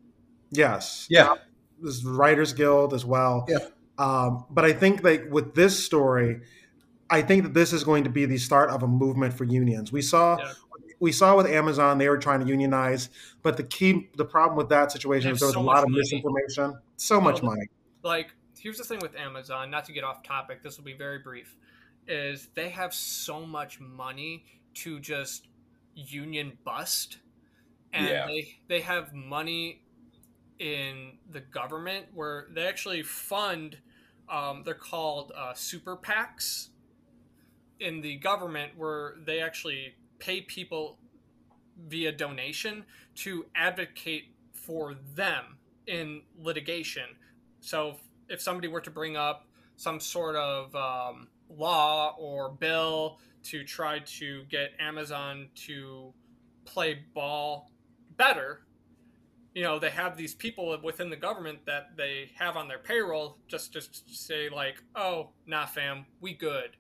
Yes. 0.52 1.08
Yeah. 1.10 1.36
This 1.82 2.04
Writers 2.06 2.54
Guild 2.54 2.94
as 2.94 3.04
well. 3.04 3.46
Yeah. 3.50 3.58
Um, 3.98 4.46
but 4.50 4.66
I 4.66 4.74
think 4.74 5.02
that 5.04 5.30
with 5.30 5.54
this 5.56 5.84
story, 5.84 6.42
I 7.10 7.22
think 7.22 7.44
that 7.44 7.54
this 7.54 7.74
is 7.74 7.84
going 7.84 8.04
to 8.06 8.10
be 8.10 8.26
the 8.26 8.38
start 8.38 8.70
of 8.70 8.84
a 8.84 8.88
movement 8.88 9.34
for 9.34 9.44
unions. 9.44 9.92
We 9.92 10.02
saw 10.02 10.38
Yeah. 10.40 10.54
we 11.00 11.12
saw 11.12 11.36
with 11.36 11.48
Amazon 11.48 11.98
they 11.98 12.08
were 12.10 12.18
trying 12.18 12.40
to 12.42 12.48
unionize, 12.48 13.10
but 13.44 13.58
the 13.58 13.64
key 13.64 14.10
the 14.18 14.26
problem 14.26 14.56
with 14.58 14.70
that 14.70 14.92
situation 14.92 15.32
is 15.32 15.40
there 15.40 15.48
was 15.48 15.56
so 15.56 15.62
a 15.62 15.64
lot 15.64 15.84
of 15.84 15.90
money. 15.90 16.00
misinformation. 16.02 16.80
So 16.98 17.20
much 17.20 17.44
money. 17.44 17.68
like 18.04 18.34
here's 18.60 18.78
the 18.78 18.84
thing 18.84 19.00
with 19.00 19.16
amazon 19.16 19.72
not 19.72 19.86
to 19.86 19.92
get 19.92 20.04
off 20.04 20.22
topic 20.22 20.62
this 20.62 20.78
will 20.78 20.84
be 20.84 20.94
very 20.94 21.18
brief 21.20 21.56
is 22.08 22.50
they 22.54 22.70
have 22.70 22.94
so 22.94 23.44
much 23.46 23.80
money 23.80 24.46
to 24.76 25.00
just 25.00 25.48
union 25.96 26.56
bust 26.64 27.18
and 27.94 28.08
Yeah. 28.08 28.28
they 28.28 28.56
they 28.68 28.82
have 28.82 29.14
money 29.14 29.82
in 30.62 31.14
the 31.32 31.40
government 31.40 32.06
where 32.14 32.46
they 32.54 32.68
actually 32.68 33.02
fund 33.02 33.78
um, 34.30 34.62
they're 34.64 34.76
called 34.76 35.34
uh, 35.36 35.54
super 35.54 35.96
pacs 35.98 36.70
in 37.80 38.00
the 38.02 38.16
government 38.18 38.72
where 38.78 39.16
they 39.26 39.42
actually 39.42 39.96
pay 40.20 40.40
people 40.40 40.98
via 41.88 42.12
donation 42.12 42.86
to 43.16 43.46
advocate 43.56 44.26
for 44.54 44.96
them 45.16 45.58
in 45.88 46.22
litigation. 46.40 47.10
So 47.60 47.96
if 48.30 48.40
somebody 48.40 48.68
were 48.68 48.82
to 48.82 48.92
bring 48.92 49.18
up 49.18 49.48
some 49.76 50.00
sort 50.00 50.36
of 50.36 50.74
um, 50.76 51.28
law 51.50 52.16
or 52.20 52.50
bill 52.50 53.18
to 53.44 53.64
try 53.64 54.00
to 54.00 54.44
get 54.44 54.70
Amazon 54.80 55.50
to 55.56 56.14
play 56.66 57.00
ball 57.16 57.72
better, 58.16 58.62
you 59.54 59.64
know, 59.64 59.80
they 59.80 59.90
have 59.90 60.16
these 60.18 60.34
people 60.34 60.78
within 60.82 61.10
the 61.10 61.16
government 61.18 61.60
that 61.66 61.96
they 61.98 62.32
have 62.36 62.56
on 62.56 62.68
their 62.68 62.80
payroll 62.80 63.38
just 63.48 63.74
to 63.74 63.82
say 63.82 64.50
like, 64.50 64.82
"Oh, 64.96 65.32
nah, 65.46 65.66
fam, 65.66 66.06
we 66.22 66.34
good." 66.34 66.78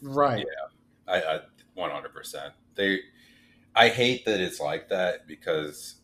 Right. 0.00 0.46
Yeah. 0.46 1.12
I, 1.12 1.22
I 1.36 1.40
100%. 1.76 2.52
They, 2.74 3.00
I 3.74 3.88
hate 3.88 4.24
that 4.26 4.40
it's 4.40 4.60
like 4.60 4.88
that 4.90 5.26
because 5.26 5.96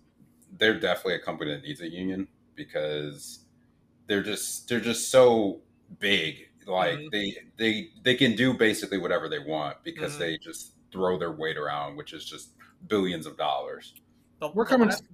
they're 0.58 0.78
definitely 0.80 1.14
a 1.16 1.20
company 1.20 1.52
that 1.52 1.62
needs 1.62 1.80
a 1.80 1.88
union 1.88 2.26
because 2.54 3.40
they're 4.06 4.22
just 4.22 4.68
they're 4.68 4.80
just 4.80 5.10
so 5.10 5.60
big. 5.98 6.48
Like 6.66 6.98
Mhm. 6.98 7.10
they 7.10 7.36
they 7.56 7.90
they 8.02 8.14
can 8.14 8.34
do 8.36 8.54
basically 8.54 8.98
whatever 8.98 9.28
they 9.28 9.38
want 9.40 9.82
because 9.84 10.14
Mhm. 10.14 10.18
they 10.18 10.38
just 10.38 10.72
throw 10.92 11.18
their 11.18 11.32
weight 11.32 11.56
around, 11.56 11.96
which 11.96 12.12
is 12.12 12.24
just 12.24 12.50
billions 12.88 13.26
of 13.26 13.36
dollars. 13.36 13.94
The- 14.40 14.48
We're 14.48 14.64
coming 14.66 14.88
last- 14.88 15.04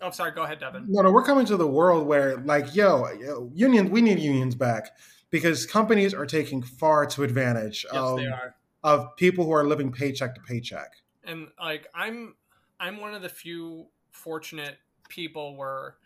Oh, 0.00 0.10
sorry. 0.10 0.32
Go 0.32 0.42
ahead, 0.42 0.60
Devon. 0.60 0.86
No, 0.88 1.02
no, 1.02 1.10
we're 1.10 1.24
coming 1.24 1.46
to 1.46 1.56
the 1.56 1.66
world 1.66 2.06
where, 2.06 2.38
like, 2.38 2.74
yo, 2.74 3.06
yo 3.20 3.50
union, 3.54 3.90
we 3.90 4.00
need 4.00 4.18
unions 4.18 4.54
back 4.54 4.90
because 5.30 5.66
companies 5.66 6.14
are 6.14 6.26
taking 6.26 6.62
far 6.62 7.06
too 7.06 7.22
advantage 7.24 7.84
Yes, 7.92 7.96
of, 7.96 8.16
they 8.18 8.26
are. 8.26 8.54
of 8.84 9.16
people 9.16 9.44
who 9.44 9.52
are 9.52 9.64
living 9.64 9.90
paycheck 9.92 10.34
to 10.34 10.40
paycheck. 10.42 10.92
and 11.24 11.48
like 11.60 11.88
i'm 11.94 12.34
i'm 12.80 12.96
one 13.00 13.12
of 13.12 13.22
the 13.22 13.28
few 13.28 13.86
fortunate 14.12 14.76
people 15.08 15.56
where 15.56 15.96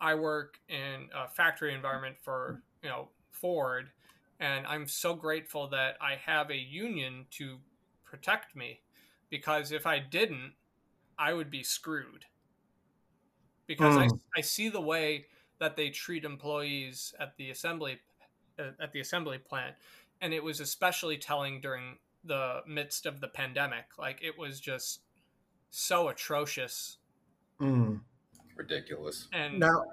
i 0.00 0.14
work 0.14 0.60
in 0.68 1.08
a 1.14 1.26
factory 1.28 1.74
environment 1.74 2.14
for 2.22 2.62
you 2.82 2.88
know 2.90 3.08
ford 3.30 3.88
and 4.38 4.66
i'm 4.66 4.86
so 4.86 5.14
grateful 5.14 5.66
that 5.68 5.96
i 6.00 6.14
have 6.14 6.50
a 6.50 6.56
union 6.56 7.24
to 7.30 7.58
protect 8.04 8.54
me 8.54 8.80
because 9.30 9.70
if 9.72 9.86
I 9.86 10.00
didn't, 10.00 10.52
I 11.18 11.32
would 11.32 11.50
be 11.50 11.62
screwed. 11.62 12.24
Because 13.70 13.96
I, 13.96 14.06
Mm. 14.08 14.20
I 14.36 14.40
see 14.40 14.68
the 14.68 14.80
way 14.80 15.26
that 15.60 15.76
they 15.76 15.90
treat 15.90 16.24
employees 16.24 17.14
at 17.20 17.36
the 17.36 17.50
assembly 17.50 18.00
uh, 18.58 18.72
at 18.80 18.90
the 18.92 18.98
assembly 18.98 19.38
plant, 19.38 19.76
and 20.20 20.34
it 20.34 20.42
was 20.42 20.58
especially 20.58 21.16
telling 21.16 21.60
during 21.60 21.98
the 22.24 22.62
midst 22.66 23.06
of 23.06 23.20
the 23.20 23.28
pandemic. 23.28 23.84
Like 23.96 24.18
it 24.24 24.36
was 24.36 24.58
just 24.58 25.02
so 25.70 26.08
atrocious. 26.08 26.98
Mm. 27.60 28.00
Ridiculous. 28.56 29.28
And 29.32 29.60
Now, 29.60 29.84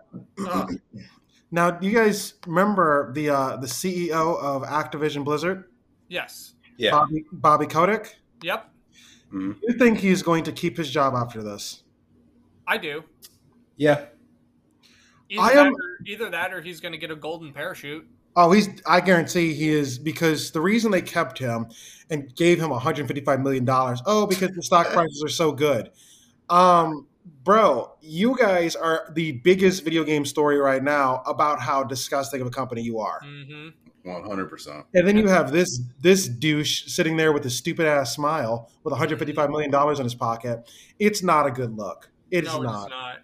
Ugh. 0.49 0.71
now, 1.51 1.69
do 1.69 1.85
you 1.87 1.93
guys 1.93 2.33
remember 2.47 3.13
the 3.13 3.29
uh, 3.29 3.57
the 3.57 3.67
CEO 3.67 4.39
of 4.41 4.63
Activision 4.63 5.23
Blizzard, 5.23 5.65
yes, 6.07 6.55
Yeah. 6.77 6.89
Bobby, 6.91 7.25
Bobby 7.31 7.67
Kotick? 7.67 8.17
yep. 8.41 8.71
Do 9.31 9.55
you 9.61 9.73
think 9.77 9.99
he's 9.99 10.23
going 10.23 10.43
to 10.45 10.51
keep 10.51 10.77
his 10.77 10.89
job 10.89 11.13
after 11.13 11.43
this? 11.43 11.83
I 12.65 12.77
do. 12.77 13.03
Yeah. 13.77 14.05
Either, 15.29 15.41
I 15.41 15.53
that, 15.55 15.67
or, 15.67 15.97
either 16.05 16.29
that, 16.29 16.53
or 16.53 16.61
he's 16.61 16.79
going 16.79 16.93
to 16.93 16.97
get 16.97 17.11
a 17.11 17.15
golden 17.15 17.51
parachute. 17.53 18.07
Oh, 18.35 18.51
he's. 18.51 18.69
I 18.85 19.01
guarantee 19.01 19.53
he 19.53 19.69
is 19.69 19.97
because 19.97 20.51
the 20.51 20.61
reason 20.61 20.91
they 20.91 21.01
kept 21.01 21.39
him 21.39 21.67
and 22.09 22.33
gave 22.35 22.59
him 22.59 22.69
155 22.69 23.41
million 23.41 23.65
dollars. 23.65 24.01
Oh, 24.05 24.27
because 24.27 24.51
the 24.51 24.61
stock 24.61 24.87
prices 24.87 25.23
are 25.23 25.29
so 25.29 25.51
good. 25.51 25.89
Um, 26.49 27.07
bro, 27.43 27.93
you 27.99 28.37
guys 28.37 28.75
are 28.75 29.11
the 29.15 29.33
biggest 29.43 29.83
video 29.83 30.03
game 30.03 30.23
story 30.23 30.57
right 30.57 30.83
now 30.83 31.23
about 31.25 31.59
how 31.59 31.83
disgusting 31.83 32.39
of 32.39 32.47
a 32.47 32.51
company 32.51 32.81
you 32.81 32.99
are. 32.99 33.21
One 34.03 34.23
hundred 34.23 34.49
percent. 34.49 34.85
And 34.93 35.05
then 35.05 35.17
you 35.17 35.27
have 35.27 35.51
this 35.51 35.81
this 35.99 36.27
douche 36.27 36.85
sitting 36.87 37.17
there 37.17 37.33
with 37.33 37.45
a 37.45 37.49
stupid 37.49 37.87
ass 37.87 38.15
smile 38.15 38.71
with 38.83 38.91
155 38.91 39.49
million 39.49 39.69
dollars 39.71 39.99
in 39.99 40.05
his 40.05 40.15
pocket. 40.15 40.69
It's 40.99 41.21
not 41.21 41.45
a 41.45 41.51
good 41.51 41.75
look. 41.75 42.09
It 42.31 42.45
is 42.45 42.53
no, 42.53 42.61
not. 42.61 42.83
it's 42.83 42.89
not. 42.91 43.17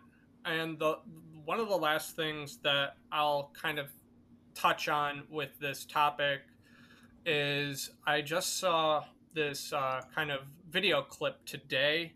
And 0.45 0.77
the 0.79 0.99
one 1.45 1.59
of 1.59 1.67
the 1.69 1.75
last 1.75 2.15
things 2.15 2.57
that 2.63 2.97
I'll 3.11 3.51
kind 3.59 3.79
of 3.79 3.87
touch 4.55 4.87
on 4.87 5.23
with 5.29 5.49
this 5.59 5.85
topic 5.85 6.41
is 7.25 7.91
I 8.05 8.21
just 8.21 8.59
saw 8.59 9.03
this 9.33 9.73
uh, 9.73 10.01
kind 10.13 10.31
of 10.31 10.41
video 10.69 11.01
clip 11.01 11.43
today. 11.45 12.13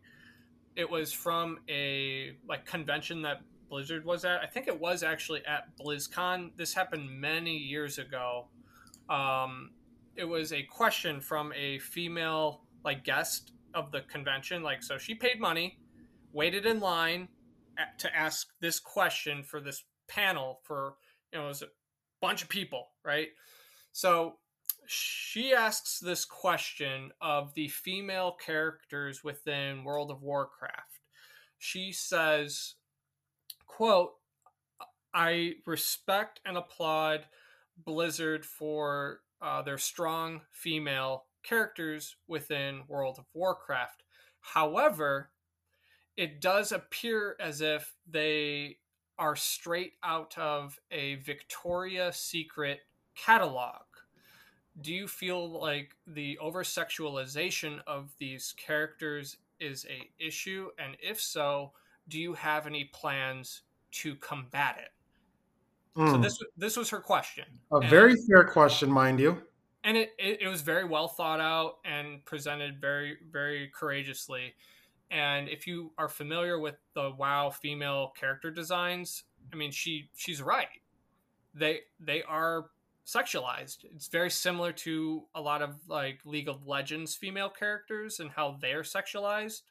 It 0.75 0.89
was 0.89 1.11
from 1.11 1.59
a 1.69 2.35
like 2.47 2.65
convention 2.65 3.21
that 3.23 3.41
Blizzard 3.69 4.05
was 4.05 4.23
at. 4.25 4.41
I 4.41 4.45
think 4.45 4.67
it 4.67 4.79
was 4.79 5.03
actually 5.03 5.45
at 5.45 5.77
BlizzCon. 5.77 6.51
This 6.55 6.73
happened 6.73 7.09
many 7.09 7.55
years 7.57 7.97
ago. 7.97 8.47
Um, 9.09 9.71
it 10.15 10.25
was 10.25 10.53
a 10.53 10.63
question 10.63 11.19
from 11.19 11.51
a 11.53 11.79
female 11.79 12.61
like 12.83 13.03
guest 13.03 13.51
of 13.73 13.91
the 13.91 14.01
convention. 14.01 14.63
Like, 14.63 14.83
so 14.83 14.97
she 14.97 15.15
paid 15.15 15.39
money, 15.39 15.79
waited 16.31 16.65
in 16.65 16.79
line 16.79 17.27
to 17.99 18.15
ask 18.15 18.47
this 18.61 18.79
question 18.79 19.43
for 19.43 19.59
this 19.59 19.83
panel 20.07 20.59
for 20.63 20.95
you 21.31 21.39
know 21.39 21.45
it 21.45 21.49
was 21.49 21.61
a 21.61 21.67
bunch 22.21 22.41
of 22.41 22.49
people, 22.49 22.87
right? 23.05 23.29
So 23.91 24.35
she 24.87 25.53
asks 25.53 25.99
this 25.99 26.23
question 26.23 27.11
of 27.21 27.53
the 27.53 27.67
female 27.67 28.37
characters 28.43 29.23
within 29.23 29.83
World 29.83 30.11
of 30.11 30.21
Warcraft. 30.21 31.01
She 31.57 31.91
says, 31.91 32.75
quote, 33.65 34.13
I 35.13 35.55
respect 35.65 36.39
and 36.45 36.57
applaud 36.57 37.25
Blizzard 37.77 38.45
for 38.45 39.21
uh, 39.41 39.61
their 39.61 39.77
strong 39.77 40.41
female 40.51 41.25
characters 41.43 42.15
within 42.27 42.83
World 42.87 43.17
of 43.19 43.25
Warcraft. 43.33 44.03
However, 44.39 45.31
it 46.17 46.41
does 46.41 46.71
appear 46.71 47.35
as 47.39 47.61
if 47.61 47.93
they 48.09 48.77
are 49.19 49.35
straight 49.35 49.93
out 50.03 50.37
of 50.37 50.79
a 50.91 51.15
Victoria's 51.15 52.17
Secret 52.17 52.81
catalog. 53.15 53.81
Do 54.81 54.93
you 54.93 55.07
feel 55.07 55.59
like 55.59 55.95
the 56.05 56.37
over 56.39 56.63
sexualization 56.63 57.79
of 57.87 58.13
these 58.19 58.53
characters 58.57 59.37
is 59.59 59.85
a 59.89 60.09
issue? 60.23 60.69
And 60.77 60.95
if 61.01 61.19
so, 61.19 61.71
do 62.09 62.19
you 62.19 62.33
have 62.33 62.67
any 62.67 62.85
plans 62.85 63.63
to 63.91 64.15
combat 64.17 64.77
it? 64.79 64.91
So 65.95 66.01
Mm. 66.03 66.21
this 66.21 66.43
this 66.55 66.77
was 66.77 66.89
her 66.91 66.99
question. 67.01 67.45
a 67.71 67.77
And- 67.77 67.89
very 67.89 68.15
fair 68.27 68.43
question, 68.43 68.91
mind 68.91 69.19
you. 69.19 69.41
and 69.83 69.97
it, 69.97 70.13
it, 70.19 70.41
it 70.41 70.47
was 70.47 70.61
very 70.61 70.83
well 70.83 71.07
thought 71.07 71.39
out 71.39 71.79
and 71.85 72.23
presented 72.25 72.79
very 72.79 73.17
very 73.31 73.69
courageously 73.69 74.53
and 75.09 75.49
if 75.49 75.67
you 75.67 75.91
are 75.97 76.09
familiar 76.09 76.59
with 76.59 76.75
the 76.93 77.11
wow 77.17 77.49
female 77.49 78.13
character 78.19 78.51
designs 78.51 79.23
i 79.53 79.55
mean 79.55 79.71
she 79.71 80.09
she's 80.15 80.41
right 80.41 80.67
they 81.53 81.79
they 81.99 82.23
are 82.23 82.65
sexualized 83.05 83.85
it's 83.95 84.07
very 84.07 84.29
similar 84.29 84.71
to 84.71 85.23
a 85.33 85.41
lot 85.41 85.61
of 85.61 85.75
like 85.87 86.19
league 86.25 86.49
of 86.49 86.67
legends 86.67 87.15
female 87.15 87.49
characters 87.49 88.19
and 88.19 88.29
how 88.31 88.57
they're 88.59 88.81
sexualized 88.81 89.61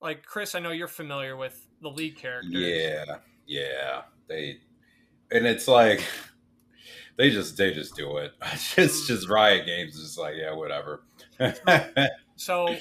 like 0.00 0.24
chris 0.24 0.54
i 0.54 0.58
know 0.58 0.70
you're 0.70 0.88
familiar 0.88 1.36
with 1.36 1.66
the 1.82 1.90
league 1.90 2.16
characters 2.16 2.52
Yeah. 2.52 3.16
Yeah. 3.46 4.02
They 4.28 4.58
and 5.30 5.46
it's 5.46 5.68
like 5.68 6.02
they 7.16 7.30
just 7.30 7.56
they 7.56 7.72
just 7.72 7.96
do 7.96 8.16
it. 8.18 8.32
It's 8.42 8.74
mm. 8.74 9.06
just 9.06 9.28
Riot 9.28 9.66
Games 9.66 9.96
is 9.96 10.18
like, 10.18 10.34
yeah, 10.36 10.54
whatever. 10.54 11.04
So, 12.36 12.74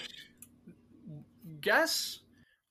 guess 1.64 2.20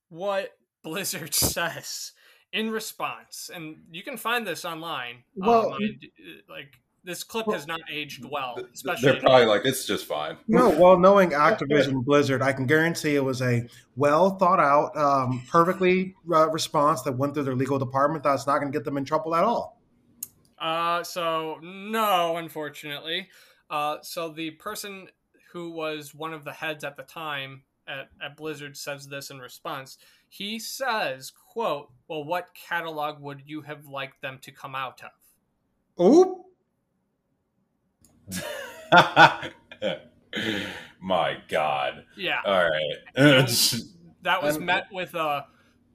what 0.09 0.50
Blizzard 0.85 1.35
says 1.35 2.12
in 2.52 2.70
response, 2.70 3.50
and 3.52 3.78
you 3.90 4.02
can 4.02 4.16
find 4.16 4.46
this 4.46 4.64
online. 4.64 5.24
Well- 5.35 5.72
um, 5.72 5.78
I- 5.83 6.52
like 6.52 6.78
this 7.05 7.24
clip 7.24 7.46
has 7.50 7.66
not 7.66 7.81
aged 7.90 8.24
well, 8.24 8.57
especially. 8.72 9.11
They're 9.12 9.20
probably 9.20 9.46
like, 9.46 9.62
it's 9.64 9.85
just 9.87 10.07
fine. 10.07 10.37
No, 10.46 10.70
well, 10.70 10.96
knowing 10.96 11.31
Activision 11.33 12.05
Blizzard, 12.05 12.42
I 12.42 12.52
can 12.52 12.64
guarantee 12.66 13.16
it 13.16 13.24
was 13.24 13.42
a 13.42 13.66
well 13.96 14.37
thought 14.38 14.61
out, 14.61 14.96
um, 14.96 15.42
perfectly 15.50 16.14
uh, 16.33 16.48
response 16.50 17.02
that 17.02 17.12
went 17.12 17.35
through 17.35 17.42
their 17.42 17.57
legal 17.57 17.78
department. 17.78 18.22
That's 18.22 18.46
not 18.46 18.61
going 18.61 18.70
to 18.70 18.78
get 18.78 18.85
them 18.85 18.96
in 18.96 19.05
trouble 19.05 19.35
at 19.35 19.42
all. 19.42 19.81
Uh, 20.61 21.02
so 21.02 21.59
no, 21.61 22.37
unfortunately. 22.37 23.28
Uh, 23.68 23.96
so 24.02 24.28
the 24.28 24.52
person 24.52 25.09
who 25.52 25.72
was 25.72 26.14
one 26.14 26.33
of 26.33 26.44
the 26.44 26.52
heads 26.52 26.85
at 26.85 26.96
the 26.96 27.02
time 27.02 27.62
at, 27.88 28.08
at 28.22 28.36
Blizzard 28.36 28.76
says 28.76 29.08
this 29.08 29.30
in 29.30 29.38
response. 29.38 29.98
He 30.28 30.58
says, 30.58 31.30
"quote 31.30 31.90
Well, 32.08 32.24
what 32.24 32.48
catalog 32.54 33.20
would 33.20 33.42
you 33.46 33.62
have 33.62 33.86
liked 33.86 34.20
them 34.22 34.38
to 34.42 34.50
come 34.52 34.74
out 34.74 35.02
of?" 35.02 35.10
Oop. 36.02 36.38
My 41.00 41.36
God. 41.48 42.04
Yeah, 42.16 42.40
All 42.44 42.62
right. 42.68 42.96
that 44.22 44.42
was 44.42 44.56
And- 44.56 44.66
met 44.66 44.84
with 44.92 45.14
a 45.14 45.46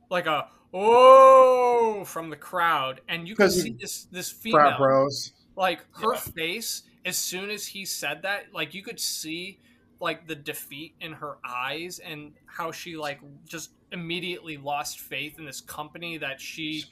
like 0.10 0.26
a 0.26 0.47
oh 0.73 2.04
from 2.06 2.30
the 2.30 2.36
crowd, 2.36 3.02
and 3.08 3.28
you 3.28 3.36
can 3.36 3.45
'Cause 3.45 3.62
see 3.62 3.71
this 3.80 4.06
this 4.06 4.32
Frat 4.32 4.41
female 4.43 4.78
bros. 4.78 5.34
like 5.56 5.86
her 5.97 6.13
Yeah. 6.13 6.19
face 6.19 6.84
as 7.06 7.17
soon 7.17 7.50
as 7.50 7.67
he 7.67 7.86
said 7.86 8.21
that 8.23 8.54
like 8.54 8.73
you 8.73 8.84
could 8.84 9.00
see 9.00 9.60
like 10.00 10.28
the 10.28 10.36
defeat 10.36 10.94
in 11.02 11.14
her 11.14 11.38
eyes 11.46 12.00
and 12.00 12.34
how 12.46 12.72
she 12.72 12.96
like 12.98 13.20
just 13.46 13.72
immediately 13.92 14.58
lost 14.58 15.00
faith 15.00 15.40
in 15.40 15.46
this 15.46 15.62
company 15.62 16.18
that 16.18 16.40
she 16.40 16.86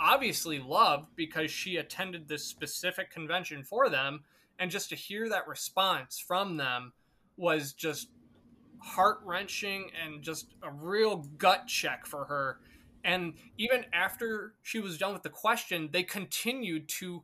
obviously 0.00 0.58
loved 0.58 1.06
because 1.16 1.50
she 1.50 1.76
attended 1.76 2.28
this 2.28 2.44
specific 2.44 3.10
convention 3.10 3.62
for 3.62 3.88
them. 3.88 4.20
And 4.58 4.70
just 4.70 4.88
to 4.90 4.96
hear 4.96 5.28
that 5.28 5.46
response 5.46 6.18
from 6.18 6.56
them 6.56 6.92
was 7.36 7.72
just 7.72 8.08
heart-wrenching 8.80 9.90
and 10.04 10.22
just 10.22 10.54
a 10.62 10.70
real 10.70 11.24
gut 11.36 11.66
check 11.66 12.06
for 12.06 12.24
her. 12.24 12.58
And 13.04 13.34
even 13.56 13.84
after 13.92 14.54
she 14.62 14.80
was 14.80 14.98
done 14.98 15.12
with 15.12 15.22
the 15.22 15.30
question 15.30 15.90
they 15.92 16.02
continued 16.02 16.88
to 16.88 17.22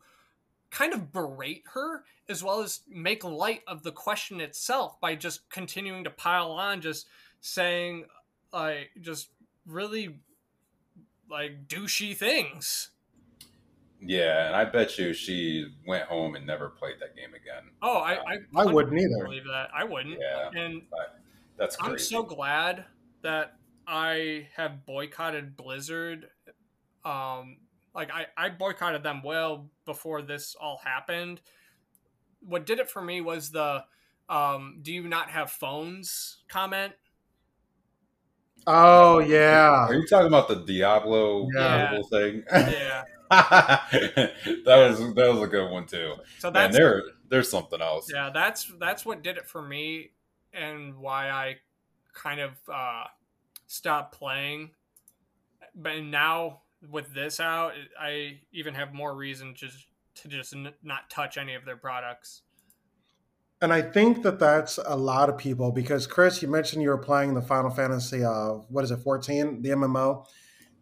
kind 0.75 0.93
of 0.93 1.13
berate 1.13 1.63
her 1.73 2.03
as 2.29 2.43
well 2.43 2.61
as 2.61 2.81
make 2.89 3.23
light 3.23 3.61
of 3.69 3.85
the 3.85 3.93
question 3.93 4.41
itself 4.41 5.01
by 5.01 5.15
just 5.15 5.49
continuing 5.49 6.03
to 6.03 6.11
pile 6.11 6.51
on 6.51 6.81
just 6.81 7.07
saying 7.41 8.05
like 8.53 8.91
just 9.01 9.29
really 9.67 10.17
like 11.31 11.69
douchey 11.69 12.15
things 12.17 12.91
yeah, 14.07 14.49
and 14.49 14.57
I 14.57 14.67
bet 14.67 14.99
you 14.99 15.15
she 15.15 15.67
went 15.87 16.05
home 16.05 16.35
and 16.35 16.47
never 16.47 16.69
played 16.69 16.97
that 17.01 17.17
game 17.17 17.31
again. 17.35 17.71
oh 17.81 17.99
i 17.99 18.15
i, 18.35 18.39
I 18.57 18.65
wouldn't 18.67 19.01
either. 19.01 19.25
believe 19.25 19.45
that 19.45 19.69
i 19.75 19.85
wouldn't 19.85 20.19
Yeah. 20.21 20.51
and 20.61 20.83
That's 21.57 21.77
crazy. 21.77 21.93
i'm 21.93 21.99
so 21.99 22.23
glad 22.25 22.85
that 23.23 23.55
i 23.87 24.49
have 24.57 24.85
boycotted 24.85 25.57
blizzard 25.57 26.29
um 27.05 27.59
like 27.95 28.11
I, 28.13 28.27
I 28.37 28.49
boycotted 28.51 29.03
them 29.03 29.23
well 29.25 29.71
before 29.85 30.23
this 30.23 30.55
all 30.61 30.81
happened 30.85 31.41
what 32.47 32.67
did 32.67 32.79
it 32.79 32.91
for 32.91 33.03
me 33.03 33.21
was 33.21 33.51
the 33.51 33.85
um, 34.29 34.79
"Do 34.83 34.93
you 34.93 35.09
not 35.09 35.31
have 35.31 35.51
phones?" 35.51 36.39
comment. 36.49 36.93
Oh 38.67 39.19
yeah. 39.19 39.87
Are 39.87 39.95
you 39.95 40.07
talking 40.07 40.27
about 40.29 40.49
the 40.49 40.57
Diablo 40.57 41.49
Yeah. 41.55 42.01
thing? 42.11 42.45
Yeah. 42.51 43.03
that 43.31 44.33
was 44.67 45.15
that 45.15 45.29
was 45.35 45.43
a 45.43 45.47
good 45.47 45.71
one 45.71 45.87
too. 45.87 46.15
So 46.39 46.51
Man, 46.51 46.71
there 46.71 47.03
there's 47.29 47.51
something 47.51 47.81
else. 47.81 48.11
yeah, 48.13 48.31
that's 48.33 48.71
that's 48.79 49.05
what 49.05 49.23
did 49.23 49.37
it 49.37 49.47
for 49.47 49.61
me, 49.61 50.11
and 50.53 50.97
why 50.97 51.31
I 51.31 51.57
kind 52.15 52.41
of 52.41 52.53
uh, 52.73 53.05
stopped 53.67 54.15
playing. 54.15 54.71
But 55.75 56.03
now 56.03 56.61
with 56.91 57.13
this 57.15 57.41
out, 57.41 57.73
I 58.01 58.41
even 58.53 58.75
have 58.75 58.93
more 58.93 59.15
reason 59.15 59.55
just 59.55 59.87
to 60.17 60.29
just 60.29 60.55
n- 60.55 60.73
not 60.83 61.11
touch 61.11 61.37
any 61.37 61.55
of 61.55 61.65
their 61.65 61.77
products. 61.77 62.43
And 63.61 63.73
I 63.73 63.83
think 63.83 64.23
that 64.25 64.39
that's 64.39 64.79
a 64.85 64.97
lot 64.97 65.29
of 65.29 65.39
people 65.39 65.73
because 65.73 66.07
Chris, 66.07 66.43
you 66.43 66.49
mentioned 66.49 66.83
you 66.83 66.91
were 66.91 66.99
playing 66.99 67.35
the 67.35 67.43
Final 67.43 67.71
Fantasy, 67.71 68.23
uh, 68.25 68.55
what 68.69 68.85
is 68.85 68.91
it, 68.91 68.99
14, 68.99 69.63
the 69.63 69.71
MMO, 69.71 70.27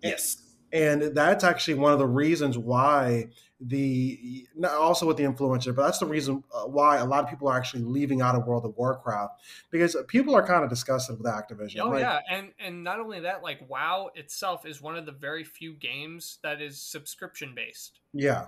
Yes. 0.03 0.43
and 0.73 1.03
that's 1.15 1.45
actually 1.45 1.75
one 1.75 1.93
of 1.93 1.99
the 1.99 2.07
reasons 2.07 2.59
why 2.59 3.29
the 3.67 4.47
not 4.57 4.73
also 4.73 5.07
with 5.07 5.17
the 5.17 5.23
influencer, 5.23 5.75
but 5.75 5.85
that's 5.85 5.99
the 5.99 6.07
reason 6.07 6.43
uh, 6.53 6.65
why 6.65 6.97
a 6.97 7.05
lot 7.05 7.23
of 7.23 7.31
people 7.31 7.49
are 7.49 7.57
actually 7.57 7.83
leaving 7.83 8.21
out 8.21 8.35
of 8.35 8.47
World 8.47 8.65
of 8.65 8.77
Warcraft 8.77 9.41
because 9.71 9.97
people 10.09 10.35
are 10.35 10.45
kind 10.45 10.65
of 10.65 10.71
disgusted 10.71 11.19
with 11.19 11.27
Activision. 11.27 11.81
Oh 11.81 11.97
yeah, 11.97 12.21
and 12.31 12.53
and 12.59 12.83
not 12.83 12.99
only 12.99 13.21
that, 13.21 13.43
like 13.43 13.69
WoW 13.69 14.11
itself 14.15 14.67
is 14.67 14.83
one 14.83 14.97
of 14.97 15.07
the 15.07 15.13
very 15.13 15.45
few 15.45 15.75
games 15.75 16.39
that 16.43 16.61
is 16.61 16.81
subscription 16.81 17.53
based. 17.55 18.01
Yeah. 18.13 18.47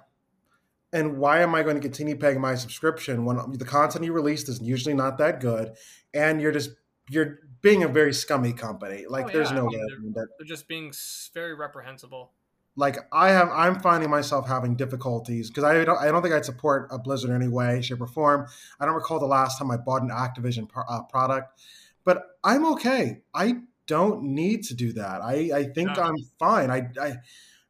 And 0.92 1.18
why 1.18 1.40
am 1.40 1.56
I 1.56 1.64
going 1.64 1.74
to 1.74 1.82
continue 1.82 2.14
paying 2.14 2.40
my 2.40 2.54
subscription 2.54 3.24
when 3.24 3.36
the 3.52 3.64
content 3.64 4.04
you 4.04 4.12
released 4.12 4.48
is 4.48 4.60
usually 4.60 4.94
not 4.94 5.18
that 5.18 5.40
good, 5.40 5.72
and 6.12 6.40
you're 6.40 6.52
just 6.52 6.70
you're 7.10 7.40
being 7.62 7.82
a 7.82 7.88
very 7.88 8.14
scummy 8.14 8.52
company? 8.52 9.06
Like, 9.08 9.26
Oh, 9.26 9.30
there's 9.30 9.50
no 9.50 9.62
I 9.62 9.64
way 9.64 9.80
mean, 10.00 10.12
that 10.14 10.28
They're 10.38 10.46
just 10.46 10.68
being 10.68 10.92
very 11.34 11.54
reprehensible. 11.54 12.32
Like 12.76 12.96
I 13.12 13.30
have 13.30 13.48
I'm 13.50 13.80
finding 13.80 14.10
myself 14.10 14.48
having 14.48 14.76
difficulties 14.76 15.48
because 15.48 15.64
I 15.64 15.84
don't 15.84 15.98
I 15.98 16.10
don't 16.10 16.22
think 16.22 16.34
I'd 16.34 16.44
support 16.44 16.88
a 16.90 16.98
Blizzard 16.98 17.30
in 17.30 17.36
any 17.36 17.48
way, 17.48 17.80
shape, 17.82 18.00
or 18.00 18.06
form. 18.06 18.46
I 18.80 18.86
don't 18.86 18.94
recall 18.94 19.18
the 19.20 19.26
last 19.26 19.58
time 19.58 19.70
I 19.70 19.76
bought 19.76 20.02
an 20.02 20.10
Activision 20.10 20.68
pro- 20.68 20.84
uh, 20.88 21.02
product, 21.02 21.60
but 22.04 22.22
I'm 22.42 22.66
okay. 22.72 23.22
I 23.32 23.56
don't 23.86 24.22
need 24.22 24.64
to 24.64 24.74
do 24.74 24.92
that. 24.94 25.22
I 25.22 25.50
I 25.54 25.64
think 25.64 25.96
No. 25.96 26.02
I'm 26.02 26.16
fine. 26.38 26.70
I 26.70 26.88
I 27.00 27.16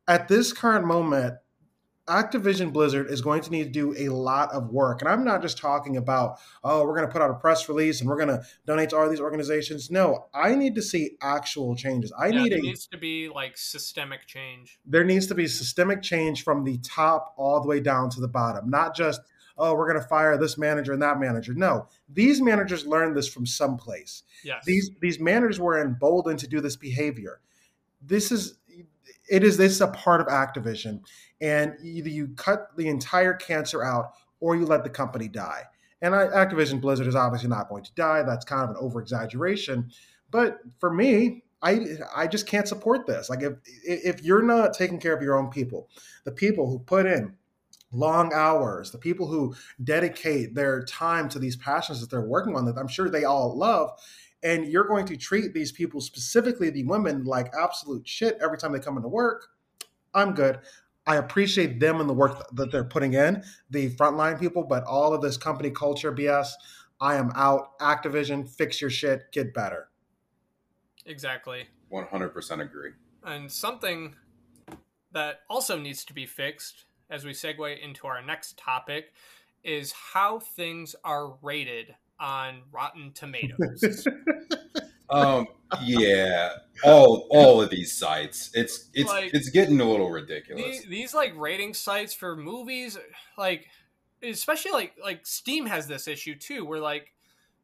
at 0.09 0.29
this 0.29 0.53
current 0.53 0.87
moment. 0.87 1.35
Activision 2.07 2.73
Blizzard 2.73 3.11
is 3.11 3.23
going 3.23 3.40
to 3.43 3.51
need 3.51 3.64
to 3.64 3.71
do 3.71 3.95
a 3.97 4.09
lot 4.12 4.53
of 4.53 4.69
work. 4.69 5.01
And 5.01 5.09
I'm 5.09 5.25
not 5.25 5.40
just 5.40 5.57
talking 5.57 5.97
about, 5.97 6.38
oh, 6.62 6.85
we're 6.85 6.95
going 6.95 7.07
to 7.07 7.12
put 7.12 7.23
out 7.23 7.31
a 7.31 7.35
press 7.35 7.69
release 7.69 8.01
and 8.01 8.09
we're 8.09 8.17
going 8.17 8.29
to 8.29 8.43
donate 8.67 8.90
to 8.90 8.97
all 8.97 9.09
these 9.09 9.21
organizations. 9.21 9.90
No, 9.90 10.27
I 10.35 10.55
need 10.55 10.75
to 10.75 10.83
see 10.83 11.17
actual 11.23 11.75
changes. 11.75 12.12
I 12.19 12.27
yeah, 12.27 12.43
need 12.43 12.53
there 12.53 12.59
a 12.59 12.62
needs 12.62 12.87
to 12.88 12.99
be 12.99 13.29
like 13.29 13.57
systemic 13.57 14.27
change. 14.27 14.79
there 14.85 15.05
needs 15.05 15.27
to 15.29 15.35
be 15.35 15.47
systemic 15.47 16.03
change 16.03 16.45
from 16.45 16.64
the 16.64 16.79
top 16.79 17.33
all 17.38 17.61
the 17.61 17.69
way 17.69 17.81
down 17.81 18.11
to 18.11 18.21
the 18.21 18.29
bottom, 18.29 18.69
not 18.69 18.95
just, 18.95 19.23
oh, 19.57 19.75
we're 19.75 19.88
going 19.90 20.01
to 20.01 20.09
fire 20.09 20.37
this 20.37 20.59
manager 20.59 20.93
and 20.93 21.01
that 21.01 21.19
manager. 21.19 21.55
No, 21.55 21.88
these 22.09 22.43
managers 22.43 22.87
learned 22.87 23.17
this 23.17 23.29
from 23.29 23.47
someplace. 23.47 24.25
Yes. 24.45 24.62
These 24.67 24.90
these 25.01 25.19
managers 25.21 25.59
were 25.59 25.81
emboldened 25.81 26.40
to 26.40 26.49
do 26.49 26.61
this 26.61 26.77
behavior. 26.77 27.40
This 28.03 28.31
is 28.31 28.59
it 29.35 29.42
is 29.42 29.57
this 29.57 29.73
is 29.73 29.81
a 29.81 29.88
part 29.88 30.20
of 30.20 30.29
Activision, 30.29 31.01
and 31.40 31.75
either 31.83 32.09
you 32.09 32.29
cut 32.37 32.68
the 32.77 32.87
entire 32.87 33.35
cancer 33.35 33.83
out 33.83 34.12
or 34.38 34.55
you 34.55 34.64
let 34.64 34.85
the 34.85 34.90
company 34.90 35.27
die. 35.27 35.64
And 36.03 36.14
I, 36.14 36.27
Activision 36.27 36.81
Blizzard 36.81 37.09
is 37.09 37.16
obviously 37.16 37.49
not 37.49 37.68
going 37.68 37.83
to 37.83 37.94
die. 37.94 38.23
That's 38.23 38.44
kind 38.44 38.62
of 38.62 38.70
an 38.70 38.77
over 38.79 39.01
exaggeration, 39.01 39.90
but 40.31 40.59
for 40.79 40.92
me, 40.92 41.42
I 41.62 41.81
I 42.14 42.27
just 42.29 42.47
can't 42.47 42.68
support 42.68 43.07
this. 43.07 43.29
Like 43.29 43.42
if 43.42 43.55
if 43.85 44.23
you're 44.23 44.42
not 44.42 44.75
taking 44.75 45.01
care 45.01 45.16
of 45.16 45.23
your 45.23 45.37
own 45.37 45.51
people, 45.51 45.88
the 46.25 46.31
people 46.31 46.70
who 46.70 46.79
put 46.79 47.07
in 47.07 47.35
long 47.90 48.33
hours, 48.33 48.90
the 48.90 48.99
people 48.99 49.27
who 49.27 49.55
dedicate 49.83 50.55
their 50.55 50.85
time 50.85 51.29
to 51.31 51.38
these 51.38 51.57
passions 51.57 52.01
that 52.01 52.11
they're 52.11 52.20
working 52.20 52.57
on 52.57 52.66
that 52.66 52.79
I'm 52.79 52.88
sure 52.88 53.09
they 53.09 53.25
all 53.25 53.57
love, 53.57 53.90
and 54.44 54.66
you're 54.66 54.87
going 54.87 55.07
to 55.07 55.16
treat 55.16 55.54
these 55.54 55.72
people, 55.72 56.00
specifically 56.00 56.70
the 56.70 56.85
women, 56.85 57.24
like 57.24 57.50
absolute 57.59 58.07
shit 58.07 58.38
every 58.40 58.59
time 58.59 58.72
they 58.72 58.78
come 58.78 58.96
into 58.96 59.09
work, 59.09 59.48
I'm 60.12 60.35
good. 60.35 60.61
I 61.07 61.16
appreciate 61.16 61.80
them 61.80 62.00
and 62.00 62.09
the 62.09 62.14
work 62.14 62.46
that 62.52 62.70
they're 62.70 62.85
putting 62.85 63.14
in, 63.14 63.42
the 63.70 63.90
frontline 63.90 64.38
people, 64.38 64.62
but 64.62 64.85
all 64.85 65.12
of 65.12 65.22
this 65.22 65.37
company 65.37 65.70
culture 65.70 66.12
BS, 66.12 66.50
I 67.00 67.16
am 67.16 67.33
out. 67.35 67.78
Activision, 67.80 68.48
fix 68.48 68.80
your 68.80 68.90
shit, 68.90 69.33
get 69.33 69.52
better. 69.52 69.88
exactly. 71.04 71.66
100% 71.92 72.61
agree. 72.61 72.90
And 73.22 73.50
something 73.50 74.14
that 75.12 75.40
also 75.48 75.78
needs 75.78 76.04
to 76.07 76.12
be 76.12 76.26
fixed 76.26 76.85
as 77.11 77.24
we 77.24 77.33
segue 77.33 77.80
into 77.80 78.07
our 78.07 78.22
next 78.22 78.59
topic 78.59 79.12
is 79.62 79.92
how 79.92 80.38
things 80.38 80.96
are 81.04 81.35
rated 81.42 81.94
on 82.18 82.62
Rotten 82.72 83.12
Tomatoes. 83.14 84.07
Um, 85.11 85.47
yeah, 85.83 86.51
all 86.85 87.27
all 87.31 87.61
of 87.62 87.71
these 87.71 87.93
sites, 87.93 88.51
it's 88.55 88.90
it's 88.95 89.09
Like- 89.09 89.33
it's 89.35 89.51
getting 89.51 89.81
a 89.81 89.88
little 89.88 90.11
ridiculous. 90.11 90.64
these, 90.64 90.85
these 90.87 91.14
like 91.14 91.33
rating 91.37 91.75
sites 91.75 92.14
for 92.14 92.37
movies, 92.37 92.99
like 93.37 93.67
especially 94.23 94.73
like 94.73 94.95
like 95.03 95.27
Steam 95.27 95.67
has 95.67 95.87
this 95.87 96.09
issue 96.09 96.35
too, 96.35 96.64
where 96.64 96.81
like 96.81 97.12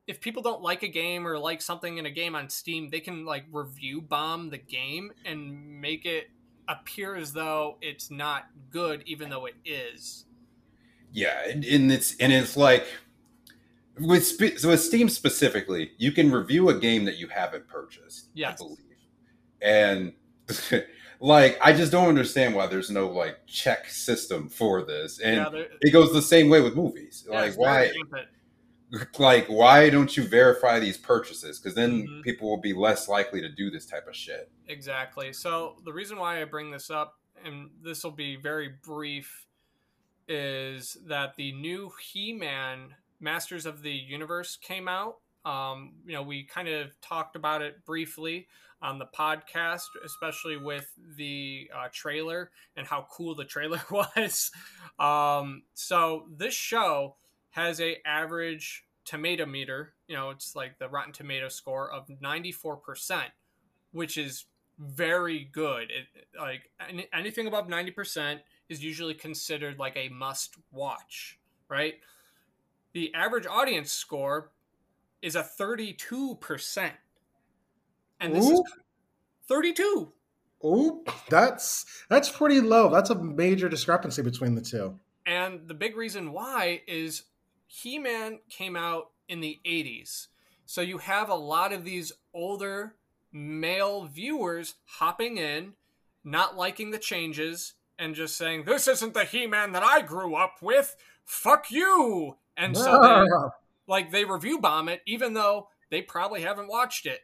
if 0.07 0.20
people 0.20 0.42
don't 0.42 0.62
like 0.62 0.83
a 0.83 0.88
game 0.88 1.26
or 1.26 1.38
like 1.38 1.62
something 1.62 1.98
in 1.98 2.07
a 2.07 2.11
game 2.11 2.35
on 2.35 2.48
Steam, 2.48 2.90
they 2.90 3.00
can 3.00 3.24
like 3.24 3.44
review 3.53 4.00
bomb 4.00 4.50
the 4.50 4.59
game 4.59 5.12
and 5.24 5.81
make 5.81 6.05
it 6.05 6.29
appear 6.68 7.14
as 7.16 7.33
though 7.33 7.79
it's 7.81 8.11
not 8.11 8.46
good, 8.70 9.03
even 9.07 9.31
though 9.31 9.46
it 9.46 9.55
is. 9.64 10.24
Yeah, 11.12 11.48
and, 11.48 11.64
and 11.64 11.90
it's 11.92 12.16
and 12.18 12.33
it's 12.33 12.57
like 12.57 12.87
with 14.00 14.26
spe- 14.26 14.58
so 14.58 14.68
with 14.70 14.80
Steam 14.82 15.08
specifically, 15.08 15.92
you 15.98 16.12
can 16.12 16.30
review 16.30 16.68
a 16.68 16.74
game 16.78 17.04
that 17.04 17.16
you 17.18 17.28
haven't 17.28 17.68
purchased. 17.68 18.28
I 18.44 18.52
believe, 18.52 18.78
and 19.62 20.12
like 21.20 21.58
I 21.62 21.72
just 21.72 21.92
don't 21.92 22.08
understand 22.08 22.54
why 22.54 22.66
there's 22.66 22.90
no 22.90 23.08
like 23.08 23.46
check 23.46 23.88
system 23.88 24.48
for 24.48 24.82
this, 24.82 25.20
and 25.20 25.36
yeah, 25.36 25.64
it 25.80 25.92
goes 25.92 26.12
the 26.12 26.22
same 26.22 26.48
way 26.48 26.60
with 26.60 26.74
movies. 26.76 27.26
yeah, 27.30 27.40
like 27.40 27.54
why, 27.58 27.90
like 29.18 29.46
why 29.46 29.90
don't 29.90 30.16
you 30.16 30.24
verify 30.24 30.78
these 30.78 30.96
purchases? 30.96 31.58
Because 31.58 31.74
then 31.74 32.06
Mhm. 32.06 32.22
people 32.22 32.48
will 32.48 32.60
be 32.60 32.72
less 32.72 33.08
likely 33.08 33.40
to 33.40 33.48
do 33.48 33.70
this 33.70 33.86
type 33.86 34.08
of 34.08 34.16
shit. 34.16 34.50
Exactly. 34.68 35.32
So 35.32 35.76
the 35.84 35.92
reason 35.92 36.18
why 36.18 36.40
I 36.40 36.44
bring 36.44 36.70
this 36.70 36.90
up, 36.90 37.18
and 37.44 37.70
this 37.82 38.03
will 38.03 38.11
be 38.11 38.36
very 38.36 38.68
brief, 38.82 39.46
is 40.28 40.96
that 41.07 41.34
the 41.36 41.53
new 41.53 41.90
He-Man 42.12 42.94
Masters 43.20 43.66
of 43.66 43.82
the 43.82 43.92
Universe 43.92 44.56
came 44.56 44.88
out. 44.88 45.16
Um, 45.44 45.92
you 46.06 46.12
know, 46.12 46.22
we 46.22 46.44
kind 46.44 46.68
of 46.68 46.88
talked 47.00 47.36
about 47.36 47.62
it 47.62 47.84
briefly 47.84 48.46
on 48.82 48.98
the 48.98 49.06
podcast, 49.06 49.86
especially 50.04 50.56
with 50.56 50.90
the 51.16 51.70
uh, 51.76 51.88
trailer 51.92 52.50
and 52.76 52.86
how 52.86 53.06
cool 53.10 53.34
the 53.34 53.44
trailer 53.44 53.80
was. 53.90 54.50
Um, 54.98 55.62
so 55.74 56.26
this 56.36 56.54
show 56.54 57.16
has 57.50 57.80
a 57.80 57.96
average 58.06 58.84
tomato 59.04 59.46
meter. 59.46 59.94
You 60.08 60.16
know, 60.16 60.30
it's 60.30 60.54
like 60.54 60.78
the 60.78 60.88
Rotten 60.88 61.12
Tomato 61.12 61.48
score 61.48 61.90
of 61.90 62.08
ninety 62.20 62.52
four 62.52 62.76
percent, 62.76 63.30
which 63.92 64.16
is 64.16 64.46
very 64.78 65.48
good. 65.52 65.90
It, 65.90 66.06
like 66.38 66.70
any, 66.88 67.06
anything 67.12 67.46
above 67.46 67.68
ninety 67.68 67.90
percent 67.90 68.40
is 68.68 68.82
usually 68.82 69.14
considered 69.14 69.78
like 69.78 69.96
a 69.96 70.08
must 70.08 70.56
watch, 70.70 71.38
right? 71.68 71.94
The 72.93 73.14
average 73.14 73.47
audience 73.47 73.93
score 73.93 74.51
is 75.22 75.36
a 75.36 75.43
thirty 75.43 75.93
two 75.93 76.36
percent, 76.36 76.95
and 78.18 78.34
this 78.34 78.49
is 78.49 78.62
thirty 79.47 79.72
two. 79.72 80.12
Ooh, 80.64 81.05
that's 81.28 82.05
that's 82.09 82.28
pretty 82.28 82.61
low. 82.61 82.91
That's 82.91 83.11
a 83.11 83.14
major 83.14 83.68
discrepancy 83.68 84.22
between 84.22 84.55
the 84.55 84.61
two. 84.61 84.99
And 85.26 85.66
the 85.68 85.74
big 85.74 85.97
reason 85.97 86.32
why 86.32 86.82
is 86.86 87.24
He 87.66 87.99
Man 87.99 88.41
came 88.49 88.76
out 88.76 89.11
in 89.28 89.41
the 89.41 89.61
80s. 89.64 90.26
So 90.66 90.80
you 90.80 90.99
have 90.99 91.28
a 91.30 91.34
lot 91.34 91.72
of 91.72 91.84
these 91.84 92.12
older 92.34 92.97
male 93.32 94.05
viewers 94.07 94.74
hopping 94.84 95.38
in, 95.38 95.74
not 96.24 96.57
liking 96.57 96.91
the 96.91 96.99
changes, 96.99 97.74
and 97.99 98.14
just 98.14 98.36
saying, 98.36 98.64
This 98.64 98.88
isn't 98.88 99.14
the 99.14 99.24
He 99.24 99.47
Man 99.47 99.72
that 99.72 99.82
I 99.82 100.03
grew 100.03 100.34
up 100.34 100.57
with. 100.61 100.97
Fuck 101.24 101.70
you. 101.70 102.36
And 102.61 102.76
so 102.76 103.00
they, 103.02 103.26
like 103.86 104.12
they 104.12 104.24
review 104.24 104.61
bomb 104.61 104.88
it, 104.88 105.00
even 105.06 105.32
though 105.32 105.68
they 105.90 106.02
probably 106.02 106.42
haven't 106.42 106.68
watched 106.68 107.06
it. 107.06 107.20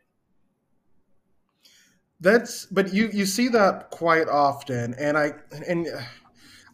That's 2.20 2.64
but 2.66 2.94
you 2.94 3.10
you 3.12 3.26
see 3.26 3.48
that 3.48 3.90
quite 3.90 4.28
often, 4.28 4.94
and 4.94 5.18
I 5.18 5.32
and 5.68 5.86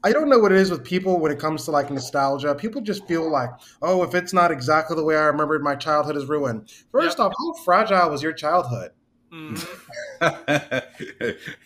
I 0.05 0.13
don't 0.13 0.29
know 0.29 0.39
what 0.39 0.53
it 0.53 0.59
is 0.59 0.71
with 0.71 0.85
people 0.85 1.19
when 1.19 1.33
it 1.33 1.41
comes 1.41 1.65
to 1.65 1.73
like 1.73 1.91
nostalgia. 1.91 2.55
People 2.55 2.81
just 2.81 3.07
feel 3.09 3.29
like, 3.29 3.51
oh, 3.83 4.05
if 4.05 4.15
it's 4.15 4.33
not 4.33 4.53
exactly 4.53 4.95
the 4.95 5.05
way 5.05 5.17
I 5.17 5.25
remembered, 5.25 5.63
my 5.63 5.75
childhood 5.75 6.17
is 6.17 6.27
ruined. 6.27 6.73
First 6.93 7.19
Yep. 7.19 7.27
off, 7.27 7.33
how 7.37 7.65
fragile 7.65 8.11
was 8.11 8.23
your 8.23 8.33
childhood? 8.33 8.93
Mhm. 9.33 9.67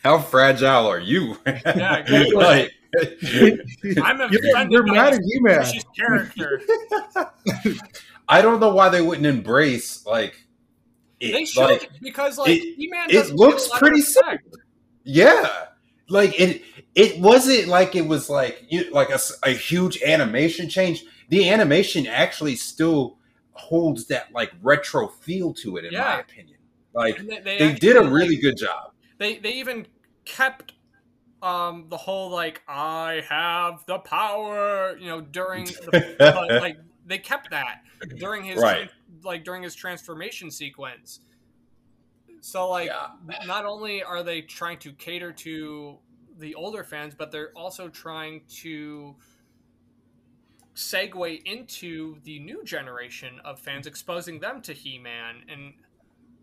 How 0.02 0.18
fragile 0.18 0.86
are 0.86 0.98
you? 0.98 1.36
Yeah, 1.46 1.96
exactly. 1.96 2.34
like, 2.34 2.70
I'm 3.00 4.18
You're, 4.18 4.40
offended 4.50 4.72
you're 4.72 4.86
by 4.86 4.94
mad 4.94 5.12
this 5.12 5.18
at 5.20 5.24
you, 5.26 5.42
man. 5.42 5.60
vicious 5.64 5.84
character. 5.96 6.60
I 8.28 8.42
don't 8.42 8.60
know 8.60 8.74
why 8.74 8.88
they 8.88 9.00
wouldn't 9.02 9.26
embrace 9.26 10.04
like 10.06 10.46
it. 11.20 11.32
They 11.32 11.44
should 11.44 11.62
like, 11.62 11.90
because 12.00 12.38
like 12.38 12.50
it- 12.50 12.76
He-Man 12.76 13.10
it 13.10 13.12
doesn't 13.14 13.36
looks 13.36 13.66
a 13.66 13.70
lot 13.70 13.78
pretty 13.78 14.00
sick. 14.00 14.40
Yeah, 15.04 15.48
like 16.08 16.38
it. 16.40 16.62
It 16.94 17.20
wasn't 17.20 17.68
like 17.68 17.94
it 17.94 18.06
was 18.06 18.28
like 18.30 18.64
you 18.68 18.90
like 18.90 19.10
a, 19.10 19.14
s- 19.14 19.38
a 19.42 19.50
huge 19.50 20.02
animation 20.02 20.68
change. 20.68 21.04
The 21.28 21.48
animation 21.50 22.06
actually 22.06 22.56
still 22.56 23.18
holds 23.52 24.06
that 24.06 24.32
like 24.32 24.52
retro 24.62 25.08
feel 25.08 25.52
to 25.54 25.76
it, 25.76 25.84
in 25.84 25.92
my 25.94 26.20
opinion. 26.20 26.58
Like 26.94 27.18
And 27.18 27.28
they, 27.30 27.58
they 27.58 27.72
did 27.74 27.96
a 27.96 28.02
really 28.08 28.36
like, 28.36 28.42
good 28.42 28.56
job. 28.56 28.92
They 29.18 29.38
they 29.38 29.52
even 29.52 29.86
kept 30.24 30.72
um 31.46 31.86
the 31.88 31.96
whole 31.96 32.30
like 32.30 32.62
I 32.68 33.22
have 33.28 33.84
the 33.86 33.98
power, 33.98 34.96
you 34.98 35.06
know, 35.06 35.20
during 35.20 35.64
the, 35.66 36.14
the- 36.18 36.58
like 36.60 36.78
they 37.06 37.18
kept 37.18 37.50
that 37.50 37.82
during 38.18 38.44
his 38.44 38.60
Right. 38.60 38.90
like 39.22 39.44
during 39.44 39.62
his 39.62 39.74
transformation 39.74 40.50
sequence. 40.50 41.20
So 42.40 42.68
like 42.68 42.88
Yeah. 42.88 43.46
not 43.46 43.64
only 43.64 44.02
are 44.02 44.22
they 44.22 44.42
trying 44.42 44.78
to 44.80 44.92
cater 44.92 45.32
to 45.32 45.98
the 46.38 46.54
older 46.54 46.84
fans, 46.84 47.14
but 47.14 47.30
they're 47.30 47.52
also 47.56 47.88
trying 47.88 48.42
to 48.62 49.16
segue 50.74 51.42
into 51.44 52.20
the 52.24 52.38
new 52.40 52.62
generation 52.64 53.40
of 53.44 53.58
fans, 53.58 53.86
exposing 53.86 54.40
them 54.40 54.60
to 54.62 54.72
He-Man, 54.74 55.42
and 55.48 55.72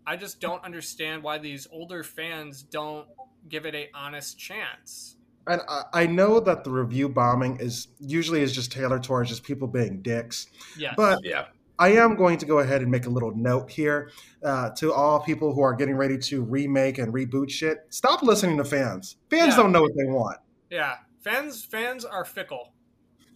I 0.06 0.16
just 0.16 0.40
don't 0.40 0.62
understand 0.64 1.22
why 1.22 1.38
these 1.38 1.68
older 1.70 2.02
fans 2.02 2.62
don't 2.62 3.06
give 3.48 3.66
it 3.66 3.74
a 3.74 3.88
honest 3.94 4.38
chance. 4.38 5.16
And 5.46 5.60
I, 5.68 5.82
I 5.92 6.06
know 6.06 6.40
that 6.40 6.64
the 6.64 6.70
review 6.70 7.08
bombing 7.08 7.58
is 7.60 7.88
usually 8.00 8.40
is 8.40 8.52
just 8.54 8.72
tailored 8.72 9.02
towards 9.02 9.28
just 9.28 9.42
people 9.42 9.68
being 9.68 10.00
dicks. 10.00 10.46
Yes, 10.78 10.94
But 10.96 11.18
Yeah, 11.22 11.46
I 11.78 11.90
am 11.92 12.16
going 12.16 12.38
to 12.38 12.46
go 12.46 12.60
ahead 12.60 12.80
and 12.80 12.90
make 12.90 13.04
a 13.06 13.10
little 13.10 13.34
note 13.36 13.70
here 13.70 14.10
uh, 14.42 14.70
to 14.70 14.92
all 14.92 15.20
people 15.20 15.52
who 15.54 15.60
are 15.60 15.74
getting 15.74 15.96
ready 15.96 16.16
to 16.18 16.42
remake 16.42 16.96
and 16.98 17.12
reboot 17.12 17.50
shit. 17.50 17.86
Stop 17.90 18.22
listening 18.22 18.56
to 18.56 18.64
fans. 18.64 19.16
Fans 19.28 19.48
Yeah. 19.50 19.56
don't 19.56 19.72
know 19.72 19.82
what 19.82 19.92
they 19.96 20.06
want. 20.06 20.38
yeah, 20.70 20.94
fans 21.22 21.62
fans 21.64 22.04
are 22.06 22.24
fickle. 22.24 22.72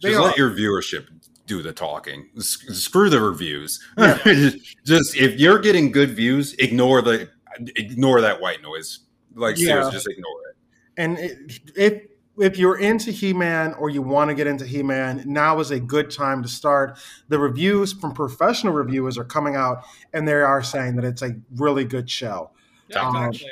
They 0.01 0.09
just 0.09 0.19
are. 0.21 0.27
let 0.27 0.37
your 0.37 0.49
viewership 0.51 1.05
do 1.45 1.61
the 1.61 1.73
talking. 1.73 2.29
S- 2.37 2.57
screw 2.71 3.09
the 3.09 3.21
reviews. 3.21 3.79
Yeah. 3.97 4.17
just 4.85 5.15
if 5.15 5.39
you're 5.39 5.59
getting 5.59 5.91
good 5.91 6.11
views, 6.15 6.53
ignore 6.53 7.01
the 7.03 7.29
ignore 7.75 8.21
that 8.21 8.39
white 8.41 8.61
noise. 8.63 8.99
Like 9.39 9.57
Yeah. 9.57 9.67
seriously, 9.67 9.91
just 9.93 10.07
ignore 10.09 10.41
it. 10.49 10.55
And 10.97 11.17
it, 11.17 11.59
if 11.75 12.03
if 12.37 12.57
you're 12.57 12.77
into 12.79 13.11
He-Man 13.11 13.73
or 13.73 13.89
you 13.89 14.01
want 14.01 14.29
to 14.29 14.35
get 14.35 14.47
into 14.47 14.65
He-Man, 14.65 15.23
now 15.25 15.59
is 15.59 15.71
a 15.71 15.79
good 15.79 16.09
time 16.09 16.41
to 16.43 16.47
start. 16.47 16.97
The 17.27 17.37
reviews 17.37 17.91
from 17.91 18.13
professional 18.13 18.71
reviewers 18.71 19.17
are 19.17 19.25
coming 19.25 19.57
out, 19.57 19.83
and 20.13 20.25
they 20.25 20.33
are 20.33 20.63
saying 20.63 20.95
that 20.95 21.03
it's 21.05 21.21
a 21.21 21.35
really 21.57 21.83
good 21.83 22.09
show. 22.09 22.51
Yeah, 22.87 23.05
Um, 23.09 23.15
exactly. 23.25 23.49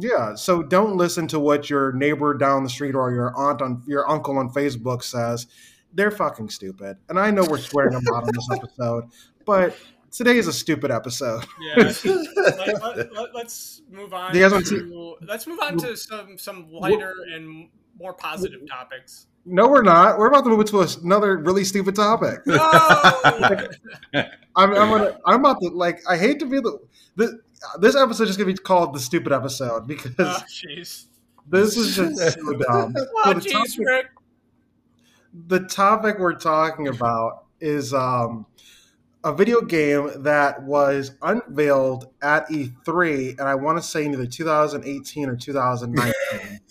Yeah, 0.00 0.34
so 0.34 0.62
don't 0.64 0.96
listen 0.96 1.28
to 1.28 1.38
what 1.38 1.70
your 1.70 1.92
neighbor 1.92 2.34
down 2.34 2.64
the 2.64 2.70
street 2.70 2.94
or 2.96 3.12
your 3.12 3.36
aunt 3.36 3.62
on 3.62 3.82
your 3.86 4.08
uncle 4.10 4.36
on 4.38 4.50
Facebook 4.50 5.02
says. 5.04 5.46
They're 5.92 6.10
fucking 6.10 6.50
stupid. 6.50 6.96
And 7.08 7.18
I 7.20 7.30
know 7.30 7.44
we're 7.48 7.58
swearing 7.58 7.92
them 7.94 8.04
out 8.14 8.24
on 8.24 8.30
this 8.34 8.48
episode, 8.52 9.04
but 9.44 9.76
today 10.10 10.38
is 10.38 10.46
a 10.46 10.52
stupid 10.52 10.90
episode. 10.90 11.44
Yeah. 11.60 11.92
let, 12.04 12.82
let, 13.14 13.34
let, 13.34 13.46
us 13.46 13.82
move 13.90 14.12
on. 14.14 14.34
You 14.34 14.42
guys 14.42 14.52
want 14.52 14.66
to, 14.66 15.16
let's 15.22 15.46
move 15.46 15.60
on 15.60 15.78
to 15.78 15.96
some 15.96 16.38
some 16.38 16.70
lighter 16.72 17.14
and 17.32 17.68
more 17.98 18.12
positive 18.12 18.66
topics. 18.68 19.26
No, 19.44 19.68
we're 19.68 19.82
not. 19.82 20.18
We're 20.18 20.28
about 20.28 20.44
to 20.44 20.50
move 20.50 20.60
into 20.60 20.80
another 21.02 21.38
really 21.38 21.64
stupid 21.64 21.94
topic. 21.94 22.40
No. 22.46 22.58
I'm, 24.14 24.30
I'm 24.56 24.72
gonna. 24.74 25.18
I'm 25.24 25.40
about 25.40 25.60
to 25.62 25.68
like. 25.68 26.00
I 26.08 26.16
hate 26.16 26.38
to 26.40 26.46
be 26.46 26.60
the. 26.60 26.78
the 27.16 27.40
this 27.80 27.96
episode 27.96 28.24
is 28.24 28.28
just 28.30 28.38
gonna 28.38 28.52
be 28.52 28.58
called 28.58 28.94
the 28.94 29.00
stupid 29.00 29.32
episode 29.32 29.86
because 29.86 30.12
Oh, 30.18 30.42
this 31.48 31.76
is 31.76 31.96
just 31.96 32.34
so 32.34 32.52
dumb. 32.58 32.94
Oh, 33.24 33.32
the, 33.32 33.40
jeez, 33.40 33.52
topic, 33.52 33.78
Rick. 33.78 34.06
the 35.46 35.60
topic 35.60 36.18
we're 36.18 36.34
talking 36.34 36.88
about 36.88 37.44
is 37.60 37.94
um, 37.94 38.44
a 39.24 39.34
video 39.34 39.60
game 39.60 40.22
that 40.22 40.62
was 40.62 41.12
unveiled 41.22 42.08
at 42.22 42.48
E3, 42.48 43.38
and 43.38 43.42
I 43.42 43.54
want 43.54 43.78
to 43.78 43.82
say 43.82 44.06
either 44.06 44.26
2018 44.26 45.28
or 45.28 45.36
2019. 45.36 46.12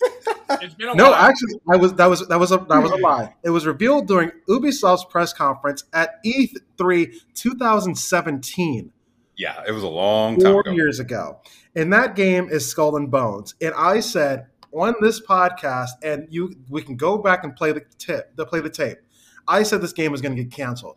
It's 0.62 0.74
been 0.74 0.88
a 0.88 0.94
no, 0.94 1.10
while. 1.10 1.14
actually, 1.14 1.60
I 1.68 1.76
was 1.76 1.92
that 1.94 2.06
was 2.06 2.26
that 2.26 2.40
was 2.40 2.52
a 2.52 2.56
that 2.56 2.82
was 2.82 2.90
a 2.90 2.96
lie. 2.96 3.34
It 3.44 3.50
was 3.50 3.66
revealed 3.66 4.08
during 4.08 4.30
Ubisoft's 4.48 5.04
press 5.04 5.32
conference 5.32 5.84
at 5.92 6.18
E 6.24 6.48
E3 6.78 7.14
2017. 7.34 8.90
Yeah, 9.36 9.62
it 9.66 9.72
was 9.72 9.82
a 9.82 9.88
long 9.88 10.38
time 10.38 10.52
four 10.52 10.60
ago. 10.62 10.70
years 10.70 11.00
ago. 11.00 11.40
And 11.76 11.92
that 11.92 12.16
game 12.16 12.48
is 12.50 12.66
Skull 12.66 12.96
and 12.96 13.10
Bones. 13.10 13.54
And 13.60 13.74
I 13.76 14.00
said 14.00 14.46
on 14.72 14.94
this 15.00 15.20
podcast, 15.20 15.90
and 16.02 16.26
you 16.30 16.54
we 16.70 16.80
can 16.82 16.96
go 16.96 17.18
back 17.18 17.44
and 17.44 17.54
play 17.54 17.72
the 17.72 17.82
tip, 17.98 18.34
the 18.36 18.46
play 18.46 18.60
the 18.60 18.70
tape. 18.70 18.98
I 19.46 19.62
said 19.62 19.80
this 19.80 19.92
game 19.92 20.12
was 20.12 20.20
going 20.20 20.34
to 20.34 20.42
get 20.42 20.52
canceled. 20.52 20.96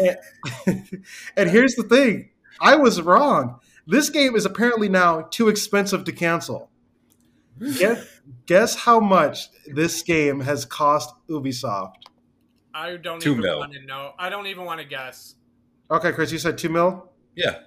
And, 0.00 1.04
and 1.36 1.50
here's 1.50 1.74
the 1.74 1.82
thing: 1.84 2.30
I 2.60 2.76
was 2.76 3.00
wrong. 3.02 3.60
This 3.86 4.10
game 4.10 4.36
is 4.36 4.44
apparently 4.44 4.88
now 4.88 5.22
too 5.22 5.48
expensive 5.48 6.04
to 6.04 6.12
cancel. 6.12 6.70
Guess, 7.78 8.06
guess 8.46 8.74
how 8.76 9.00
much 9.00 9.48
this 9.66 10.02
game 10.02 10.40
has 10.40 10.64
cost 10.64 11.12
Ubisoft? 11.28 11.94
I 12.72 12.96
don't 12.96 13.20
Two 13.20 13.32
even 13.32 13.42
mil. 13.42 13.58
want 13.58 13.72
to 13.72 13.84
know. 13.84 14.12
I 14.18 14.28
don't 14.28 14.46
even 14.46 14.64
want 14.64 14.80
to 14.80 14.86
guess. 14.86 15.34
Okay, 15.90 16.12
Chris, 16.12 16.30
you 16.30 16.38
said 16.38 16.56
two 16.58 16.68
mil. 16.68 17.10
Yeah, 17.34 17.60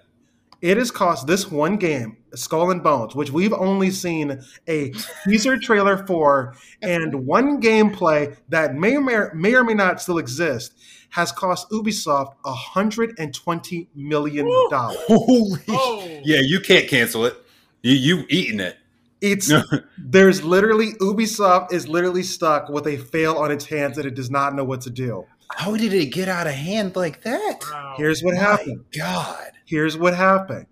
It 0.62 0.78
has 0.78 0.92
cost 0.92 1.28
this 1.28 1.50
one 1.50 1.78
game, 1.78 2.18
Skull 2.36 2.72
and 2.72 2.84
Bones, 2.84 3.16
which 3.16 3.32
we've 3.32 3.52
only 3.54 3.90
seen 3.90 4.42
a 4.68 4.92
teaser 5.26 5.58
trailer 5.58 6.06
for, 6.06 6.54
and 6.82 7.26
one 7.26 7.62
gameplay 7.62 8.38
that 8.50 8.76
may 8.76 8.96
or 8.98 9.02
may, 9.02 9.18
may 9.34 9.56
or 9.56 9.64
may 9.64 9.74
not 9.74 10.02
still 10.02 10.18
exist, 10.20 10.74
has 11.12 11.32
cost 11.32 11.70
Ubisoft 11.70 12.36
$120 12.44 13.88
million. 13.96 14.46
Woo! 14.46 14.68
holy. 15.08 15.60
Oh, 15.70 16.22
Yeah, 16.24 16.40
you 16.42 16.60
can't 16.60 16.88
cancel 16.88 17.26
it. 17.26 17.36
You 17.84 17.94
you 17.94 18.26
eating 18.30 18.60
it. 18.60 18.78
It's 19.20 19.52
there's 19.98 20.44
literally 20.44 20.94
Ubisoft 20.94 21.74
is 21.74 21.88
literally 21.88 22.24
stuck 22.24 22.70
with 22.70 22.88
a 22.88 22.98
fail 22.98 23.36
on 23.36 23.52
its 23.52 23.66
hands 23.66 23.98
that 23.98 24.06
it 24.06 24.16
does 24.16 24.32
not 24.32 24.56
know 24.56 24.64
what 24.64 24.82
to 24.82 24.90
do. 24.90 25.26
How 25.54 25.76
did 25.76 25.94
it 25.94 26.08
get 26.08 26.30
out 26.30 26.48
of 26.48 26.54
hand 26.54 26.96
like 26.96 27.24
that? 27.24 27.60
wow. 27.70 27.96
Here's 27.98 28.24
what 28.24 28.36
happened. 28.36 28.86
God. 28.98 29.52
here's 29.66 29.98
what 29.98 30.16
happened. 30.16 30.68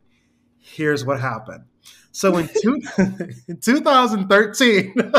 Here's 0.58 1.04
what 1.04 1.20
happened. 1.20 1.66
So 2.12 2.38
in, 2.38 2.50
two, 2.62 2.82
in 3.48 3.58
2013, 3.62 4.94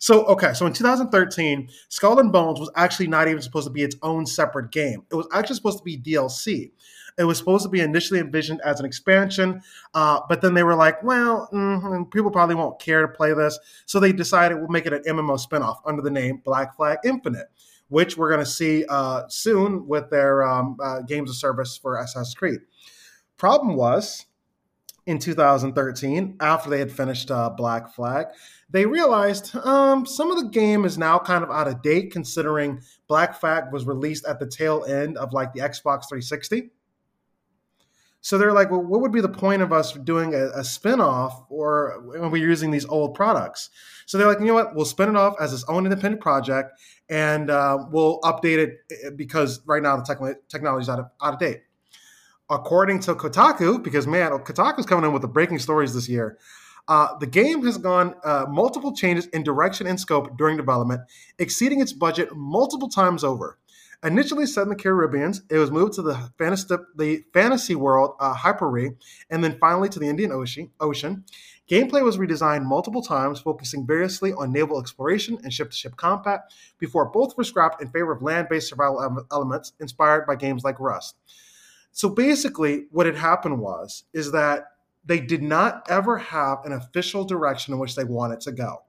so 0.00 0.24
okay, 0.24 0.54
so 0.54 0.66
in 0.66 0.72
2013, 0.72 1.68
Skull 1.90 2.18
and 2.18 2.32
Bones 2.32 2.58
was 2.58 2.70
actually 2.74 3.06
not 3.06 3.28
even 3.28 3.42
supposed 3.42 3.66
to 3.66 3.70
be 3.70 3.82
its 3.82 3.96
own 4.02 4.24
separate 4.24 4.72
game. 4.72 5.02
It 5.12 5.14
was 5.14 5.28
actually 5.30 5.56
supposed 5.56 5.76
to 5.76 5.84
be 5.84 5.98
DLC. 5.98 6.70
It 7.18 7.24
was 7.24 7.36
supposed 7.36 7.64
to 7.64 7.68
be 7.68 7.82
initially 7.82 8.18
envisioned 8.18 8.62
as 8.64 8.80
an 8.80 8.86
expansion, 8.86 9.60
uh, 9.92 10.20
but 10.26 10.40
then 10.40 10.54
they 10.54 10.62
were 10.62 10.74
like, 10.74 11.02
well, 11.02 11.50
mm, 11.52 12.10
people 12.10 12.30
probably 12.30 12.54
won't 12.54 12.80
care 12.80 13.02
to 13.02 13.08
play 13.08 13.34
this. 13.34 13.58
So 13.84 14.00
they 14.00 14.12
decided 14.12 14.56
we'll 14.56 14.68
make 14.68 14.86
it 14.86 14.94
an 14.94 15.02
MMO 15.02 15.38
spinoff 15.38 15.80
under 15.84 16.00
the 16.00 16.10
name 16.10 16.40
Black 16.46 16.76
Flag 16.76 17.00
Infinite, 17.04 17.48
which 17.88 18.16
we're 18.16 18.30
going 18.30 18.40
to 18.40 18.50
see 18.50 18.86
uh, 18.88 19.24
soon 19.28 19.86
with 19.86 20.08
their 20.08 20.42
um, 20.42 20.78
uh, 20.82 21.02
games 21.02 21.28
of 21.28 21.36
service 21.36 21.76
for 21.76 21.98
Assassin's 21.98 22.34
Creed. 22.34 22.60
Problem 23.36 23.76
was, 23.76 24.24
in 25.04 25.18
2013, 25.18 26.36
after 26.40 26.70
they 26.70 26.78
had 26.78 26.92
finished 26.92 27.30
uh, 27.30 27.50
Black 27.50 27.92
Flag, 27.92 28.28
they 28.70 28.86
realized 28.86 29.54
um, 29.56 30.06
some 30.06 30.30
of 30.30 30.36
the 30.36 30.48
game 30.48 30.84
is 30.84 30.96
now 30.96 31.18
kind 31.18 31.42
of 31.42 31.50
out 31.50 31.68
of 31.68 31.82
date, 31.82 32.12
considering 32.12 32.80
Black 33.08 33.38
Flag 33.38 33.72
was 33.72 33.84
released 33.84 34.24
at 34.26 34.38
the 34.38 34.46
tail 34.46 34.84
end 34.84 35.16
of 35.16 35.32
like 35.32 35.52
the 35.52 35.60
Xbox 35.60 36.08
360. 36.08 36.70
So 38.22 38.36
they're 38.36 38.52
like, 38.52 38.70
well, 38.70 38.82
what 38.82 39.00
would 39.00 39.12
be 39.12 39.22
the 39.22 39.30
point 39.30 39.62
of 39.62 39.72
us 39.72 39.92
doing 39.92 40.34
a, 40.34 40.50
a 40.50 40.62
spin-off 40.62 41.42
or 41.48 42.02
when 42.04 42.30
we're 42.30 42.46
using 42.46 42.70
these 42.70 42.84
old 42.84 43.14
products? 43.14 43.70
So 44.06 44.18
they're 44.18 44.26
like, 44.26 44.40
you 44.40 44.46
know 44.46 44.54
what? 44.54 44.74
We'll 44.74 44.84
spin 44.84 45.08
it 45.08 45.16
off 45.16 45.36
as 45.40 45.54
its 45.54 45.64
own 45.68 45.86
independent 45.86 46.20
project 46.20 46.78
and 47.08 47.50
uh, 47.50 47.78
we'll 47.90 48.20
update 48.20 48.58
it 48.58 48.78
eh, 48.90 49.10
because 49.16 49.62
right 49.66 49.82
now 49.82 49.96
the 49.96 50.02
techn- 50.02 50.36
technology 50.48 50.82
is 50.82 50.88
out 50.90 50.98
of, 50.98 51.06
out 51.22 51.34
of 51.34 51.40
date. 51.40 51.62
According 52.50 53.00
to 53.00 53.14
Kotaku, 53.14 53.82
because 53.82 54.06
man, 54.06 54.32
Kotaku's 54.32 54.84
coming 54.84 55.06
in 55.06 55.12
with 55.12 55.22
the 55.22 55.28
breaking 55.28 55.58
stories 55.58 55.94
this 55.94 56.08
year. 56.08 56.36
Uh, 56.90 57.16
the 57.18 57.26
game 57.26 57.64
has 57.64 57.78
gone 57.78 58.16
uh, 58.24 58.46
multiple 58.50 58.92
changes 58.92 59.26
in 59.26 59.44
direction 59.44 59.86
and 59.86 59.98
scope 59.98 60.36
during 60.36 60.56
development, 60.56 61.00
exceeding 61.38 61.80
its 61.80 61.92
budget 61.92 62.34
multiple 62.34 62.88
times 62.88 63.22
over. 63.22 63.58
Initially 64.02 64.44
set 64.44 64.64
in 64.64 64.70
the 64.70 64.74
Caribbean, 64.74 65.32
it 65.50 65.58
was 65.58 65.70
moved 65.70 65.92
to 65.92 66.02
the 66.02 66.16
fantasy, 66.36 66.74
the 66.96 67.22
fantasy 67.32 67.76
world 67.76 68.16
uh, 68.18 68.34
Hyperry, 68.34 68.96
and 69.30 69.44
then 69.44 69.56
finally 69.60 69.88
to 69.88 70.00
the 70.00 70.08
Indian 70.08 70.32
Ocean. 70.32 70.70
Ocean. 70.80 71.24
Gameplay 71.68 72.02
was 72.02 72.18
redesigned 72.18 72.64
multiple 72.64 73.02
times, 73.02 73.38
focusing 73.38 73.86
variously 73.86 74.32
on 74.32 74.52
naval 74.52 74.80
exploration 74.80 75.38
and 75.44 75.52
ship-to-ship 75.52 75.94
combat, 75.94 76.40
before 76.80 77.10
both 77.10 77.36
were 77.36 77.44
scrapped 77.44 77.80
in 77.80 77.88
favor 77.90 78.10
of 78.10 78.22
land-based 78.22 78.68
survival 78.68 79.24
elements 79.30 79.74
inspired 79.78 80.26
by 80.26 80.34
games 80.34 80.64
like 80.64 80.80
Rust. 80.80 81.14
So 81.92 82.08
basically, 82.08 82.86
what 82.90 83.06
had 83.06 83.16
happened 83.16 83.60
was 83.60 84.02
is 84.12 84.32
that 84.32 84.64
they 85.04 85.20
did 85.20 85.42
not 85.42 85.86
ever 85.88 86.18
have 86.18 86.64
an 86.64 86.72
official 86.72 87.24
direction 87.24 87.72
in 87.74 87.80
which 87.80 87.94
they 87.94 88.04
wanted 88.04 88.40
to 88.42 88.52
go. 88.52 88.82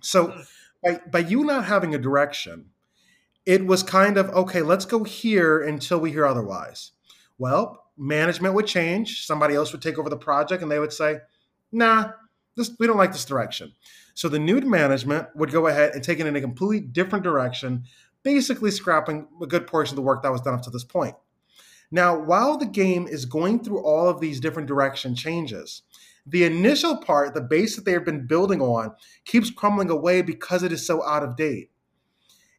So 0.00 0.28
Hmm. 0.28 0.40
by, 0.82 1.00
by 1.10 1.18
you 1.20 1.44
not 1.44 1.66
having 1.66 1.94
a 1.94 1.98
direction, 1.98 2.70
it 3.46 3.66
was 3.66 3.82
kind 3.82 4.16
of 4.16 4.28
okay, 4.30 4.62
let's 4.62 4.84
go 4.84 5.04
here 5.04 5.60
until 5.60 5.98
we 5.98 6.10
hear 6.12 6.26
otherwise. 6.26 6.92
Well, 7.38 7.84
management 7.96 8.54
would 8.54 8.66
change, 8.66 9.26
somebody 9.26 9.54
else 9.54 9.72
would 9.72 9.82
take 9.82 9.98
over 9.98 10.10
the 10.10 10.16
project, 10.16 10.62
and 10.62 10.70
they 10.70 10.78
would 10.78 10.92
say, 10.92 11.18
nah, 11.72 12.12
this, 12.56 12.70
we 12.78 12.86
don't 12.86 12.96
like 12.96 13.12
this 13.12 13.24
direction. 13.24 13.72
So 14.14 14.28
the 14.28 14.38
new 14.38 14.60
management 14.60 15.28
would 15.34 15.50
go 15.50 15.66
ahead 15.66 15.92
and 15.94 16.02
take 16.02 16.20
it 16.20 16.26
in 16.26 16.36
a 16.36 16.40
completely 16.40 16.86
different 16.86 17.22
direction, 17.24 17.84
basically 18.22 18.70
scrapping 18.70 19.28
a 19.40 19.46
good 19.46 19.66
portion 19.66 19.92
of 19.92 19.96
the 19.96 20.02
work 20.02 20.22
that 20.22 20.32
was 20.32 20.40
done 20.42 20.54
up 20.54 20.62
to 20.62 20.70
this 20.70 20.84
point. 20.84 21.14
Now, 21.90 22.18
while 22.18 22.56
the 22.56 22.66
game 22.66 23.06
is 23.08 23.24
going 23.24 23.64
through 23.64 23.82
all 23.82 24.08
of 24.08 24.20
these 24.20 24.40
different 24.40 24.68
direction 24.68 25.14
changes, 25.14 25.82
the 26.26 26.44
initial 26.44 26.96
part, 26.96 27.34
the 27.34 27.40
base 27.40 27.74
that 27.76 27.84
they 27.84 27.92
have 27.92 28.04
been 28.04 28.26
building 28.26 28.60
on, 28.60 28.92
keeps 29.24 29.50
crumbling 29.50 29.90
away 29.90 30.22
because 30.22 30.62
it 30.62 30.72
is 30.72 30.86
so 30.86 31.04
out 31.04 31.22
of 31.24 31.36
date. 31.36 31.70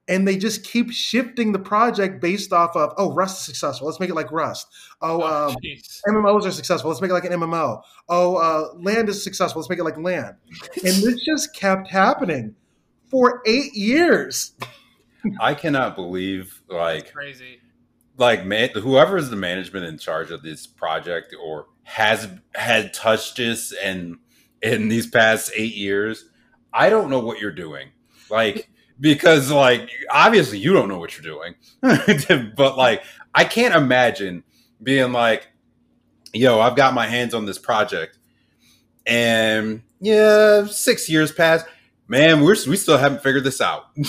And 0.07 0.27
they 0.27 0.35
just 0.35 0.65
keep 0.65 0.91
shifting 0.91 1.53
the 1.53 1.59
project 1.59 2.19
based 2.19 2.51
off 2.51 2.75
of, 2.75 2.91
oh, 2.97 3.13
Rust 3.13 3.39
is 3.39 3.45
successful. 3.45 3.87
Let's 3.87 3.99
make 3.99 4.09
it 4.09 4.15
like 4.15 4.31
Rust. 4.31 4.67
Oh, 5.01 5.21
Oh, 5.21 5.47
um. 5.47 5.55
MMOs 6.09 6.45
are 6.45 6.51
successful. 6.51 6.89
Let's 6.89 6.99
make 6.99 7.11
it 7.11 7.13
like 7.13 7.23
an 7.23 7.31
MMO. 7.31 7.81
Oh, 8.09 8.35
uh, 8.35 8.73
land 8.77 9.07
is 9.07 9.23
successful. 9.23 9.61
Let's 9.61 9.69
make 9.69 9.79
it 9.79 9.83
like 9.85 9.97
land. 9.97 10.35
And 10.83 10.95
this 11.03 11.23
just 11.23 11.55
kept 11.55 11.87
happening 11.87 12.55
for 13.09 13.41
eight 13.45 13.73
years. 13.73 14.53
I 15.39 15.53
cannot 15.53 15.95
believe 15.95 16.61
like 16.67 17.13
Crazy. 17.13 17.60
Like 18.17 18.45
man, 18.45 18.69
whoever 18.69 19.17
is 19.17 19.29
the 19.29 19.35
management 19.35 19.85
in 19.85 19.97
charge 19.97 20.31
of 20.31 20.43
this 20.43 20.67
project 20.67 21.35
or 21.41 21.67
has 21.83 22.27
had 22.55 22.93
touched 22.93 23.37
this 23.37 23.73
and 23.83 24.17
in 24.61 24.89
these 24.89 25.07
past 25.07 25.51
eight 25.55 25.75
years, 25.75 26.25
I 26.73 26.89
don't 26.89 27.09
know 27.09 27.19
what 27.19 27.39
you're 27.39 27.51
doing. 27.51 27.89
Like 28.29 28.69
because 28.99 29.51
like 29.51 29.89
obviously 30.09 30.59
you 30.59 30.73
don't 30.73 30.87
know 30.87 30.99
what 30.99 31.17
you're 31.17 31.33
doing, 31.33 31.55
but 32.55 32.77
like 32.77 33.03
I 33.33 33.43
can't 33.43 33.75
imagine 33.75 34.43
being 34.81 35.11
like, 35.11 35.47
yo, 36.33 36.59
I've 36.59 36.75
got 36.75 36.93
my 36.93 37.07
hands 37.07 37.33
on 37.33 37.45
this 37.45 37.57
project, 37.57 38.17
and 39.05 39.81
yeah, 39.99 40.65
six 40.67 41.09
years 41.09 41.31
passed. 41.31 41.65
Man, 42.07 42.41
we're 42.41 42.55
we 42.67 42.77
still 42.77 42.97
haven't 42.97 43.23
figured 43.23 43.43
this 43.43 43.61
out. 43.61 43.85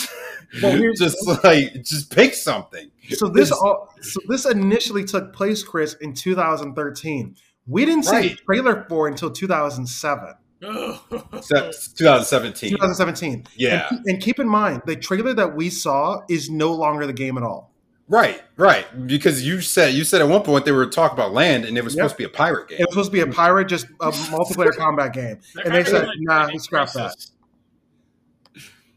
Well, 0.62 0.78
just 0.98 1.16
like 1.42 1.82
just 1.82 2.14
pick 2.14 2.34
something. 2.34 2.90
So 3.10 3.28
this 3.28 3.50
This- 3.50 3.52
all, 3.52 3.88
so 4.00 4.20
this 4.28 4.44
initially 4.46 5.04
took 5.04 5.32
place, 5.32 5.62
Chris, 5.62 5.94
in 5.94 6.14
2013. 6.14 7.34
We 7.66 7.84
didn't 7.84 8.04
see 8.04 8.16
Right. 8.16 8.30
the 8.30 8.36
trailer 8.44 8.86
for 8.88 9.06
it 9.08 9.12
until 9.12 9.30
2007, 9.30 10.34
Se- 10.62 11.72
2017. 11.96 12.70
2017. 12.70 13.44
Yeah. 13.56 13.86
And, 13.90 14.00
and 14.06 14.20
keep 14.22 14.38
in 14.38 14.48
mind, 14.48 14.82
the 14.86 14.96
trailer 14.96 15.32
that 15.34 15.54
we 15.56 15.70
saw 15.70 16.22
is 16.28 16.50
no 16.50 16.72
longer 16.72 17.06
the 17.06 17.12
game 17.12 17.36
at 17.36 17.42
all. 17.44 17.70
Right, 18.08 18.42
right. 18.56 18.84
Because 19.06 19.46
you 19.46 19.60
said 19.60 19.94
you 19.94 20.04
said 20.04 20.20
at 20.20 20.28
one 20.28 20.42
point 20.42 20.64
they 20.64 20.72
were 20.72 20.86
talking 20.86 21.16
about 21.16 21.32
land 21.32 21.64
and 21.64 21.78
it 21.78 21.84
was 21.84 21.94
Yep. 21.94 22.00
supposed 22.02 22.14
to 22.14 22.18
be 22.18 22.24
a 22.24 22.28
pirate 22.28 22.68
game. 22.68 22.78
It 22.80 22.86
was 22.88 22.94
supposed 22.94 23.10
to 23.10 23.12
be 23.12 23.20
a 23.20 23.26
pirate, 23.32 23.68
just 23.68 23.86
a 24.00 24.10
multiplayer 24.10 24.74
combat 24.76 25.12
game. 25.12 25.38
And 25.64 25.72
they 25.74 25.84
said, 25.84 26.04
an 26.04 26.10
nah, 26.18 26.48
we 26.52 26.58
scrap 26.58 26.92
that. 26.92 27.14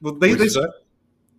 Well, 0.02 0.16
they, 0.16 0.34
they, 0.34 0.44
you 0.46 0.50
say? 0.50 0.62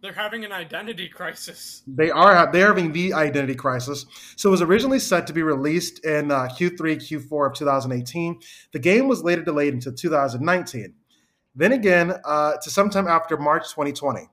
They're 0.06 0.14
having 0.14 0.44
an 0.44 0.52
identity 0.52 1.08
crisis. 1.08 1.82
They 1.84 2.12
are 2.12 2.52
they're 2.52 2.68
having 2.68 2.92
the 2.92 3.12
identity 3.12 3.56
crisis. 3.56 4.06
So 4.36 4.48
it 4.48 4.52
was 4.52 4.62
originally 4.62 5.00
set 5.00 5.26
to 5.26 5.32
be 5.32 5.42
released 5.42 6.04
in 6.04 6.30
uh, 6.30 6.46
Q3, 6.46 6.78
Q4 6.78 7.48
of 7.48 7.54
2018. 7.54 8.38
The 8.70 8.78
game 8.78 9.08
was 9.08 9.24
later 9.24 9.42
delayed 9.42 9.74
until 9.74 9.92
2019. 9.92 10.94
Then 11.56 11.72
again, 11.72 12.12
uh, 12.24 12.52
to 12.62 12.70
sometime 12.70 13.08
after 13.08 13.36
March 13.36 13.64
2020. 13.70 14.28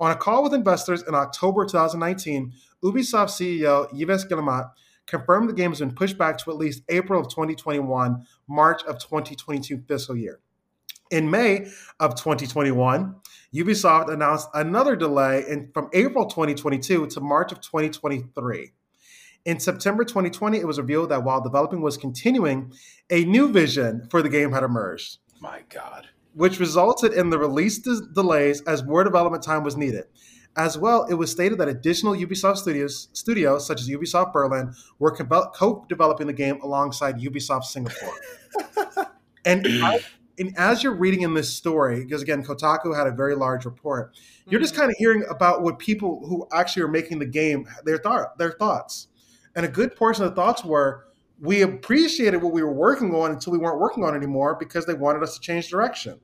On 0.00 0.10
a 0.10 0.14
call 0.14 0.42
with 0.42 0.52
investors 0.52 1.02
in 1.08 1.14
October 1.14 1.64
2019, 1.64 2.52
Ubisoft 2.84 3.30
CEO 3.30 3.88
Yves 3.98 4.24
Guillemot 4.24 4.66
confirmed 5.06 5.48
the 5.48 5.54
game 5.54 5.70
has 5.70 5.78
been 5.78 5.94
pushed 5.94 6.18
back 6.18 6.36
to 6.36 6.50
at 6.50 6.58
least 6.58 6.82
April 6.90 7.18
of 7.18 7.30
2021, 7.30 8.22
March 8.48 8.82
of 8.82 8.98
2022 8.98 9.82
fiscal 9.88 10.14
year. 10.14 10.40
In 11.10 11.30
May 11.30 11.68
of 12.00 12.16
2021, 12.16 13.14
Ubisoft 13.56 14.12
announced 14.12 14.48
another 14.54 14.96
delay 14.96 15.44
in, 15.48 15.70
from 15.72 15.88
April 15.92 16.26
2022 16.26 17.06
to 17.06 17.20
March 17.20 17.52
of 17.52 17.60
2023. 17.60 18.72
In 19.46 19.60
September 19.60 20.04
2020, 20.04 20.58
it 20.58 20.66
was 20.66 20.78
revealed 20.78 21.08
that 21.10 21.24
while 21.24 21.40
developing 21.40 21.80
was 21.80 21.96
continuing, 21.96 22.72
a 23.10 23.24
new 23.24 23.50
vision 23.50 24.06
for 24.10 24.20
the 24.20 24.28
game 24.28 24.52
had 24.52 24.62
emerged, 24.62 25.18
My 25.40 25.62
God. 25.68 26.08
which 26.34 26.58
resulted 26.58 27.12
in 27.12 27.30
the 27.30 27.38
release 27.38 27.78
des- 27.78 28.06
delays 28.12 28.60
as 28.62 28.84
more 28.84 29.04
development 29.04 29.42
time 29.42 29.62
was 29.62 29.76
needed. 29.76 30.04
As 30.56 30.76
well, 30.76 31.04
it 31.04 31.14
was 31.14 31.30
stated 31.30 31.58
that 31.58 31.68
additional 31.68 32.14
Ubisoft 32.14 32.56
studios, 32.56 33.08
studios 33.12 33.66
such 33.66 33.80
as 33.80 33.88
Ubisoft 33.88 34.32
Berlin, 34.32 34.74
were 34.98 35.14
co 35.14 35.84
developing 35.88 36.26
the 36.26 36.32
game 36.32 36.58
alongside 36.62 37.20
Ubisoft 37.20 37.64
Singapore. 37.64 38.14
and 39.44 39.66
I, 39.84 40.00
and 40.38 40.56
as 40.56 40.82
you're 40.82 40.94
reading 40.94 41.22
in 41.22 41.34
this 41.34 41.52
story, 41.52 42.04
because 42.04 42.22
again, 42.22 42.44
Kotaku 42.44 42.96
had 42.96 43.06
a 43.06 43.12
very 43.12 43.34
large 43.34 43.64
report, 43.64 44.14
you're 44.46 44.60
just 44.60 44.74
mm-hmm. 44.74 44.82
kind 44.82 44.90
of 44.90 44.96
hearing 44.98 45.24
about 45.30 45.62
what 45.62 45.78
people 45.78 46.26
who 46.26 46.46
actually 46.52 46.82
are 46.82 46.88
making 46.88 47.18
the 47.18 47.26
game 47.26 47.66
their 47.84 47.98
thought 47.98 48.38
their 48.38 48.52
thoughts, 48.52 49.08
and 49.54 49.64
a 49.64 49.68
good 49.68 49.96
portion 49.96 50.24
of 50.24 50.30
the 50.30 50.36
thoughts 50.36 50.64
were 50.64 51.06
we 51.40 51.62
appreciated 51.62 52.42
what 52.42 52.52
we 52.52 52.62
were 52.62 52.72
working 52.72 53.14
on 53.14 53.30
until 53.30 53.52
we 53.52 53.58
weren't 53.58 53.78
working 53.78 54.04
on 54.04 54.14
it 54.14 54.16
anymore 54.16 54.56
because 54.58 54.86
they 54.86 54.94
wanted 54.94 55.22
us 55.22 55.34
to 55.34 55.40
change 55.40 55.68
direction, 55.68 56.20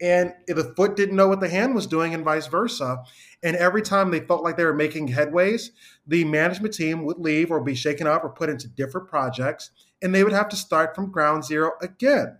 and 0.00 0.32
the 0.46 0.72
foot 0.76 0.96
didn't 0.96 1.16
know 1.16 1.28
what 1.28 1.40
the 1.40 1.48
hand 1.48 1.74
was 1.74 1.86
doing, 1.86 2.14
and 2.14 2.24
vice 2.24 2.46
versa. 2.46 2.98
And 3.42 3.54
every 3.56 3.82
time 3.82 4.10
they 4.10 4.20
felt 4.20 4.42
like 4.42 4.56
they 4.56 4.64
were 4.64 4.74
making 4.74 5.08
headways, 5.08 5.70
the 6.06 6.24
management 6.24 6.74
team 6.74 7.04
would 7.04 7.18
leave 7.18 7.50
or 7.50 7.60
be 7.60 7.74
shaken 7.74 8.06
up 8.06 8.24
or 8.24 8.30
put 8.30 8.48
into 8.48 8.66
different 8.66 9.08
projects, 9.08 9.70
and 10.02 10.14
they 10.14 10.24
would 10.24 10.32
have 10.32 10.48
to 10.48 10.56
start 10.56 10.94
from 10.94 11.12
ground 11.12 11.44
zero 11.44 11.72
again. 11.80 12.38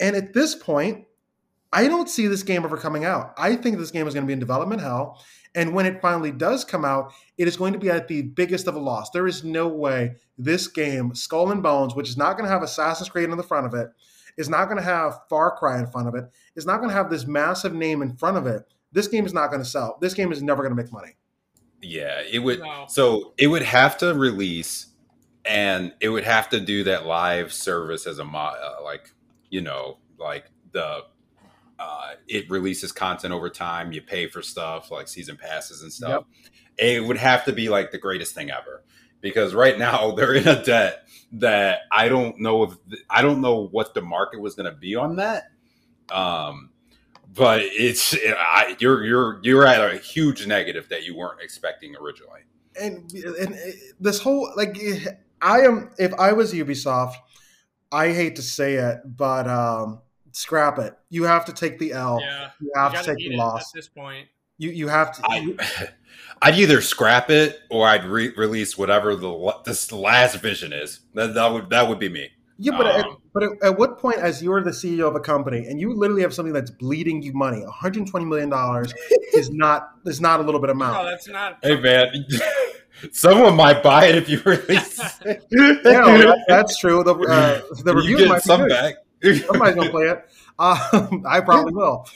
And 0.00 0.16
at 0.16 0.34
this 0.34 0.54
point, 0.54 1.06
I 1.72 1.88
don't 1.88 2.08
see 2.08 2.26
this 2.26 2.42
game 2.42 2.64
ever 2.64 2.76
coming 2.76 3.04
out. 3.04 3.34
I 3.36 3.56
think 3.56 3.78
this 3.78 3.90
game 3.90 4.06
is 4.06 4.14
going 4.14 4.24
to 4.24 4.26
be 4.26 4.32
in 4.32 4.38
development 4.38 4.80
hell. 4.80 5.22
And 5.54 5.74
when 5.74 5.86
it 5.86 6.02
finally 6.02 6.32
does 6.32 6.64
come 6.64 6.84
out, 6.84 7.12
it 7.38 7.48
is 7.48 7.56
going 7.56 7.72
to 7.72 7.78
be 7.78 7.90
at 7.90 8.08
the 8.08 8.22
biggest 8.22 8.66
of 8.66 8.74
a 8.74 8.78
loss. 8.78 9.10
There 9.10 9.26
is 9.26 9.42
no 9.42 9.68
way 9.68 10.16
this 10.38 10.68
game, 10.68 11.14
Skull 11.14 11.50
and 11.50 11.62
Bones, 11.62 11.94
which 11.94 12.08
is 12.08 12.16
not 12.16 12.36
going 12.36 12.44
to 12.44 12.52
have 12.52 12.62
Assassin's 12.62 13.08
Creed 13.08 13.30
in 13.30 13.36
the 13.36 13.42
front 13.42 13.66
of 13.66 13.74
it, 13.74 13.88
is 14.36 14.50
not 14.50 14.66
going 14.66 14.76
to 14.76 14.82
have 14.82 15.20
Far 15.30 15.56
Cry 15.56 15.78
in 15.78 15.86
front 15.86 16.08
of 16.08 16.14
it, 16.14 16.24
is 16.56 16.66
not 16.66 16.78
going 16.78 16.90
to 16.90 16.94
have 16.94 17.10
this 17.10 17.26
massive 17.26 17.72
name 17.72 18.02
in 18.02 18.16
front 18.16 18.36
of 18.36 18.46
it. 18.46 18.64
This 18.92 19.08
game 19.08 19.24
is 19.24 19.32
not 19.32 19.48
going 19.48 19.62
to 19.62 19.68
sell. 19.68 19.98
This 20.00 20.14
game 20.14 20.30
is 20.30 20.42
never 20.42 20.62
going 20.62 20.76
to 20.76 20.82
make 20.82 20.92
money. 20.92 21.16
Yeah, 21.82 22.22
it 22.30 22.38
would. 22.38 22.60
No. 22.60 22.84
So 22.88 23.32
it 23.38 23.48
would 23.48 23.62
have 23.62 23.98
to 23.98 24.14
release, 24.14 24.86
and 25.44 25.92
it 26.00 26.08
would 26.08 26.24
have 26.24 26.48
to 26.50 26.60
do 26.60 26.84
that 26.84 27.06
live 27.06 27.52
service 27.52 28.06
as 28.06 28.18
a 28.18 28.24
mo- 28.24 28.38
uh, 28.38 28.82
like 28.82 29.10
you 29.50 29.60
know 29.60 29.98
like 30.18 30.50
the 30.72 31.02
uh, 31.78 32.12
it 32.28 32.48
releases 32.50 32.92
content 32.92 33.34
over 33.34 33.50
time. 33.50 33.92
You 33.92 34.02
pay 34.02 34.28
for 34.28 34.42
stuff 34.42 34.90
like 34.90 35.08
season 35.08 35.36
passes 35.36 35.82
and 35.82 35.92
stuff. 35.92 36.24
It 36.78 37.04
would 37.04 37.18
have 37.18 37.44
to 37.44 37.52
be 37.52 37.68
like 37.68 37.90
the 37.90 37.98
greatest 37.98 38.34
thing 38.34 38.50
ever 38.50 38.82
because 39.20 39.54
right 39.54 39.78
now 39.78 40.10
they're 40.16 40.34
in 40.34 40.48
a 40.48 40.62
debt 40.62 41.06
that 41.32 41.80
I 41.90 42.08
don't 42.08 42.40
know 42.40 42.64
if 42.64 42.72
I 43.10 43.22
don't 43.22 43.40
know 43.40 43.66
what 43.66 43.94
the 43.94 44.02
market 44.02 44.40
was 44.40 44.54
going 44.54 44.70
to 44.72 44.76
be 44.76 44.94
on 44.94 45.16
that. 45.16 45.44
Um, 46.10 46.70
but 47.34 47.60
it's 47.62 48.14
I, 48.24 48.76
you're 48.78 49.04
you're 49.04 49.40
you're 49.42 49.66
at 49.66 49.80
a 49.80 49.98
huge 49.98 50.46
negative 50.46 50.88
that 50.88 51.04
you 51.04 51.16
weren't 51.16 51.40
expecting 51.40 51.94
originally. 51.96 52.40
and 52.80 53.12
and 53.12 53.56
this 54.00 54.18
whole 54.18 54.50
like 54.56 54.78
I 55.42 55.60
am 55.60 55.90
if 55.98 56.14
I 56.14 56.32
was 56.32 56.52
Ubisoft, 56.52 57.14
I 57.92 58.12
hate 58.12 58.36
to 58.36 58.42
say 58.42 58.74
it, 58.74 58.98
but 59.04 59.48
um 59.48 60.00
scrap 60.32 60.78
it. 60.78 60.94
You 61.08 61.24
have 61.24 61.44
to 61.46 61.52
take 61.52 61.78
the 61.78 61.92
L. 61.92 62.18
Yeah. 62.20 62.50
You 62.60 62.66
You 62.74 62.80
have 62.80 62.92
to 62.92 62.96
gotta 62.98 63.14
take 63.16 63.28
the 63.30 63.36
loss. 63.36 63.62
at 63.62 63.74
this 63.74 63.88
point. 63.88 64.28
You 64.58 64.70
you 64.70 64.88
have 64.88 65.12
to. 65.12 65.40
you- 65.42 65.56
I, 65.58 65.88
I'd 66.42 66.54
either 66.56 66.80
scrap 66.82 67.30
it 67.30 67.60
or 67.70 67.86
I'd 67.88 68.04
re- 68.04 68.32
release 68.36 68.76
whatever 68.76 69.16
the 69.16 69.54
this 69.64 69.90
last 69.92 70.36
vision 70.40 70.72
is. 70.72 71.00
That, 71.14 71.34
that 71.34 71.52
would 71.52 71.70
that 71.70 71.88
would 71.88 71.98
be 71.98 72.08
me. 72.08 72.30
Yeah, 72.58 72.76
but 72.76 72.86
at, 72.86 73.04
Um, 73.04 73.18
but 73.34 73.42
at, 73.42 73.50
at 73.62 73.78
what 73.78 73.98
point, 73.98 74.16
as 74.16 74.42
you're 74.42 74.62
the 74.62 74.70
CEO 74.70 75.06
of 75.06 75.14
a 75.14 75.20
company 75.20 75.66
and 75.66 75.78
you 75.78 75.92
literally 75.94 76.22
have 76.22 76.32
something 76.32 76.54
that's 76.54 76.70
bleeding 76.70 77.22
you 77.22 77.34
money, 77.34 77.60
120 77.62 78.24
million 78.24 78.48
dollars 78.48 78.94
is 79.34 79.50
not 79.50 79.90
is 80.06 80.20
not 80.22 80.40
a 80.40 80.42
little 80.42 80.60
bit 80.60 80.68
no, 80.68 80.72
amount. 80.72 81.06
that's 81.06 81.28
not. 81.28 81.58
Hey 81.62 81.78
man, 81.78 82.06
someone 83.12 83.56
might 83.56 83.82
buy 83.82 84.06
it 84.06 84.14
if 84.14 84.28
you 84.28 84.40
release 84.44 85.20
it. 85.24 85.44
Yeah, 85.50 86.34
that's 86.48 86.78
true. 86.78 87.02
The 87.02 87.14
uh, 87.14 87.60
the 87.82 88.02
you 88.02 88.18
get 88.18 88.28
might 88.28 88.42
some 88.42 88.64
be 88.64 88.68
back. 88.68 88.94
Somebody's 89.22 89.74
gonna 89.74 89.90
play 89.90 90.08
it. 90.08 90.24
Um, 90.58 91.24
I 91.28 91.40
probably 91.40 91.74
will. 91.74 92.06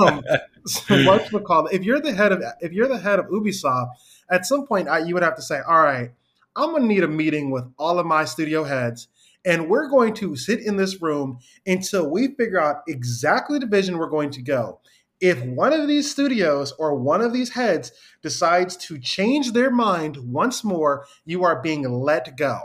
Um, 0.00 0.22
so 0.66 1.04
what's 1.04 1.30
the 1.30 1.40
call? 1.40 1.66
If 1.68 1.84
you're 1.84 2.00
the 2.00 2.12
head 2.12 2.32
of 2.32 2.42
if 2.60 2.72
you're 2.72 2.88
the 2.88 2.98
head 2.98 3.18
of 3.18 3.26
Ubisoft, 3.26 3.90
at 4.30 4.46
some 4.46 4.66
point 4.66 4.88
I, 4.88 5.00
you 5.00 5.14
would 5.14 5.22
have 5.22 5.36
to 5.36 5.42
say, 5.42 5.60
"All 5.66 5.82
right, 5.82 6.10
I'm 6.56 6.72
gonna 6.72 6.86
need 6.86 7.04
a 7.04 7.08
meeting 7.08 7.50
with 7.50 7.64
all 7.78 7.98
of 7.98 8.06
my 8.06 8.24
studio 8.24 8.64
heads, 8.64 9.08
and 9.44 9.68
we're 9.68 9.88
going 9.88 10.14
to 10.14 10.36
sit 10.36 10.60
in 10.60 10.76
this 10.76 11.00
room 11.00 11.38
until 11.66 12.08
we 12.10 12.28
figure 12.28 12.60
out 12.60 12.82
exactly 12.88 13.58
the 13.58 13.66
vision 13.66 13.98
we're 13.98 14.08
going 14.10 14.30
to 14.30 14.42
go." 14.42 14.80
If 15.20 15.42
one 15.44 15.72
of 15.72 15.86
these 15.88 16.10
studios 16.10 16.72
or 16.78 16.94
one 16.96 17.20
of 17.20 17.32
these 17.32 17.50
heads 17.50 17.92
decides 18.22 18.76
to 18.78 18.98
change 18.98 19.52
their 19.52 19.70
mind 19.70 20.16
once 20.18 20.64
more, 20.64 21.06
you 21.24 21.44
are 21.44 21.62
being 21.62 21.82
let 21.88 22.36
go. 22.36 22.58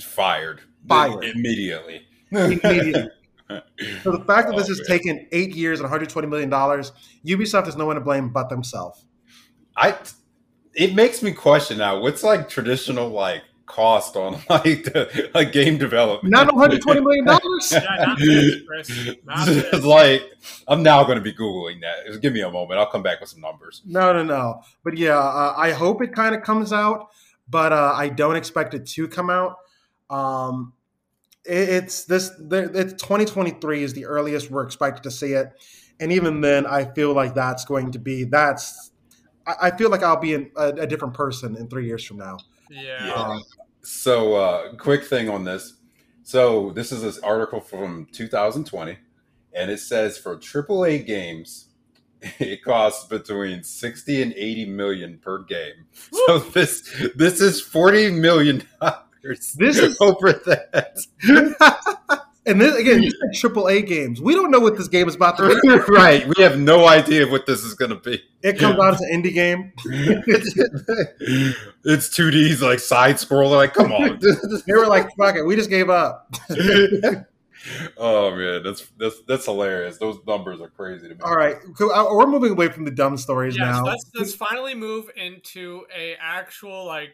Fired. 0.00 0.62
Fired. 0.88 1.24
immediately. 1.24 2.02
Immediately. 2.30 3.08
So 4.02 4.12
the 4.12 4.24
fact 4.24 4.48
that 4.48 4.56
this 4.56 4.64
Oh, 4.64 4.68
has 4.74 4.80
man. 4.88 4.98
taken 4.98 5.28
eight 5.30 5.54
years 5.54 5.78
and 5.78 5.84
120 5.84 6.26
million 6.26 6.48
dollars, 6.48 6.92
Ubisoft 7.26 7.66
has 7.66 7.76
no 7.76 7.84
one 7.84 7.96
to 7.96 8.00
blame 8.00 8.30
but 8.32 8.48
themselves. 8.48 9.04
I 9.76 9.94
it 10.74 10.94
makes 10.94 11.22
me 11.22 11.32
question 11.32 11.76
now 11.76 12.00
what's 12.00 12.22
like 12.22 12.48
traditional 12.48 13.10
like 13.10 13.42
cost 13.66 14.16
on 14.16 14.32
like 14.50 14.84
the, 14.84 15.30
like 15.34 15.52
game 15.52 15.78
development. 15.78 16.30
Not 16.32 16.46
120 16.52 17.00
million 17.00 17.24
dollars. 17.24 17.72
Yeah, 17.72 18.04
not 18.06 18.18
this, 18.18 18.56
Chris. 18.66 19.16
Not 19.24 19.46
Just 19.46 19.70
this. 19.70 19.84
like 19.84 20.22
I'm 20.68 20.82
now 20.82 21.04
going 21.04 21.16
to 21.18 21.22
be 21.22 21.32
googling 21.32 21.80
that. 21.82 22.06
Just 22.06 22.20
give 22.20 22.32
me 22.32 22.40
a 22.40 22.50
moment. 22.50 22.78
I'll 22.80 22.90
come 22.90 23.02
back 23.02 23.20
with 23.20 23.28
some 23.30 23.40
numbers. 23.40 23.82
No, 23.86 24.12
no, 24.12 24.22
no. 24.22 24.62
But 24.84 24.96
yeah, 24.98 25.18
uh, 25.18 25.54
I 25.56 25.70
hope 25.72 26.02
it 26.02 26.12
kind 26.14 26.34
of 26.34 26.42
comes 26.42 26.72
out, 26.72 27.08
but 27.48 27.72
uh, 27.72 27.94
I 27.96 28.08
don't 28.08 28.36
expect 28.36 28.74
it 28.74 28.86
to 28.86 29.08
come 29.08 29.30
out. 29.30 29.56
Um, 30.10 30.72
it, 31.44 31.68
it's 31.68 32.04
this. 32.04 32.30
the- 32.30 32.70
It's 32.74 32.92
2023 33.02 33.82
is 33.82 33.92
the 33.94 34.06
earliest 34.06 34.50
we're 34.50 34.64
expected 34.64 35.02
to 35.04 35.10
see 35.10 35.32
it, 35.32 35.48
and 36.00 36.12
even 36.12 36.40
then, 36.40 36.66
I 36.66 36.84
feel 36.84 37.12
like 37.14 37.34
that's 37.34 37.64
going 37.64 37.92
to 37.92 37.98
be 37.98 38.24
that's. 38.24 38.90
I 39.46 39.54
I 39.68 39.70
feel 39.76 39.90
like 39.90 40.02
I'll 40.02 40.20
be 40.20 40.34
in 40.34 40.50
a, 40.56 40.68
a 40.68 40.86
different 40.86 41.14
person 41.14 41.56
in 41.56 41.68
three 41.68 41.86
years 41.86 42.04
from 42.04 42.18
now. 42.18 42.38
Yeah. 42.72 43.12
Um, 43.12 43.42
So, 43.84 44.34
uh, 44.34 44.74
quick 44.76 45.04
thing 45.04 45.28
on 45.28 45.44
this. 45.44 45.74
So, 46.22 46.70
this 46.70 46.92
is 46.92 47.02
an 47.02 47.24
article 47.24 47.60
from 47.60 48.06
2020, 48.12 48.96
and 49.54 49.70
it 49.70 49.80
says 49.80 50.16
for 50.16 50.36
AAA 50.36 51.04
games, 51.04 51.68
it 52.38 52.62
costs 52.62 53.06
between 53.06 53.64
60 53.64 54.22
and 54.22 54.32
80 54.36 54.66
million 54.66 55.18
per 55.18 55.42
game. 55.42 55.86
So 56.26 56.38
this 56.38 56.88
this 57.16 57.40
is 57.40 57.60
40 57.60 58.12
million 58.12 58.62
dollars. 58.80 59.52
This 59.58 59.78
is- 59.78 59.96
over 60.00 60.32
that. 60.46 60.96
and 62.44 62.60
this 62.60 62.74
again, 62.76 63.00
these 63.00 63.14
are 63.14 63.30
triple 63.34 63.68
A 63.68 63.82
games. 63.82 64.20
We 64.20 64.34
don't 64.34 64.50
know 64.50 64.58
what 64.58 64.76
this 64.76 64.88
game 64.88 65.08
is 65.08 65.14
about 65.14 65.36
to 65.36 65.60
be. 65.62 65.68
right. 65.92 66.26
We 66.36 66.42
have 66.42 66.58
no 66.58 66.88
idea 66.88 67.28
what 67.28 67.46
this 67.46 67.62
is 67.62 67.74
going 67.74 67.90
to 67.90 67.96
be. 67.96 68.22
It 68.42 68.58
comes 68.58 68.78
out 68.80 68.94
as 68.94 69.00
an 69.00 69.22
indie 69.22 69.32
game. 69.32 69.72
it's 71.84 72.08
2D's 72.08 72.60
like 72.60 72.80
side 72.80 73.16
scroller. 73.16 73.56
Like, 73.56 73.74
come 73.74 73.92
on. 73.92 74.18
They 74.66 74.72
were 74.74 74.86
like, 74.86 75.08
"Fuck 75.16 75.36
it, 75.36 75.42
we 75.44 75.54
just 75.56 75.70
gave 75.70 75.88
up." 75.88 76.34
oh 77.96 78.34
man, 78.34 78.62
that's 78.62 78.86
that's 78.98 79.22
that's 79.28 79.44
hilarious. 79.44 79.98
Those 79.98 80.18
numbers 80.26 80.60
are 80.60 80.68
crazy 80.68 81.08
to 81.08 81.14
me. 81.14 81.20
All 81.22 81.36
right. 81.36 81.56
Uh, 81.80 82.06
we're 82.10 82.26
moving 82.26 82.52
away 82.52 82.68
from 82.68 82.84
the 82.84 82.90
dumb 82.90 83.16
stories 83.16 83.56
Yes, 83.56 83.76
now. 83.76 83.84
let's 83.84 84.10
let's 84.14 84.34
finally 84.34 84.74
move 84.74 85.10
into 85.16 85.84
a 85.96 86.16
actual 86.20 86.86
like 86.86 87.10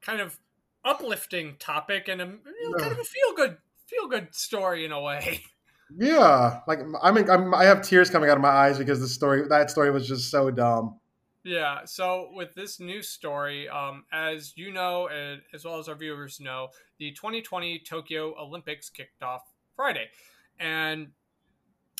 kind 0.00 0.20
of 0.20 0.38
uplifting 0.84 1.56
topic 1.58 2.08
and 2.08 2.20
a 2.20 2.26
you 2.26 2.70
know, 2.70 2.78
kind 2.78 2.92
of 2.92 2.98
a 2.98 3.04
feel 3.04 3.34
good 3.36 3.56
feel 3.86 4.08
good 4.08 4.34
story 4.34 4.84
in 4.84 4.92
a 4.92 5.00
way. 5.00 5.42
Yeah, 5.96 6.60
like 6.66 6.80
I 7.02 7.12
mean, 7.12 7.28
I'm, 7.28 7.54
I 7.54 7.64
have 7.64 7.82
tears 7.82 8.10
coming 8.10 8.30
out 8.30 8.36
of 8.36 8.42
my 8.42 8.48
eyes 8.48 8.78
because 8.78 9.00
the 9.00 9.06
story, 9.06 9.46
that 9.48 9.70
story 9.70 9.90
was 9.90 10.08
just 10.08 10.30
so 10.30 10.50
dumb. 10.50 10.98
Yeah. 11.44 11.84
So 11.84 12.30
with 12.32 12.54
this 12.54 12.80
new 12.80 13.02
story, 13.02 13.68
um, 13.68 14.04
as 14.10 14.54
you 14.56 14.72
know, 14.72 15.08
and 15.08 15.42
as 15.52 15.64
well 15.64 15.78
as 15.78 15.88
our 15.88 15.94
viewers 15.94 16.40
know, 16.40 16.68
the 16.98 17.12
2020 17.12 17.80
Tokyo 17.80 18.34
Olympics 18.40 18.88
kicked 18.88 19.22
off 19.22 19.42
Friday, 19.76 20.08
and 20.58 21.08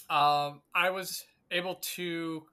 um, 0.09 0.63
I 0.75 0.91
was 0.91 1.25
able 1.51 1.77
to 1.77 2.45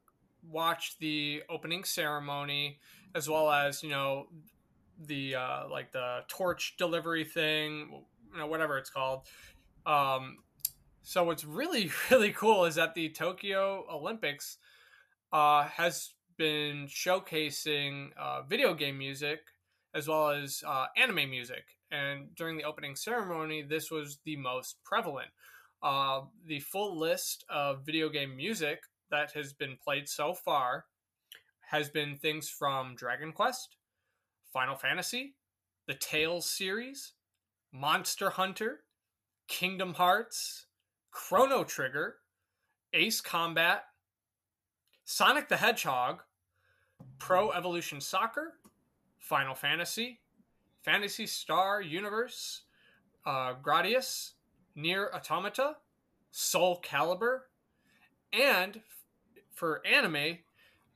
watch 0.49 0.97
the 0.99 1.43
opening 1.49 1.83
ceremony 1.83 2.79
as 3.15 3.29
well 3.29 3.49
as 3.51 3.83
you 3.83 3.89
know 3.89 4.27
the 5.05 5.35
uh, 5.35 5.69
like 5.69 5.91
the 5.91 6.21
torch 6.27 6.75
delivery 6.77 7.23
thing, 7.23 8.03
you 8.31 8.39
know 8.39 8.47
whatever 8.47 8.77
it's 8.77 8.89
called. 8.89 9.27
Um, 9.85 10.37
so 11.03 11.23
what's 11.23 11.43
really 11.43 11.91
really 12.11 12.31
cool 12.31 12.65
is 12.65 12.75
that 12.75 12.93
the 12.93 13.09
Tokyo 13.09 13.85
Olympics 13.91 14.57
uh, 15.31 15.63
has 15.63 16.13
been 16.37 16.87
showcasing 16.87 18.09
uh, 18.17 18.41
video 18.43 18.73
game 18.73 18.97
music 18.97 19.39
as 19.93 20.07
well 20.07 20.29
as 20.29 20.63
uh, 20.65 20.85
anime 20.97 21.29
music. 21.29 21.63
And 21.91 22.33
during 22.35 22.57
the 22.57 22.63
opening 22.63 22.95
ceremony, 22.95 23.61
this 23.61 23.91
was 23.91 24.19
the 24.25 24.37
most 24.37 24.77
prevalent. 24.85 25.29
Uh, 25.83 26.21
the 26.45 26.59
full 26.59 26.97
list 26.97 27.43
of 27.49 27.85
video 27.85 28.07
game 28.09 28.35
music 28.35 28.79
that 29.09 29.31
has 29.33 29.51
been 29.51 29.77
played 29.83 30.07
so 30.07 30.33
far 30.33 30.85
has 31.69 31.89
been 31.89 32.17
things 32.17 32.49
from 32.49 32.95
Dragon 32.95 33.33
Quest, 33.33 33.75
Final 34.53 34.75
Fantasy, 34.75 35.35
the 35.87 35.93
Tales 35.93 36.49
series, 36.49 37.13
Monster 37.71 38.31
Hunter, 38.31 38.81
Kingdom 39.47 39.93
Hearts, 39.93 40.65
Chrono 41.11 41.63
Trigger, 41.63 42.17
Ace 42.93 43.21
Combat, 43.21 43.85
Sonic 45.05 45.47
the 45.47 45.57
Hedgehog, 45.57 46.23
Pro 47.19 47.51
Evolution 47.51 48.01
Soccer, 48.01 48.53
Final 49.19 49.55
Fantasy, 49.55 50.19
Phantasy 50.83 51.27
Star 51.27 51.81
Universe, 51.81 52.63
uh, 53.25 53.53
Gradius, 53.61 54.31
NieR:Automata, 54.77 55.75
Soul 56.31 56.81
Calibur, 56.81 57.41
and 58.33 58.81
for 59.53 59.85
anime, 59.85 60.39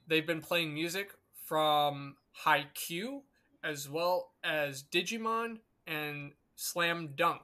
they've 0.08 0.26
been 0.26 0.42
playing 0.42 0.74
music 0.74 1.12
from 1.46 2.16
Haikyuu 2.44 3.22
as 3.64 3.90
well 3.90 4.32
as 4.44 4.84
Digimon 4.84 5.60
and 5.88 6.34
Slam 6.56 7.10
Dunk. 7.16 7.41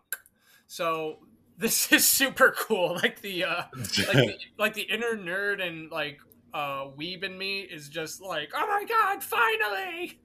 So 0.67 1.19
this 1.57 1.91
is 1.91 2.07
super 2.07 2.55
cool. 2.57 2.95
Like 2.95 3.21
the 3.21 3.45
uh, 3.45 3.63
like 3.75 3.87
the, 3.87 4.35
like 4.57 4.73
the 4.73 4.83
inner 4.83 5.15
nerd 5.15 5.65
and 5.65 5.91
like 5.91 6.19
uh 6.53 6.87
weeb 6.97 7.23
in 7.23 7.37
me 7.37 7.61
is 7.61 7.89
just 7.89 8.21
like, 8.21 8.51
oh 8.55 8.67
my 8.67 8.85
god, 8.85 9.23
finally! 9.23 10.19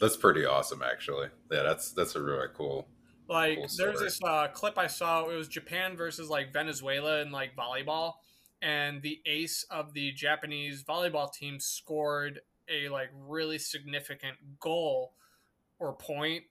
That's 0.00 0.16
pretty 0.16 0.44
awesome, 0.44 0.82
actually. 0.82 1.28
Yeah, 1.50 1.62
that's 1.62 1.92
that's 1.92 2.14
a 2.14 2.22
really 2.22 2.46
cool. 2.54 2.88
Like 3.28 3.58
Cool 3.58 3.68
there's 3.76 4.00
this 4.00 4.20
uh, 4.24 4.48
clip 4.48 4.78
I 4.78 4.86
saw. 4.86 5.28
It 5.28 5.36
was 5.36 5.48
Japan 5.48 5.96
versus 5.96 6.30
like 6.30 6.52
Venezuela 6.52 7.20
in 7.20 7.30
like 7.30 7.54
volleyball, 7.56 8.14
and 8.62 9.02
the 9.02 9.20
ace 9.26 9.66
of 9.70 9.92
the 9.92 10.12
Japanese 10.12 10.82
volleyball 10.82 11.30
team 11.32 11.60
scored 11.60 12.40
a 12.70 12.88
like 12.88 13.10
really 13.12 13.58
significant 13.58 14.36
goal 14.60 15.12
or 15.78 15.94
point, 15.94 16.44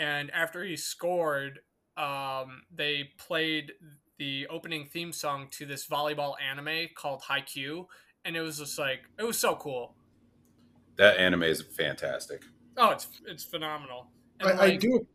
and 0.00 0.30
after 0.30 0.64
he 0.64 0.76
scored, 0.76 1.60
um, 1.98 2.62
they 2.74 3.10
played 3.18 3.72
the 4.18 4.46
opening 4.48 4.86
theme 4.86 5.12
song 5.12 5.48
to 5.50 5.66
this 5.66 5.86
volleyball 5.86 6.34
anime 6.40 6.88
called 6.96 7.22
Haikyuu, 7.28 7.84
and 8.24 8.34
it 8.34 8.40
was 8.40 8.58
just 8.58 8.78
like 8.78 9.00
it 9.18 9.24
was 9.24 9.38
so 9.38 9.54
cool. 9.56 9.94
That 10.96 11.18
anime 11.18 11.42
is 11.42 11.60
fantastic. 11.62 12.42
Oh, 12.78 12.90
it's 12.90 13.08
it's 13.26 13.44
phenomenal. 13.44 14.08
And, 14.40 14.58
I, 14.58 14.64
I 14.64 14.76
do. 14.76 15.06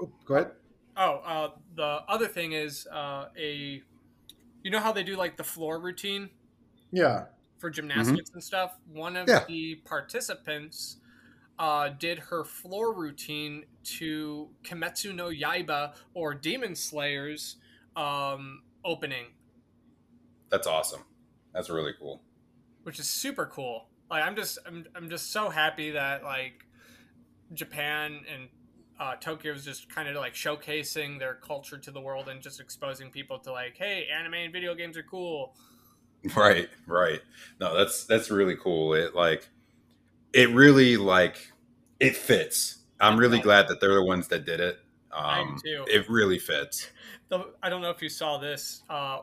Oh, 0.00 0.12
go 0.26 0.34
ahead. 0.34 0.50
Oh, 0.96 1.22
uh, 1.24 1.48
the 1.74 2.00
other 2.06 2.28
thing 2.28 2.52
is 2.52 2.86
uh, 2.92 3.28
a. 3.38 3.82
You 4.62 4.70
know 4.70 4.80
how 4.80 4.92
they 4.92 5.02
do 5.02 5.16
like 5.16 5.36
the 5.36 5.44
floor 5.44 5.78
routine 5.78 6.30
Yeah. 6.90 7.26
for 7.58 7.70
gymnastics 7.70 8.30
and 8.34 8.42
stuff. 8.42 8.76
One 8.92 9.16
of 9.16 9.28
Yeah. 9.28 9.44
the 9.46 9.76
participants 9.84 10.98
uh, 11.58 11.88
did 11.90 12.18
her 12.18 12.44
floor 12.44 12.92
routine 12.94 13.64
to 13.84 14.48
Kimetsu 14.64 15.14
no 15.14 15.28
Yaiba 15.28 15.94
or 16.14 16.34
Demon 16.34 16.74
Slayer's 16.74 17.56
um, 17.96 18.62
opening, 18.84 19.26
That's 20.50 20.66
awesome. 20.66 21.02
That's 21.52 21.70
really 21.70 21.92
cool. 21.98 22.20
which 22.82 22.98
is 22.98 23.08
super 23.08 23.46
cool. 23.46 23.86
Like 24.10 24.24
I'm 24.24 24.36
just 24.36 24.58
I'm, 24.66 24.84
I'm 24.94 25.08
just 25.08 25.32
so 25.32 25.48
happy 25.48 25.92
that 25.92 26.24
like 26.24 26.66
Japan 27.52 28.20
and 28.32 28.48
uh, 28.98 29.16
Tokyo 29.16 29.52
is 29.52 29.64
just 29.64 29.88
kind 29.92 30.08
of 30.08 30.16
like 30.16 30.34
showcasing 30.34 31.18
their 31.18 31.34
culture 31.34 31.78
to 31.78 31.90
the 31.90 32.00
world 32.00 32.28
and 32.28 32.40
just 32.40 32.60
exposing 32.60 33.10
people 33.10 33.38
to 33.40 33.52
like, 33.52 33.76
hey, 33.76 34.06
anime 34.12 34.34
and 34.34 34.52
video 34.52 34.74
games 34.74 34.96
are 34.96 35.02
cool. 35.02 35.54
Right, 36.34 36.70
right. 36.86 37.20
No, 37.60 37.76
that's 37.76 38.06
that's 38.06 38.30
really 38.30 38.56
cool. 38.56 38.94
It 38.94 39.14
like 39.14 39.46
it 40.34 40.50
really 40.50 40.96
like 40.96 41.52
it 42.00 42.16
fits. 42.16 42.78
I'm 43.00 43.16
really 43.16 43.38
glad 43.38 43.68
that 43.68 43.80
they're 43.80 43.94
the 43.94 44.04
ones 44.04 44.28
that 44.28 44.44
did 44.44 44.60
it. 44.60 44.78
Um, 45.12 45.58
too. 45.64 45.84
It 45.88 46.08
really 46.08 46.38
fits. 46.38 46.90
The, 47.28 47.46
I 47.62 47.70
don't 47.70 47.80
know 47.80 47.90
if 47.90 48.02
you 48.02 48.08
saw 48.08 48.38
this 48.38 48.82
uh, 48.90 49.20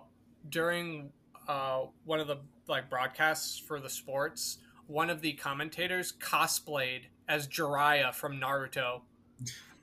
during 0.49 1.11
uh, 1.47 1.81
one 2.05 2.19
of 2.19 2.27
the 2.27 2.37
like 2.67 2.89
broadcasts 2.89 3.59
for 3.59 3.79
the 3.79 3.89
sports. 3.89 4.59
One 4.87 5.09
of 5.09 5.21
the 5.21 5.33
commentators 5.33 6.13
cosplayed 6.13 7.03
as 7.27 7.47
Jiraiya 7.47 8.13
from 8.13 8.39
Naruto. 8.39 9.01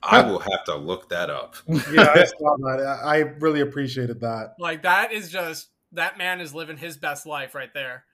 I 0.01 0.21
will 0.21 0.39
have 0.39 0.63
to 0.65 0.75
look 0.75 1.09
that 1.09 1.29
up. 1.29 1.55
yeah, 1.67 2.13
I 2.15 2.25
saw 2.25 2.57
that. 2.57 2.99
I 3.03 3.17
really 3.39 3.61
appreciated 3.61 4.21
that. 4.21 4.55
Like 4.57 4.83
that 4.83 5.11
is 5.11 5.29
just 5.29 5.69
that 5.91 6.17
man 6.17 6.41
is 6.41 6.53
living 6.53 6.77
his 6.77 6.97
best 6.97 7.25
life 7.25 7.53
right 7.53 7.73
there. 7.73 8.05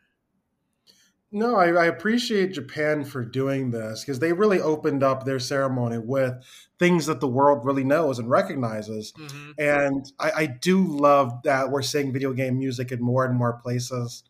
No, 1.36 1.58
I, 1.58 1.68
I 1.68 1.86
appreciate 1.88 2.54
Japan 2.54 3.04
for 3.04 3.26
doing 3.26 3.72
this 3.72 4.02
because 4.04 4.20
they 4.20 4.32
really 4.32 4.62
opened 4.62 5.04
up 5.04 5.26
their 5.26 5.40
ceremony 5.40 5.98
with 5.98 6.34
things 6.80 7.08
that 7.08 7.20
the 7.20 7.28
world 7.28 7.66
really 7.66 7.84
knows 7.84 8.20
and 8.20 8.30
recognizes. 8.30 9.14
hmm 9.18 9.52
And 9.58 10.06
I, 10.18 10.32
I 10.32 10.46
do 10.46 10.82
love 10.86 11.44
that 11.44 11.72
we're 11.72 11.82
seeing 11.82 12.14
video 12.14 12.32
game 12.32 12.58
music 12.58 12.92
in 12.94 13.02
more 13.02 13.26
and 13.26 13.36
more 13.36 13.60
places. 13.62 14.24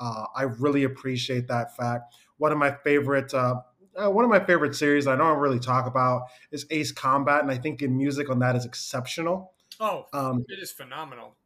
Uh, 0.00 0.26
I 0.34 0.44
really 0.44 0.84
appreciate 0.84 1.46
that 1.48 1.76
fact. 1.76 2.14
One 2.38 2.52
of 2.52 2.58
my 2.58 2.70
favorite, 2.84 3.34
uh, 3.34 3.56
uh, 3.94 4.10
one 4.10 4.24
of 4.24 4.30
my 4.30 4.44
favorite 4.44 4.74
series 4.74 5.06
I 5.06 5.16
don't 5.16 5.38
really 5.38 5.60
talk 5.60 5.86
about 5.86 6.22
is 6.52 6.66
Ace 6.70 6.92
Combat, 6.92 7.42
and 7.42 7.50
I 7.50 7.58
think 7.58 7.80
the 7.80 7.88
music 7.88 8.30
on 8.30 8.38
that 8.38 8.56
is 8.56 8.64
exceptional. 8.64 9.52
Oh, 9.80 10.06
Um, 10.12 10.44
it 10.48 10.58
is 10.58 10.70
phenomenal. 10.72 11.36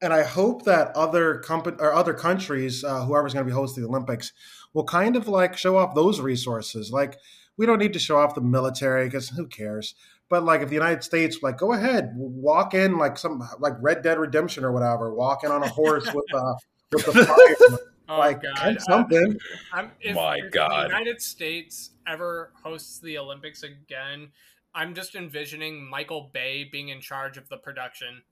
And 0.00 0.12
I 0.12 0.22
hope 0.22 0.64
that 0.64 0.94
other 0.94 1.38
company 1.40 1.76
or 1.80 1.92
other 1.92 2.14
countries, 2.14 2.84
uh, 2.84 3.04
whoever's 3.04 3.34
going 3.34 3.44
to 3.44 3.50
be 3.50 3.54
hosting 3.54 3.82
the 3.82 3.88
Olympics, 3.88 4.32
will 4.74 4.84
kind 4.84 5.16
of 5.16 5.28
like 5.28 5.56
show 5.56 5.76
off 5.76 5.94
those 5.94 6.20
resources. 6.20 6.90
Like 6.92 7.16
we 7.56 7.66
don't 7.66 7.78
need 7.78 7.92
to 7.94 7.98
show 7.98 8.18
off 8.18 8.34
the 8.34 8.40
military 8.40 9.06
because 9.06 9.28
who 9.30 9.46
cares? 9.46 9.94
But 10.28 10.44
like 10.44 10.60
if 10.60 10.68
the 10.68 10.74
United 10.74 11.02
States, 11.02 11.38
like 11.42 11.58
go 11.58 11.72
ahead, 11.72 12.12
walk 12.14 12.74
in 12.74 12.98
like 12.98 13.16
some 13.18 13.42
like 13.58 13.74
Red 13.80 14.02
Dead 14.02 14.18
Redemption 14.18 14.64
or 14.64 14.72
whatever, 14.72 15.14
walk 15.14 15.42
in 15.44 15.50
on 15.50 15.62
a 15.62 15.68
horse 15.68 16.04
with 16.14 16.34
uh 16.34 16.54
with 16.92 17.06
the 17.06 17.24
fire, 17.24 17.78
Oh 18.10 18.18
like 18.18 18.40
god, 18.42 18.52
and 18.62 18.78
I- 18.78 18.80
something. 18.80 19.38
I'm, 19.72 19.90
if, 20.00 20.14
My 20.14 20.36
if 20.36 20.50
God. 20.52 20.70
the 20.84 20.88
United 20.96 21.20
States 21.20 21.90
ever 22.06 22.52
hosts 22.62 23.00
the 23.00 23.18
Olympics 23.18 23.62
again, 23.62 24.28
I'm 24.74 24.94
just 24.94 25.14
envisioning 25.14 25.84
Michael 25.88 26.30
Bay 26.32 26.64
being 26.70 26.88
in 26.90 27.00
charge 27.02 27.36
of 27.36 27.48
the 27.50 27.56
production. 27.58 28.22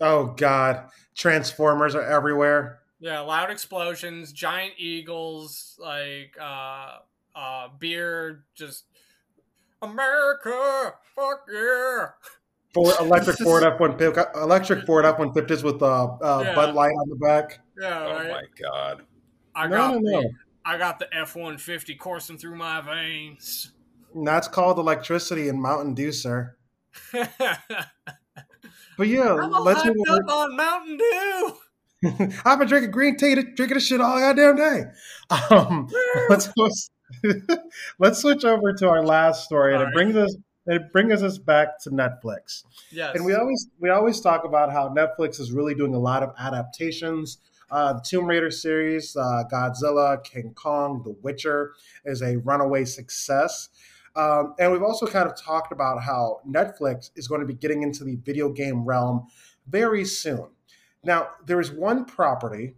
Oh 0.00 0.26
God, 0.36 0.90
Transformers 1.14 1.94
are 1.94 2.02
everywhere. 2.02 2.80
Yeah, 3.00 3.20
loud 3.20 3.50
explosions, 3.50 4.32
giant 4.32 4.74
eagles, 4.78 5.76
like 5.78 6.36
uh, 6.40 6.98
uh, 7.34 7.68
beer, 7.78 8.44
just 8.54 8.84
America, 9.82 10.94
fuck 11.14 11.46
yeah. 11.52 12.06
For 12.72 12.92
electric 13.00 13.38
Ford 13.38 13.62
F 13.62 13.78
one 13.78 14.00
electric 14.00 14.86
Ford 14.86 15.04
F 15.04 15.18
one 15.18 15.32
fifties 15.32 15.62
with 15.62 15.82
uh, 15.82 16.04
uh 16.04 16.42
Yeah. 16.44 16.54
Bud 16.54 16.74
Light 16.74 16.90
on 16.92 17.08
the 17.08 17.16
back. 17.16 17.60
Yeah, 17.78 18.04
Oh 18.04 18.14
right. 18.14 18.30
my 18.30 18.42
god. 18.60 19.02
I 19.54 19.66
No, 19.68 19.76
got 19.76 19.92
no, 19.92 19.98
no. 19.98 20.20
the 20.22 20.30
I 20.64 20.78
got 20.78 20.98
the 20.98 21.14
F 21.14 21.36
one 21.36 21.58
fifty 21.58 21.94
coursing 21.94 22.38
through 22.38 22.56
my 22.56 22.80
veins. 22.80 23.72
And 24.14 24.26
that's 24.26 24.48
called 24.48 24.78
electricity 24.78 25.48
and 25.48 25.60
Mountain 25.60 25.94
Dew, 25.94 26.10
sir. 26.12 26.56
But 28.96 29.08
yeah, 29.08 29.32
let's 29.32 29.84
move 29.84 29.96
up 30.08 30.28
on 30.28 30.56
Mountain 30.56 30.96
Dew. 30.98 31.52
I've 32.44 32.58
been 32.58 32.68
drinking 32.68 32.90
green 32.90 33.16
tea, 33.16 33.34
drinking 33.34 33.74
this 33.74 33.86
shit 33.86 34.00
all 34.00 34.18
goddamn 34.18 34.56
day. 34.56 34.84
Um, 35.50 35.88
let's 36.28 36.48
go, 36.48 36.68
let's 37.98 38.20
switch 38.20 38.44
over 38.44 38.72
to 38.74 38.88
our 38.88 39.04
last 39.04 39.44
story, 39.44 39.74
and 39.74 39.82
All 39.82 39.88
it 39.88 39.94
brings 39.94 40.16
us 40.16 40.36
it 40.66 40.92
brings 40.92 41.22
us 41.22 41.38
back 41.38 41.78
to 41.82 41.90
Netflix. 41.90 42.64
Yes. 42.90 43.14
And 43.14 43.24
we 43.24 43.34
always 43.34 43.68
we 43.80 43.90
always 43.90 44.20
talk 44.20 44.44
about 44.44 44.72
how 44.72 44.88
Netflix 44.88 45.40
is 45.40 45.52
really 45.52 45.74
doing 45.74 45.94
a 45.94 45.98
lot 45.98 46.22
of 46.22 46.34
adaptations. 46.38 47.38
Uh, 47.70 47.94
the 47.94 48.00
Tomb 48.00 48.26
Raider 48.26 48.50
series, 48.50 49.16
uh, 49.16 49.42
Godzilla, 49.50 50.22
King 50.22 50.52
Kong, 50.54 51.02
The 51.02 51.10
Witcher 51.22 51.72
is 52.04 52.22
a 52.22 52.36
runaway 52.36 52.84
success. 52.84 53.68
Um, 54.16 54.54
and 54.58 54.70
we've 54.70 54.82
also 54.82 55.06
kind 55.06 55.28
of 55.28 55.36
talked 55.36 55.72
about 55.72 56.02
how 56.02 56.40
Netflix 56.48 57.10
is 57.16 57.26
going 57.26 57.40
to 57.40 57.46
be 57.46 57.54
getting 57.54 57.82
into 57.82 58.04
the 58.04 58.16
video 58.16 58.48
game 58.50 58.84
realm 58.84 59.26
very 59.68 60.04
soon. 60.04 60.48
Now, 61.02 61.28
there 61.44 61.60
is 61.60 61.70
one 61.70 62.04
property 62.04 62.74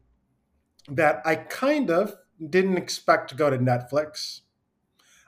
that 0.88 1.20
I 1.24 1.36
kind 1.36 1.90
of 1.90 2.14
didn't 2.50 2.76
expect 2.76 3.30
to 3.30 3.36
go 3.36 3.50
to 3.50 3.58
Netflix. 3.58 4.40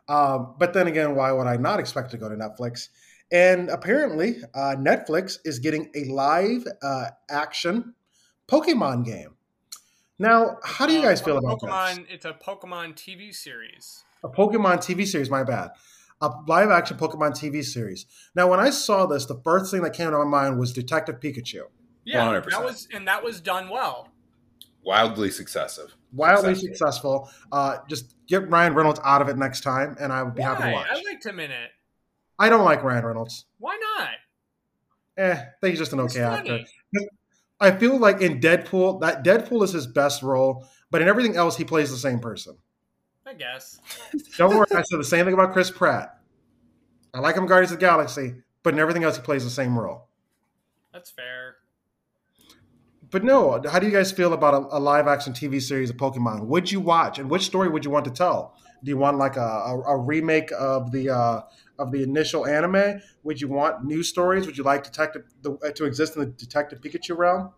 Um, 0.08 0.54
but 0.58 0.72
then 0.72 0.86
again, 0.86 1.14
why 1.14 1.32
would 1.32 1.46
I 1.46 1.56
not 1.56 1.80
expect 1.80 2.10
to 2.12 2.16
go 2.16 2.28
to 2.28 2.34
Netflix? 2.34 2.88
And 3.30 3.68
apparently, 3.68 4.38
uh, 4.54 4.76
Netflix 4.78 5.38
is 5.44 5.58
getting 5.58 5.90
a 5.94 6.04
live 6.04 6.66
uh, 6.82 7.08
action 7.28 7.94
Pokemon 8.48 9.04
game. 9.04 9.36
Now, 10.18 10.56
how 10.64 10.86
do 10.86 10.94
you 10.94 11.02
guys 11.02 11.20
feel 11.20 11.36
about 11.36 11.60
Pokemon? 11.60 11.96
this? 11.96 12.06
It's 12.10 12.24
a 12.24 12.32
Pokemon 12.32 12.94
TV 12.94 13.34
series. 13.34 14.02
A 14.24 14.28
Pokemon 14.28 14.78
TV 14.78 15.06
series, 15.06 15.30
my 15.30 15.44
bad. 15.44 15.70
A 16.20 16.30
live 16.48 16.70
action 16.70 16.96
Pokemon 16.96 17.30
TV 17.32 17.64
series. 17.64 18.06
Now, 18.34 18.48
when 18.50 18.58
I 18.58 18.70
saw 18.70 19.06
this, 19.06 19.26
the 19.26 19.40
first 19.44 19.70
thing 19.70 19.82
that 19.82 19.92
came 19.92 20.10
to 20.10 20.18
my 20.18 20.24
mind 20.24 20.58
was 20.58 20.72
Detective 20.72 21.20
Pikachu. 21.20 21.62
Yeah, 22.04 22.26
100%. 22.26 22.50
that 22.50 22.64
was 22.64 22.88
and 22.92 23.06
that 23.06 23.22
was 23.22 23.40
done 23.40 23.68
well. 23.68 24.08
Wildly 24.82 25.30
successive. 25.30 25.94
Wildly 26.12 26.54
Successful. 26.54 27.26
successful. 27.26 27.30
Uh, 27.52 27.76
just 27.88 28.14
get 28.26 28.48
Ryan 28.50 28.74
Reynolds 28.74 29.00
out 29.04 29.20
of 29.20 29.28
it 29.28 29.36
next 29.36 29.60
time, 29.60 29.96
and 30.00 30.12
I 30.12 30.22
would 30.22 30.34
be 30.34 30.42
happy 30.42 30.62
to 30.62 30.68
Why? 30.68 30.72
watch. 30.72 30.86
I 30.90 31.02
liked 31.02 31.26
him 31.26 31.38
in 31.40 31.50
it. 31.50 31.70
I 32.38 32.48
don't 32.48 32.64
like 32.64 32.82
Ryan 32.82 33.04
Reynolds. 33.04 33.44
Why 33.58 33.78
not? 33.98 34.08
Eh, 35.18 35.32
I 35.32 35.36
think 35.60 35.70
he's 35.72 35.78
just 35.78 35.92
an 35.92 35.98
He's 36.00 36.16
okay 36.16 36.24
actor. 36.24 36.60
I 37.60 37.72
feel 37.72 37.98
like 37.98 38.20
in 38.22 38.40
Deadpool, 38.40 39.00
that 39.00 39.24
Deadpool 39.24 39.62
is 39.64 39.72
his 39.72 39.86
best 39.86 40.22
role, 40.22 40.66
but 40.90 41.02
in 41.02 41.08
everything 41.08 41.36
else, 41.36 41.56
he 41.56 41.64
plays 41.64 41.90
the 41.90 41.96
same 41.96 42.20
person. 42.20 42.56
I 43.28 43.34
guess. 43.34 43.78
Don't 44.38 44.56
worry, 44.56 44.66
I 44.70 44.80
said 44.82 44.98
the 44.98 45.04
same 45.04 45.26
thing 45.26 45.34
about 45.34 45.52
Chris 45.52 45.70
Pratt. 45.70 46.18
I 47.12 47.20
like 47.20 47.36
him 47.36 47.42
in 47.42 47.48
Guardians 47.48 47.72
of 47.72 47.78
the 47.78 47.84
Galaxy, 47.84 48.36
but 48.62 48.72
in 48.72 48.80
everything 48.80 49.04
else, 49.04 49.16
he 49.16 49.22
plays 49.22 49.44
the 49.44 49.50
same 49.50 49.78
role. 49.78 50.08
That's 50.94 51.10
fair. 51.10 51.56
But 53.10 53.24
no, 53.24 53.62
how 53.70 53.78
do 53.80 53.86
you 53.86 53.92
guys 53.92 54.12
feel 54.12 54.32
about 54.32 54.54
a, 54.54 54.78
a 54.78 54.80
live 54.80 55.06
action 55.06 55.34
TV 55.34 55.60
series 55.60 55.90
of 55.90 55.98
Pokemon? 55.98 56.46
Would 56.46 56.72
you 56.72 56.80
watch, 56.80 57.18
and 57.18 57.28
which 57.28 57.42
story 57.42 57.68
would 57.68 57.84
you 57.84 57.90
want 57.90 58.06
to 58.06 58.10
tell? 58.10 58.54
Do 58.82 58.88
you 58.90 58.96
want 58.96 59.18
like 59.18 59.36
a, 59.36 59.40
a, 59.40 59.80
a 59.88 59.96
remake 59.98 60.50
of 60.58 60.90
the 60.90 61.10
uh, 61.10 61.42
of 61.78 61.92
the 61.92 62.02
initial 62.02 62.46
anime? 62.46 63.00
Would 63.24 63.42
you 63.42 63.48
want 63.48 63.84
new 63.84 64.02
stories? 64.02 64.46
Would 64.46 64.56
you 64.56 64.64
like 64.64 64.84
Detective 64.84 65.24
the, 65.42 65.52
uh, 65.52 65.70
to 65.72 65.84
exist 65.84 66.16
in 66.16 66.20
the 66.20 66.28
Detective 66.30 66.80
Pikachu 66.80 67.16
realm? 67.16 67.52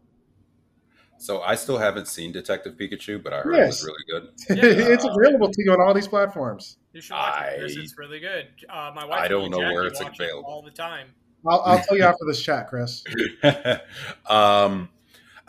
So 1.21 1.43
I 1.43 1.55
still 1.55 1.77
haven't 1.77 2.09
seen 2.09 2.33
Detective 2.33 2.77
Pikachu, 2.79 3.23
but 3.23 3.35
I 3.35 3.41
heard 3.43 3.55
Yes. 3.55 3.65
it 3.65 3.67
was 3.67 3.85
really 3.85 4.05
good. 4.11 4.33
it's 4.91 5.05
available 5.05 5.51
to 5.51 5.63
you 5.63 5.71
on 5.71 5.79
all 5.79 5.93
these 5.93 6.09
platforms. 6.09 6.79
You 6.95 7.03
should 7.03 7.13
watch 7.13 7.45
it. 7.53 7.59
Chris. 7.61 7.77
I- 7.77 7.81
It's 7.81 7.99
really 7.99 8.21
good. 8.21 8.47
Uh, 8.71 8.91
my 8.95 9.05
wife. 9.05 9.21
I 9.21 9.29
don't 9.29 9.43
and 9.45 9.51
know 9.53 9.59
where 9.59 9.85
it's 9.87 10.01
available. 10.01 10.45
all 10.49 10.63
the 10.63 10.71
time. 10.71 11.09
I'll, 11.47 11.61
I'll 11.61 11.83
tell 11.83 11.97
you 11.99 12.05
after 12.05 12.25
this 12.27 12.41
chat, 12.43 12.69
Chris. 12.71 13.05
um, 14.31 14.89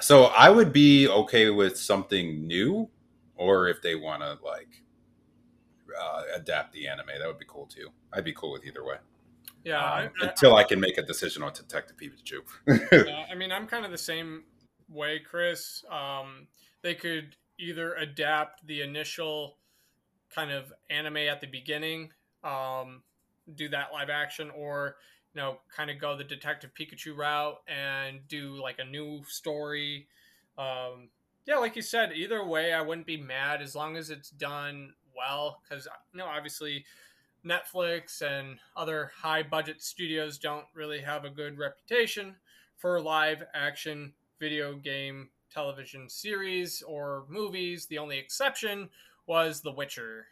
so 0.02 0.26
I 0.26 0.50
would 0.50 0.74
be 0.74 1.08
okay 1.08 1.50
with 1.50 1.78
something 1.78 2.46
new, 2.46 2.90
or 3.38 3.70
if 3.70 3.82
they 3.82 3.96
want 3.96 4.22
to 4.24 4.38
like 4.44 4.82
uh, 5.98 6.24
adapt 6.36 6.74
the 6.74 6.88
anime, 6.88 7.08
that 7.18 7.28
would 7.28 7.40
be 7.40 7.46
cool 7.48 7.66
too. 7.68 7.88
I'd 8.14 8.24
be 8.26 8.34
cool 8.34 8.52
with 8.52 8.66
either 8.66 8.84
way. 8.86 8.96
Yeah, 9.64 9.78
Um, 9.80 10.10
I, 10.22 10.26
I, 10.26 10.30
until 10.30 10.56
I 10.56 10.64
can 10.64 10.80
make 10.80 10.98
a 10.98 11.02
decision 11.04 11.44
on 11.44 11.54
Detective 11.54 11.96
Pikachu. 11.98 12.40
Uh, 13.08 13.26
I 13.32 13.36
mean, 13.36 13.52
I'm 13.52 13.68
kind 13.68 13.86
of 13.86 13.92
the 13.92 13.98
same 13.98 14.44
way, 14.92 15.20
Chris. 15.20 15.84
Um, 15.90 16.48
they 16.82 16.96
could 16.96 17.36
either 17.60 17.94
adapt 17.96 18.66
the 18.66 18.82
initial 18.82 19.58
kind 20.34 20.52
of 20.52 20.74
anime 20.90 21.18
at 21.18 21.42
the 21.42 21.48
beginning, 21.48 22.12
um, 22.44 23.04
do 23.56 23.70
that 23.70 23.92
live 23.94 24.10
action, 24.10 24.50
or 24.52 24.96
you 25.34 25.42
know, 25.42 25.58
kind 25.76 25.90
of 25.90 26.00
go 26.00 26.18
the 26.18 26.24
Detective 26.24 26.72
Pikachu 26.78 27.16
route 27.16 27.58
and 27.68 28.28
do 28.28 28.62
like 28.62 28.80
a 28.80 28.86
new 28.86 29.24
story. 29.28 30.08
Um, 30.58 31.10
yeah, 31.46 31.58
like 31.58 31.76
you 31.76 31.82
said, 31.82 32.12
either 32.14 32.46
way, 32.46 32.74
I 32.74 32.82
wouldn't 32.82 33.08
be 33.08 33.18
mad 33.18 33.62
as 33.62 33.76
long 33.76 33.98
as 33.98 34.10
it's 34.10 34.30
done 34.30 34.94
well. 35.16 35.62
Because 35.64 35.88
you 36.14 36.20
know, 36.20 36.26
obviously, 36.26 36.86
Netflix 37.46 38.22
and 38.22 38.60
other 38.76 39.12
high 39.16 39.44
budget 39.44 39.82
studios 39.82 40.38
don't 40.38 40.66
really 40.74 41.02
have 41.02 41.26
a 41.26 41.30
good 41.30 41.58
reputation 41.58 42.36
for 42.78 43.00
live 43.00 43.44
action 43.54 44.14
video 44.42 44.74
game 44.76 45.30
television 45.54 46.10
series 46.10 46.82
or 46.82 47.26
movies. 47.30 47.86
The 47.86 48.00
only 48.00 48.18
exception 48.18 48.90
was 49.28 49.62
The 49.62 49.72
Witcher. 49.72 50.26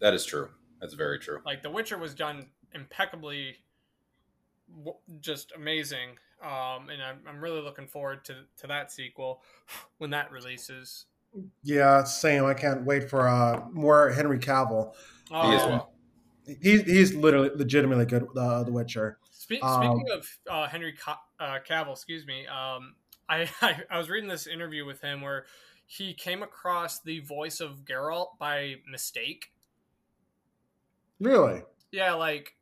that 0.00 0.14
is 0.14 0.24
true. 0.24 0.48
That's 0.80 0.94
very 0.94 1.18
true. 1.18 1.40
Like 1.44 1.62
The 1.62 1.70
Witcher 1.70 1.98
was 1.98 2.14
done 2.14 2.46
impeccably 2.72 3.56
just 5.20 5.52
amazing. 5.56 6.10
Um, 6.40 6.88
and 6.90 7.02
I'm, 7.02 7.18
I'm 7.28 7.40
really 7.40 7.60
looking 7.60 7.88
forward 7.88 8.24
to, 8.26 8.34
to 8.58 8.66
that 8.68 8.92
sequel 8.92 9.42
when 9.98 10.10
that 10.10 10.30
releases. 10.30 11.06
Yeah, 11.64 12.04
same. 12.04 12.44
I 12.44 12.54
can't 12.54 12.84
wait 12.84 13.10
for 13.10 13.28
uh, 13.28 13.62
more 13.72 14.10
Henry 14.10 14.38
Cavill. 14.38 14.92
he 15.28 15.34
as 15.34 15.62
Um, 15.62 15.70
well. 15.70 15.92
He, 16.62 16.80
he's 16.82 17.14
literally 17.14 17.50
legitimately 17.54 18.06
good. 18.06 18.26
Uh, 18.36 18.62
the 18.62 18.72
Witcher. 18.72 19.18
Spe- 19.48 19.62
Um, 19.62 19.82
speaking 19.82 20.10
of 20.12 20.28
uh, 20.48 20.68
Henry 20.68 20.92
Ca- 20.92 21.22
uh, 21.40 21.58
Cavill, 21.66 21.92
excuse 21.92 22.26
me, 22.26 22.46
um, 22.46 22.96
I, 23.28 23.48
I 23.62 23.82
I 23.90 23.98
was 23.98 24.08
reading 24.08 24.28
this 24.28 24.46
interview 24.46 24.84
with 24.84 25.00
him 25.00 25.20
where 25.20 25.46
he 25.86 26.12
came 26.14 26.42
across 26.42 27.00
the 27.00 27.20
voice 27.20 27.60
of 27.60 27.84
Geralt 27.84 28.38
by 28.38 28.76
mistake. 28.86 29.52
Really? 31.20 31.62
Yeah, 31.90 32.12
like 32.14 32.56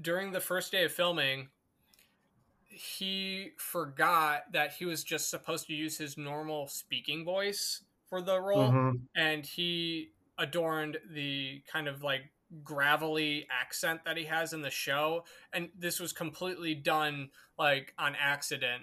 during 0.00 0.32
the 0.32 0.40
first 0.40 0.72
day 0.72 0.84
of 0.84 0.92
filming, 0.92 1.48
he 2.66 3.52
forgot 3.58 4.52
that 4.52 4.72
he 4.74 4.84
was 4.84 5.02
just 5.04 5.28
supposed 5.30 5.66
to 5.66 5.74
use 5.74 5.98
his 5.98 6.16
normal 6.16 6.68
speaking 6.68 7.24
voice 7.24 7.82
for 8.08 8.22
the 8.22 8.40
role, 8.40 8.70
Mhm. 8.70 9.08
and 9.14 9.44
he 9.46 10.12
adorned 10.38 10.98
the 11.10 11.62
kind 11.66 11.88
of 11.88 12.02
like 12.02 12.32
gravelly 12.64 13.46
accent 13.50 14.00
that 14.04 14.16
he 14.16 14.24
has 14.24 14.52
in 14.52 14.60
the 14.62 14.70
show 14.70 15.24
and 15.52 15.68
this 15.78 16.00
was 16.00 16.12
completely 16.12 16.74
done 16.74 17.30
like 17.58 17.94
on 17.98 18.14
accident 18.20 18.82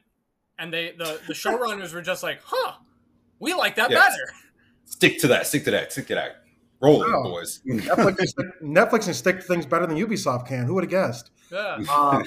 and 0.58 0.74
they 0.74 0.94
the 0.98 1.20
the 1.28 1.34
showrunners 1.44 1.94
were 1.94 2.02
just 2.02 2.24
like 2.24 2.40
huh 2.46 2.74
we 3.40 3.54
like 3.54 3.76
that 3.76 3.92
Yes. 3.92 4.04
better 4.06 4.34
Stick 4.90 5.20
to 5.20 5.28
that. 5.28 5.46
Stick 5.46 5.66
to 5.66 5.72
that. 5.72 5.92
Stick 5.92 6.08
to 6.08 6.16
that. 6.16 6.44
Roll 6.82 7.04
it, 7.04 7.10
Oh. 7.14 7.24
boys. 7.24 7.62
Netflix, 7.68 8.18
can 8.18 8.28
stick, 8.28 8.46
Netflix 8.64 9.04
can 9.04 9.14
stick 9.14 9.36
to 9.42 9.42
things 9.42 9.66
better 9.66 9.86
than 9.86 9.98
Ubisoft 9.98 10.48
can. 10.48 10.66
Who 10.66 10.76
would 10.76 10.86
have 10.86 10.90
guessed? 10.90 11.30
yeah 11.52 11.78
Uh, 11.90 12.24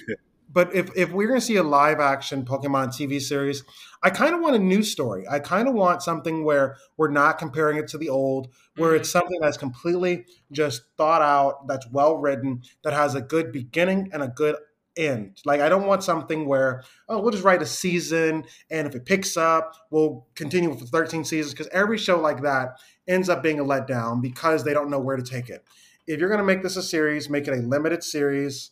but 0.52 0.74
if, 0.74 0.90
if 0.96 1.12
we're 1.12 1.28
going 1.28 1.40
to 1.40 1.46
see 1.46 1.56
a 1.56 1.62
live 1.62 2.00
action 2.00 2.44
Pokemon 2.44 2.88
TV 2.88 3.20
series, 3.20 3.62
I 4.02 4.10
kind 4.10 4.34
of 4.34 4.40
want 4.40 4.56
a 4.56 4.58
new 4.58 4.82
story. 4.82 5.24
I 5.28 5.38
kind 5.38 5.68
of 5.68 5.74
want 5.74 6.02
something 6.02 6.44
where 6.44 6.76
we're 6.96 7.10
not 7.10 7.38
comparing 7.38 7.76
it 7.78 7.88
to 7.88 7.98
the 7.98 8.08
old, 8.08 8.48
where 8.76 8.94
it's 8.94 9.08
mm-hmm. 9.08 9.18
something 9.18 9.40
that's 9.40 9.56
completely 9.56 10.26
just 10.50 10.82
thought 10.96 11.22
out, 11.22 11.68
that's 11.68 11.86
well 11.90 12.16
written, 12.16 12.62
that 12.82 12.92
has 12.92 13.14
a 13.14 13.20
good 13.20 13.52
beginning 13.52 14.10
and 14.12 14.22
a 14.22 14.28
good 14.28 14.56
end. 14.96 15.40
Like, 15.44 15.60
I 15.60 15.68
don't 15.68 15.86
want 15.86 16.02
something 16.02 16.46
where, 16.46 16.82
oh, 17.08 17.20
we'll 17.20 17.30
just 17.30 17.44
write 17.44 17.62
a 17.62 17.66
season, 17.66 18.44
and 18.70 18.88
if 18.88 18.94
it 18.94 19.04
picks 19.04 19.36
up, 19.36 19.74
we'll 19.90 20.26
continue 20.34 20.74
for 20.76 20.84
13 20.84 21.24
seasons, 21.24 21.54
because 21.54 21.68
every 21.68 21.98
show 21.98 22.18
like 22.18 22.42
that 22.42 22.76
ends 23.06 23.28
up 23.28 23.42
being 23.42 23.60
a 23.60 23.64
letdown 23.64 24.20
because 24.20 24.64
they 24.64 24.74
don't 24.74 24.90
know 24.90 25.00
where 25.00 25.16
to 25.16 25.22
take 25.22 25.48
it. 25.48 25.64
If 26.06 26.18
you're 26.18 26.28
going 26.28 26.40
to 26.40 26.44
make 26.44 26.62
this 26.62 26.76
a 26.76 26.82
series, 26.82 27.30
make 27.30 27.46
it 27.46 27.54
a 27.54 27.62
limited 27.62 28.02
series 28.02 28.70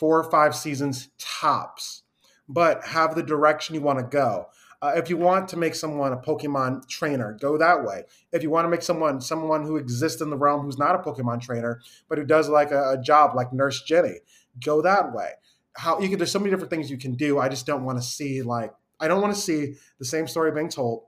four 0.00 0.18
or 0.18 0.30
five 0.30 0.56
seasons 0.56 1.10
tops, 1.18 2.04
but 2.48 2.82
have 2.86 3.14
the 3.14 3.22
direction 3.22 3.74
you 3.74 3.82
want 3.82 3.98
to 3.98 4.04
go. 4.04 4.46
Uh, 4.80 4.94
if 4.96 5.10
you 5.10 5.16
want 5.18 5.46
to 5.46 5.58
make 5.58 5.74
someone 5.74 6.10
a 6.10 6.16
Pokemon 6.16 6.88
trainer, 6.88 7.36
go 7.38 7.58
that 7.58 7.84
way. 7.84 8.04
If 8.32 8.42
you 8.42 8.48
want 8.48 8.64
to 8.64 8.70
make 8.70 8.80
someone 8.80 9.20
someone 9.20 9.62
who 9.62 9.76
exists 9.76 10.22
in 10.22 10.30
the 10.30 10.38
realm 10.38 10.62
who's 10.62 10.78
not 10.78 10.94
a 10.94 10.98
Pokemon 10.98 11.42
trainer, 11.42 11.82
but 12.08 12.16
who 12.16 12.24
does 12.24 12.48
like 12.48 12.70
a, 12.70 12.92
a 12.92 13.02
job 13.02 13.36
like 13.36 13.52
Nurse 13.52 13.82
Jenny, 13.82 14.20
go 14.64 14.80
that 14.80 15.12
way. 15.12 15.32
How 15.76 16.00
you 16.00 16.08
can 16.08 16.16
there's 16.16 16.32
so 16.32 16.38
many 16.38 16.50
different 16.50 16.70
things 16.70 16.90
you 16.90 16.96
can 16.96 17.14
do. 17.14 17.38
I 17.38 17.50
just 17.50 17.66
don't 17.66 17.84
want 17.84 17.98
to 17.98 18.02
see 18.02 18.40
like 18.40 18.72
I 18.98 19.06
don't 19.06 19.20
want 19.20 19.34
to 19.34 19.40
see 19.40 19.74
the 19.98 20.06
same 20.06 20.26
story 20.26 20.50
being 20.50 20.70
told, 20.70 21.04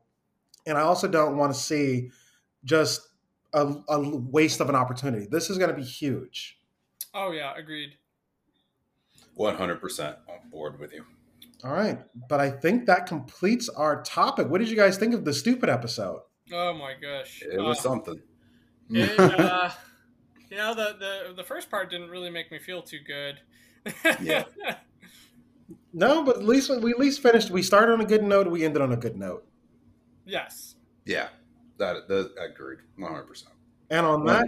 and 0.66 0.76
I 0.76 0.82
also 0.82 1.08
don't 1.08 1.38
want 1.38 1.54
to 1.54 1.58
see 1.58 2.10
just 2.62 3.00
a, 3.54 3.74
a 3.88 4.18
waste 4.18 4.60
of 4.60 4.68
an 4.68 4.74
opportunity. 4.76 5.26
This 5.30 5.48
is 5.48 5.56
going 5.56 5.70
to 5.70 5.76
be 5.76 5.82
huge. 5.82 6.58
oh 7.14 7.32
yeah 7.32 7.54
agreed 7.56 7.96
100% 9.38 10.16
on 10.28 10.50
board 10.50 10.78
with 10.78 10.92
you. 10.92 11.04
All 11.64 11.72
right, 11.72 12.00
but 12.28 12.40
I 12.40 12.50
think 12.50 12.86
that 12.86 13.06
completes 13.06 13.68
our 13.68 14.02
topic. 14.02 14.48
What 14.48 14.58
did 14.58 14.68
you 14.68 14.76
guys 14.76 14.96
think 14.98 15.14
of 15.14 15.24
the 15.24 15.32
stupid 15.32 15.68
episode? 15.68 16.20
oh 16.52 16.74
my 16.74 16.94
gosh 17.00 17.42
It 17.42 17.60
was 17.60 17.78
Uh, 17.78 17.82
something. 17.82 18.20
it, 18.90 19.18
uh, 19.20 19.70
you 20.50 20.56
know 20.56 20.74
the, 20.74 20.96
the 20.98 21.34
the 21.34 21.44
first 21.44 21.70
part 21.70 21.88
didn't 21.88 22.10
really 22.10 22.28
make 22.30 22.50
me 22.50 22.58
feel 22.58 22.82
too 22.82 22.98
good 23.06 23.38
Yeah. 24.20 24.44
No, 25.92 26.24
but 26.24 26.36
at 26.36 26.44
least 26.44 26.68
we 26.82 26.90
at 26.92 26.98
least 26.98 27.22
finished. 27.22 27.50
We 27.50 27.62
started 27.62 27.92
on 27.92 28.00
a 28.00 28.04
good 28.04 28.22
note. 28.22 28.50
We 28.50 28.64
ended 28.64 28.82
on 28.82 28.92
a 28.92 28.96
good 28.96 29.16
note. 29.16 29.46
yes 30.26 30.74
Yeah. 31.04 31.28
That, 31.78 32.06
that 32.08 32.32
agreed. 32.38 32.78
100%. 32.98 33.44
And 33.90 34.06
on 34.06 34.24
that, 34.26 34.46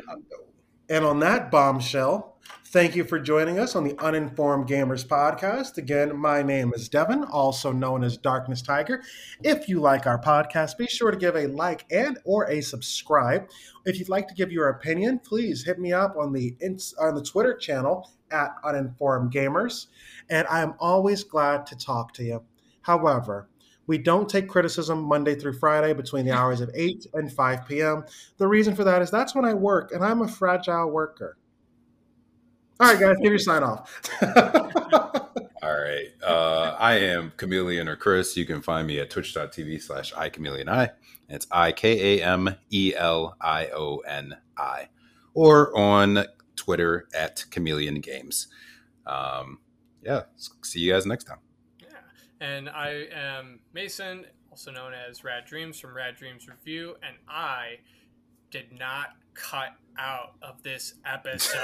and 0.89 1.05
on 1.05 1.21
that 1.21 1.51
bombshell, 1.51 2.37
thank 2.67 2.95
you 2.95 3.05
for 3.05 3.19
joining 3.19 3.59
us 3.59 3.75
on 3.75 3.85
the 3.85 3.99
Uninformed 3.99 4.69
Gamers 4.69 5.07
podcast. 5.07 5.79
Again, 5.79 6.15
my 6.17 6.43
name 6.43 6.73
is 6.75 6.89
Devon, 6.89 7.25
also 7.25 7.73
known 7.73 8.05
as 8.05 8.19
Darkness 8.19 8.61
Tiger. 8.61 9.03
If 9.43 9.69
you 9.69 9.81
like 9.81 10.07
our 10.07 10.21
podcast, 10.21 10.77
be 10.77 10.87
sure 10.87 11.11
to 11.11 11.17
give 11.17 11.37
a 11.37 11.47
like 11.47 11.87
and 11.91 12.19
or 12.25 12.51
a 12.51 12.61
subscribe. 12.61 13.49
If 13.87 13.99
you'd 13.99 14.11
like 14.11 14.29
to 14.29 14.35
give 14.35 14.53
your 14.53 14.69
opinion, 14.69 15.21
please 15.21 15.65
hit 15.65 15.79
me 15.79 15.93
up 15.93 16.17
on 16.19 16.33
the 16.33 16.57
on 17.01 17.15
the 17.15 17.23
Twitter 17.23 17.57
channel 17.57 18.11
at 18.31 18.55
Uninformed 18.63 19.33
Gamers, 19.33 19.87
and 20.29 20.47
I 20.49 20.61
am 20.61 20.75
always 20.79 21.25
glad 21.25 21.67
to 21.67 21.77
talk 21.77 22.13
to 22.15 22.25
you. 22.25 22.43
However, 22.83 23.49
we 23.87 23.99
don't 23.99 24.29
take 24.29 24.49
criticism 24.49 25.03
Monday 25.03 25.35
through 25.35 25.55
Friday 25.55 25.93
between 25.93 26.25
the 26.25 26.33
hours 26.33 26.61
of 26.61 26.71
8 26.75 27.07
and 27.15 27.33
5 27.33 27.69
p.m. 27.69 28.05
The 28.39 28.49
reason 28.49 28.75
for 28.75 28.85
that 28.85 29.03
is 29.03 29.11
that's 29.11 29.35
when 29.35 29.45
I 29.45 29.55
work, 29.55 29.93
and 29.93 30.05
I'm 30.05 30.23
a 30.23 30.29
fragile 30.29 30.91
worker. 30.91 31.37
All 32.81 32.89
right, 32.89 32.99
guys, 32.99 33.17
give 33.23 33.31
your 33.31 33.39
sign 33.39 33.63
off. 33.63 34.01
All 35.63 35.81
right. 35.81 36.09
Uh, 36.23 36.77
I 36.79 36.97
am 36.99 37.33
Chameleon 37.37 37.89
or 37.89 37.97
Chris. 37.97 38.37
You 38.37 38.45
can 38.45 38.61
find 38.61 38.87
me 38.87 38.99
at 38.99 39.11
twitch.tv 39.11 39.81
slash 39.81 40.13
iKamelionI. 40.13 40.91
It's 41.29 41.47
I 41.51 41.73
K 41.73 42.19
A 42.19 42.25
M 42.25 42.57
E 42.71 42.93
L 42.95 43.37
I 43.41 43.69
O 43.69 43.99
N 43.99 44.37
I. 44.59 44.89
Or 45.33 45.77
on 45.79 46.27
Twitter 46.57 47.09
at 47.15 47.45
Chameleon 47.51 48.01
Games. 48.01 48.49
Um, 49.07 49.59
yeah. 50.03 50.23
See 50.63 50.81
you 50.81 50.93
guys 50.93 51.07
next 51.07 51.25
time. 51.25 51.39
Yeah. 52.41 52.47
And 52.49 52.69
I 52.69 53.07
am 53.15 53.61
Mason, 53.73 54.27
also 54.51 54.71
known 54.71 54.93
as 54.95 55.25
Rad 55.25 55.45
Dreams 55.47 55.81
from 55.81 55.97
Rad 55.97 56.17
Dreams 56.17 56.49
Review, 56.49 56.97
and 57.07 57.17
I 57.29 57.79
did 58.51 58.79
not 58.79 59.09
cut 59.35 59.71
out 59.99 60.35
of 60.43 60.63
this 60.63 60.95
episode. 61.05 61.61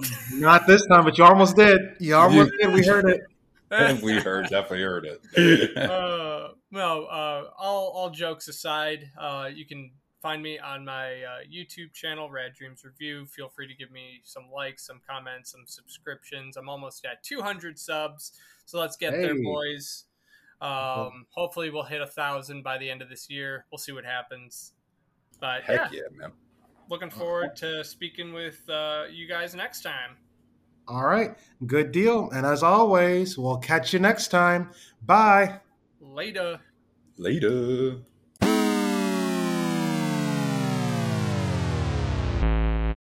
Not 0.34 0.66
this 0.66 0.86
time, 0.86 1.04
but 1.04 1.18
you 1.18 1.24
almost 1.24 1.56
did. 1.56 1.80
You 1.98 2.16
almost 2.16 2.52
did. 2.60 2.72
We 2.72 2.84
heard 2.84 3.08
it. 3.08 3.22
we 4.02 4.14
heard, 4.14 4.48
definitely 4.48 4.82
heard 4.82 5.06
it. 5.06 5.76
uh, 5.76 6.48
no, 6.70 7.04
uh, 7.06 7.44
all, 7.58 7.88
all 7.90 8.10
jokes 8.10 8.48
aside, 8.48 9.10
uh, 9.18 9.48
you 9.52 9.64
can 9.64 9.90
find 10.20 10.42
me 10.42 10.58
on 10.58 10.84
my 10.84 11.22
uh, 11.22 11.38
YouTube 11.50 11.92
channel, 11.92 12.30
Rad 12.30 12.52
Dreams 12.54 12.84
Review. 12.84 13.26
Feel 13.26 13.48
free 13.48 13.66
to 13.66 13.74
give 13.74 13.90
me 13.90 14.20
some 14.24 14.44
likes, 14.52 14.86
some 14.86 15.00
comments, 15.08 15.52
some 15.52 15.64
subscriptions. 15.66 16.56
I'm 16.56 16.68
almost 16.68 17.04
at 17.04 17.22
200 17.22 17.78
subs, 17.78 18.32
so 18.64 18.78
let's 18.78 18.96
get 18.96 19.12
there, 19.12 19.34
boys. 19.42 20.04
Um, 20.62 21.26
hopefully, 21.30 21.70
we'll 21.70 21.82
hit 21.82 22.00
a 22.00 22.06
thousand 22.06 22.62
by 22.62 22.78
the 22.78 22.88
end 22.88 23.02
of 23.02 23.08
this 23.08 23.28
year. 23.28 23.66
We'll 23.70 23.78
see 23.78 23.92
what 23.92 24.04
happens. 24.04 24.72
But 25.40 25.62
yeah, 25.68 25.88
yeah, 25.92 26.02
man. 26.14 26.30
looking 26.88 27.10
forward 27.10 27.56
to 27.56 27.82
speaking 27.82 28.32
with 28.32 28.62
uh, 28.68 29.04
you 29.10 29.26
guys 29.26 29.54
next 29.56 29.82
time. 29.82 30.16
All 30.86 31.04
right, 31.04 31.36
good 31.66 31.90
deal. 31.90 32.30
And 32.30 32.46
as 32.46 32.62
always, 32.62 33.36
we'll 33.36 33.58
catch 33.58 33.92
you 33.92 33.98
next 33.98 34.28
time. 34.28 34.70
Bye. 35.04 35.60
Later. 36.00 36.60
Later. 37.16 37.98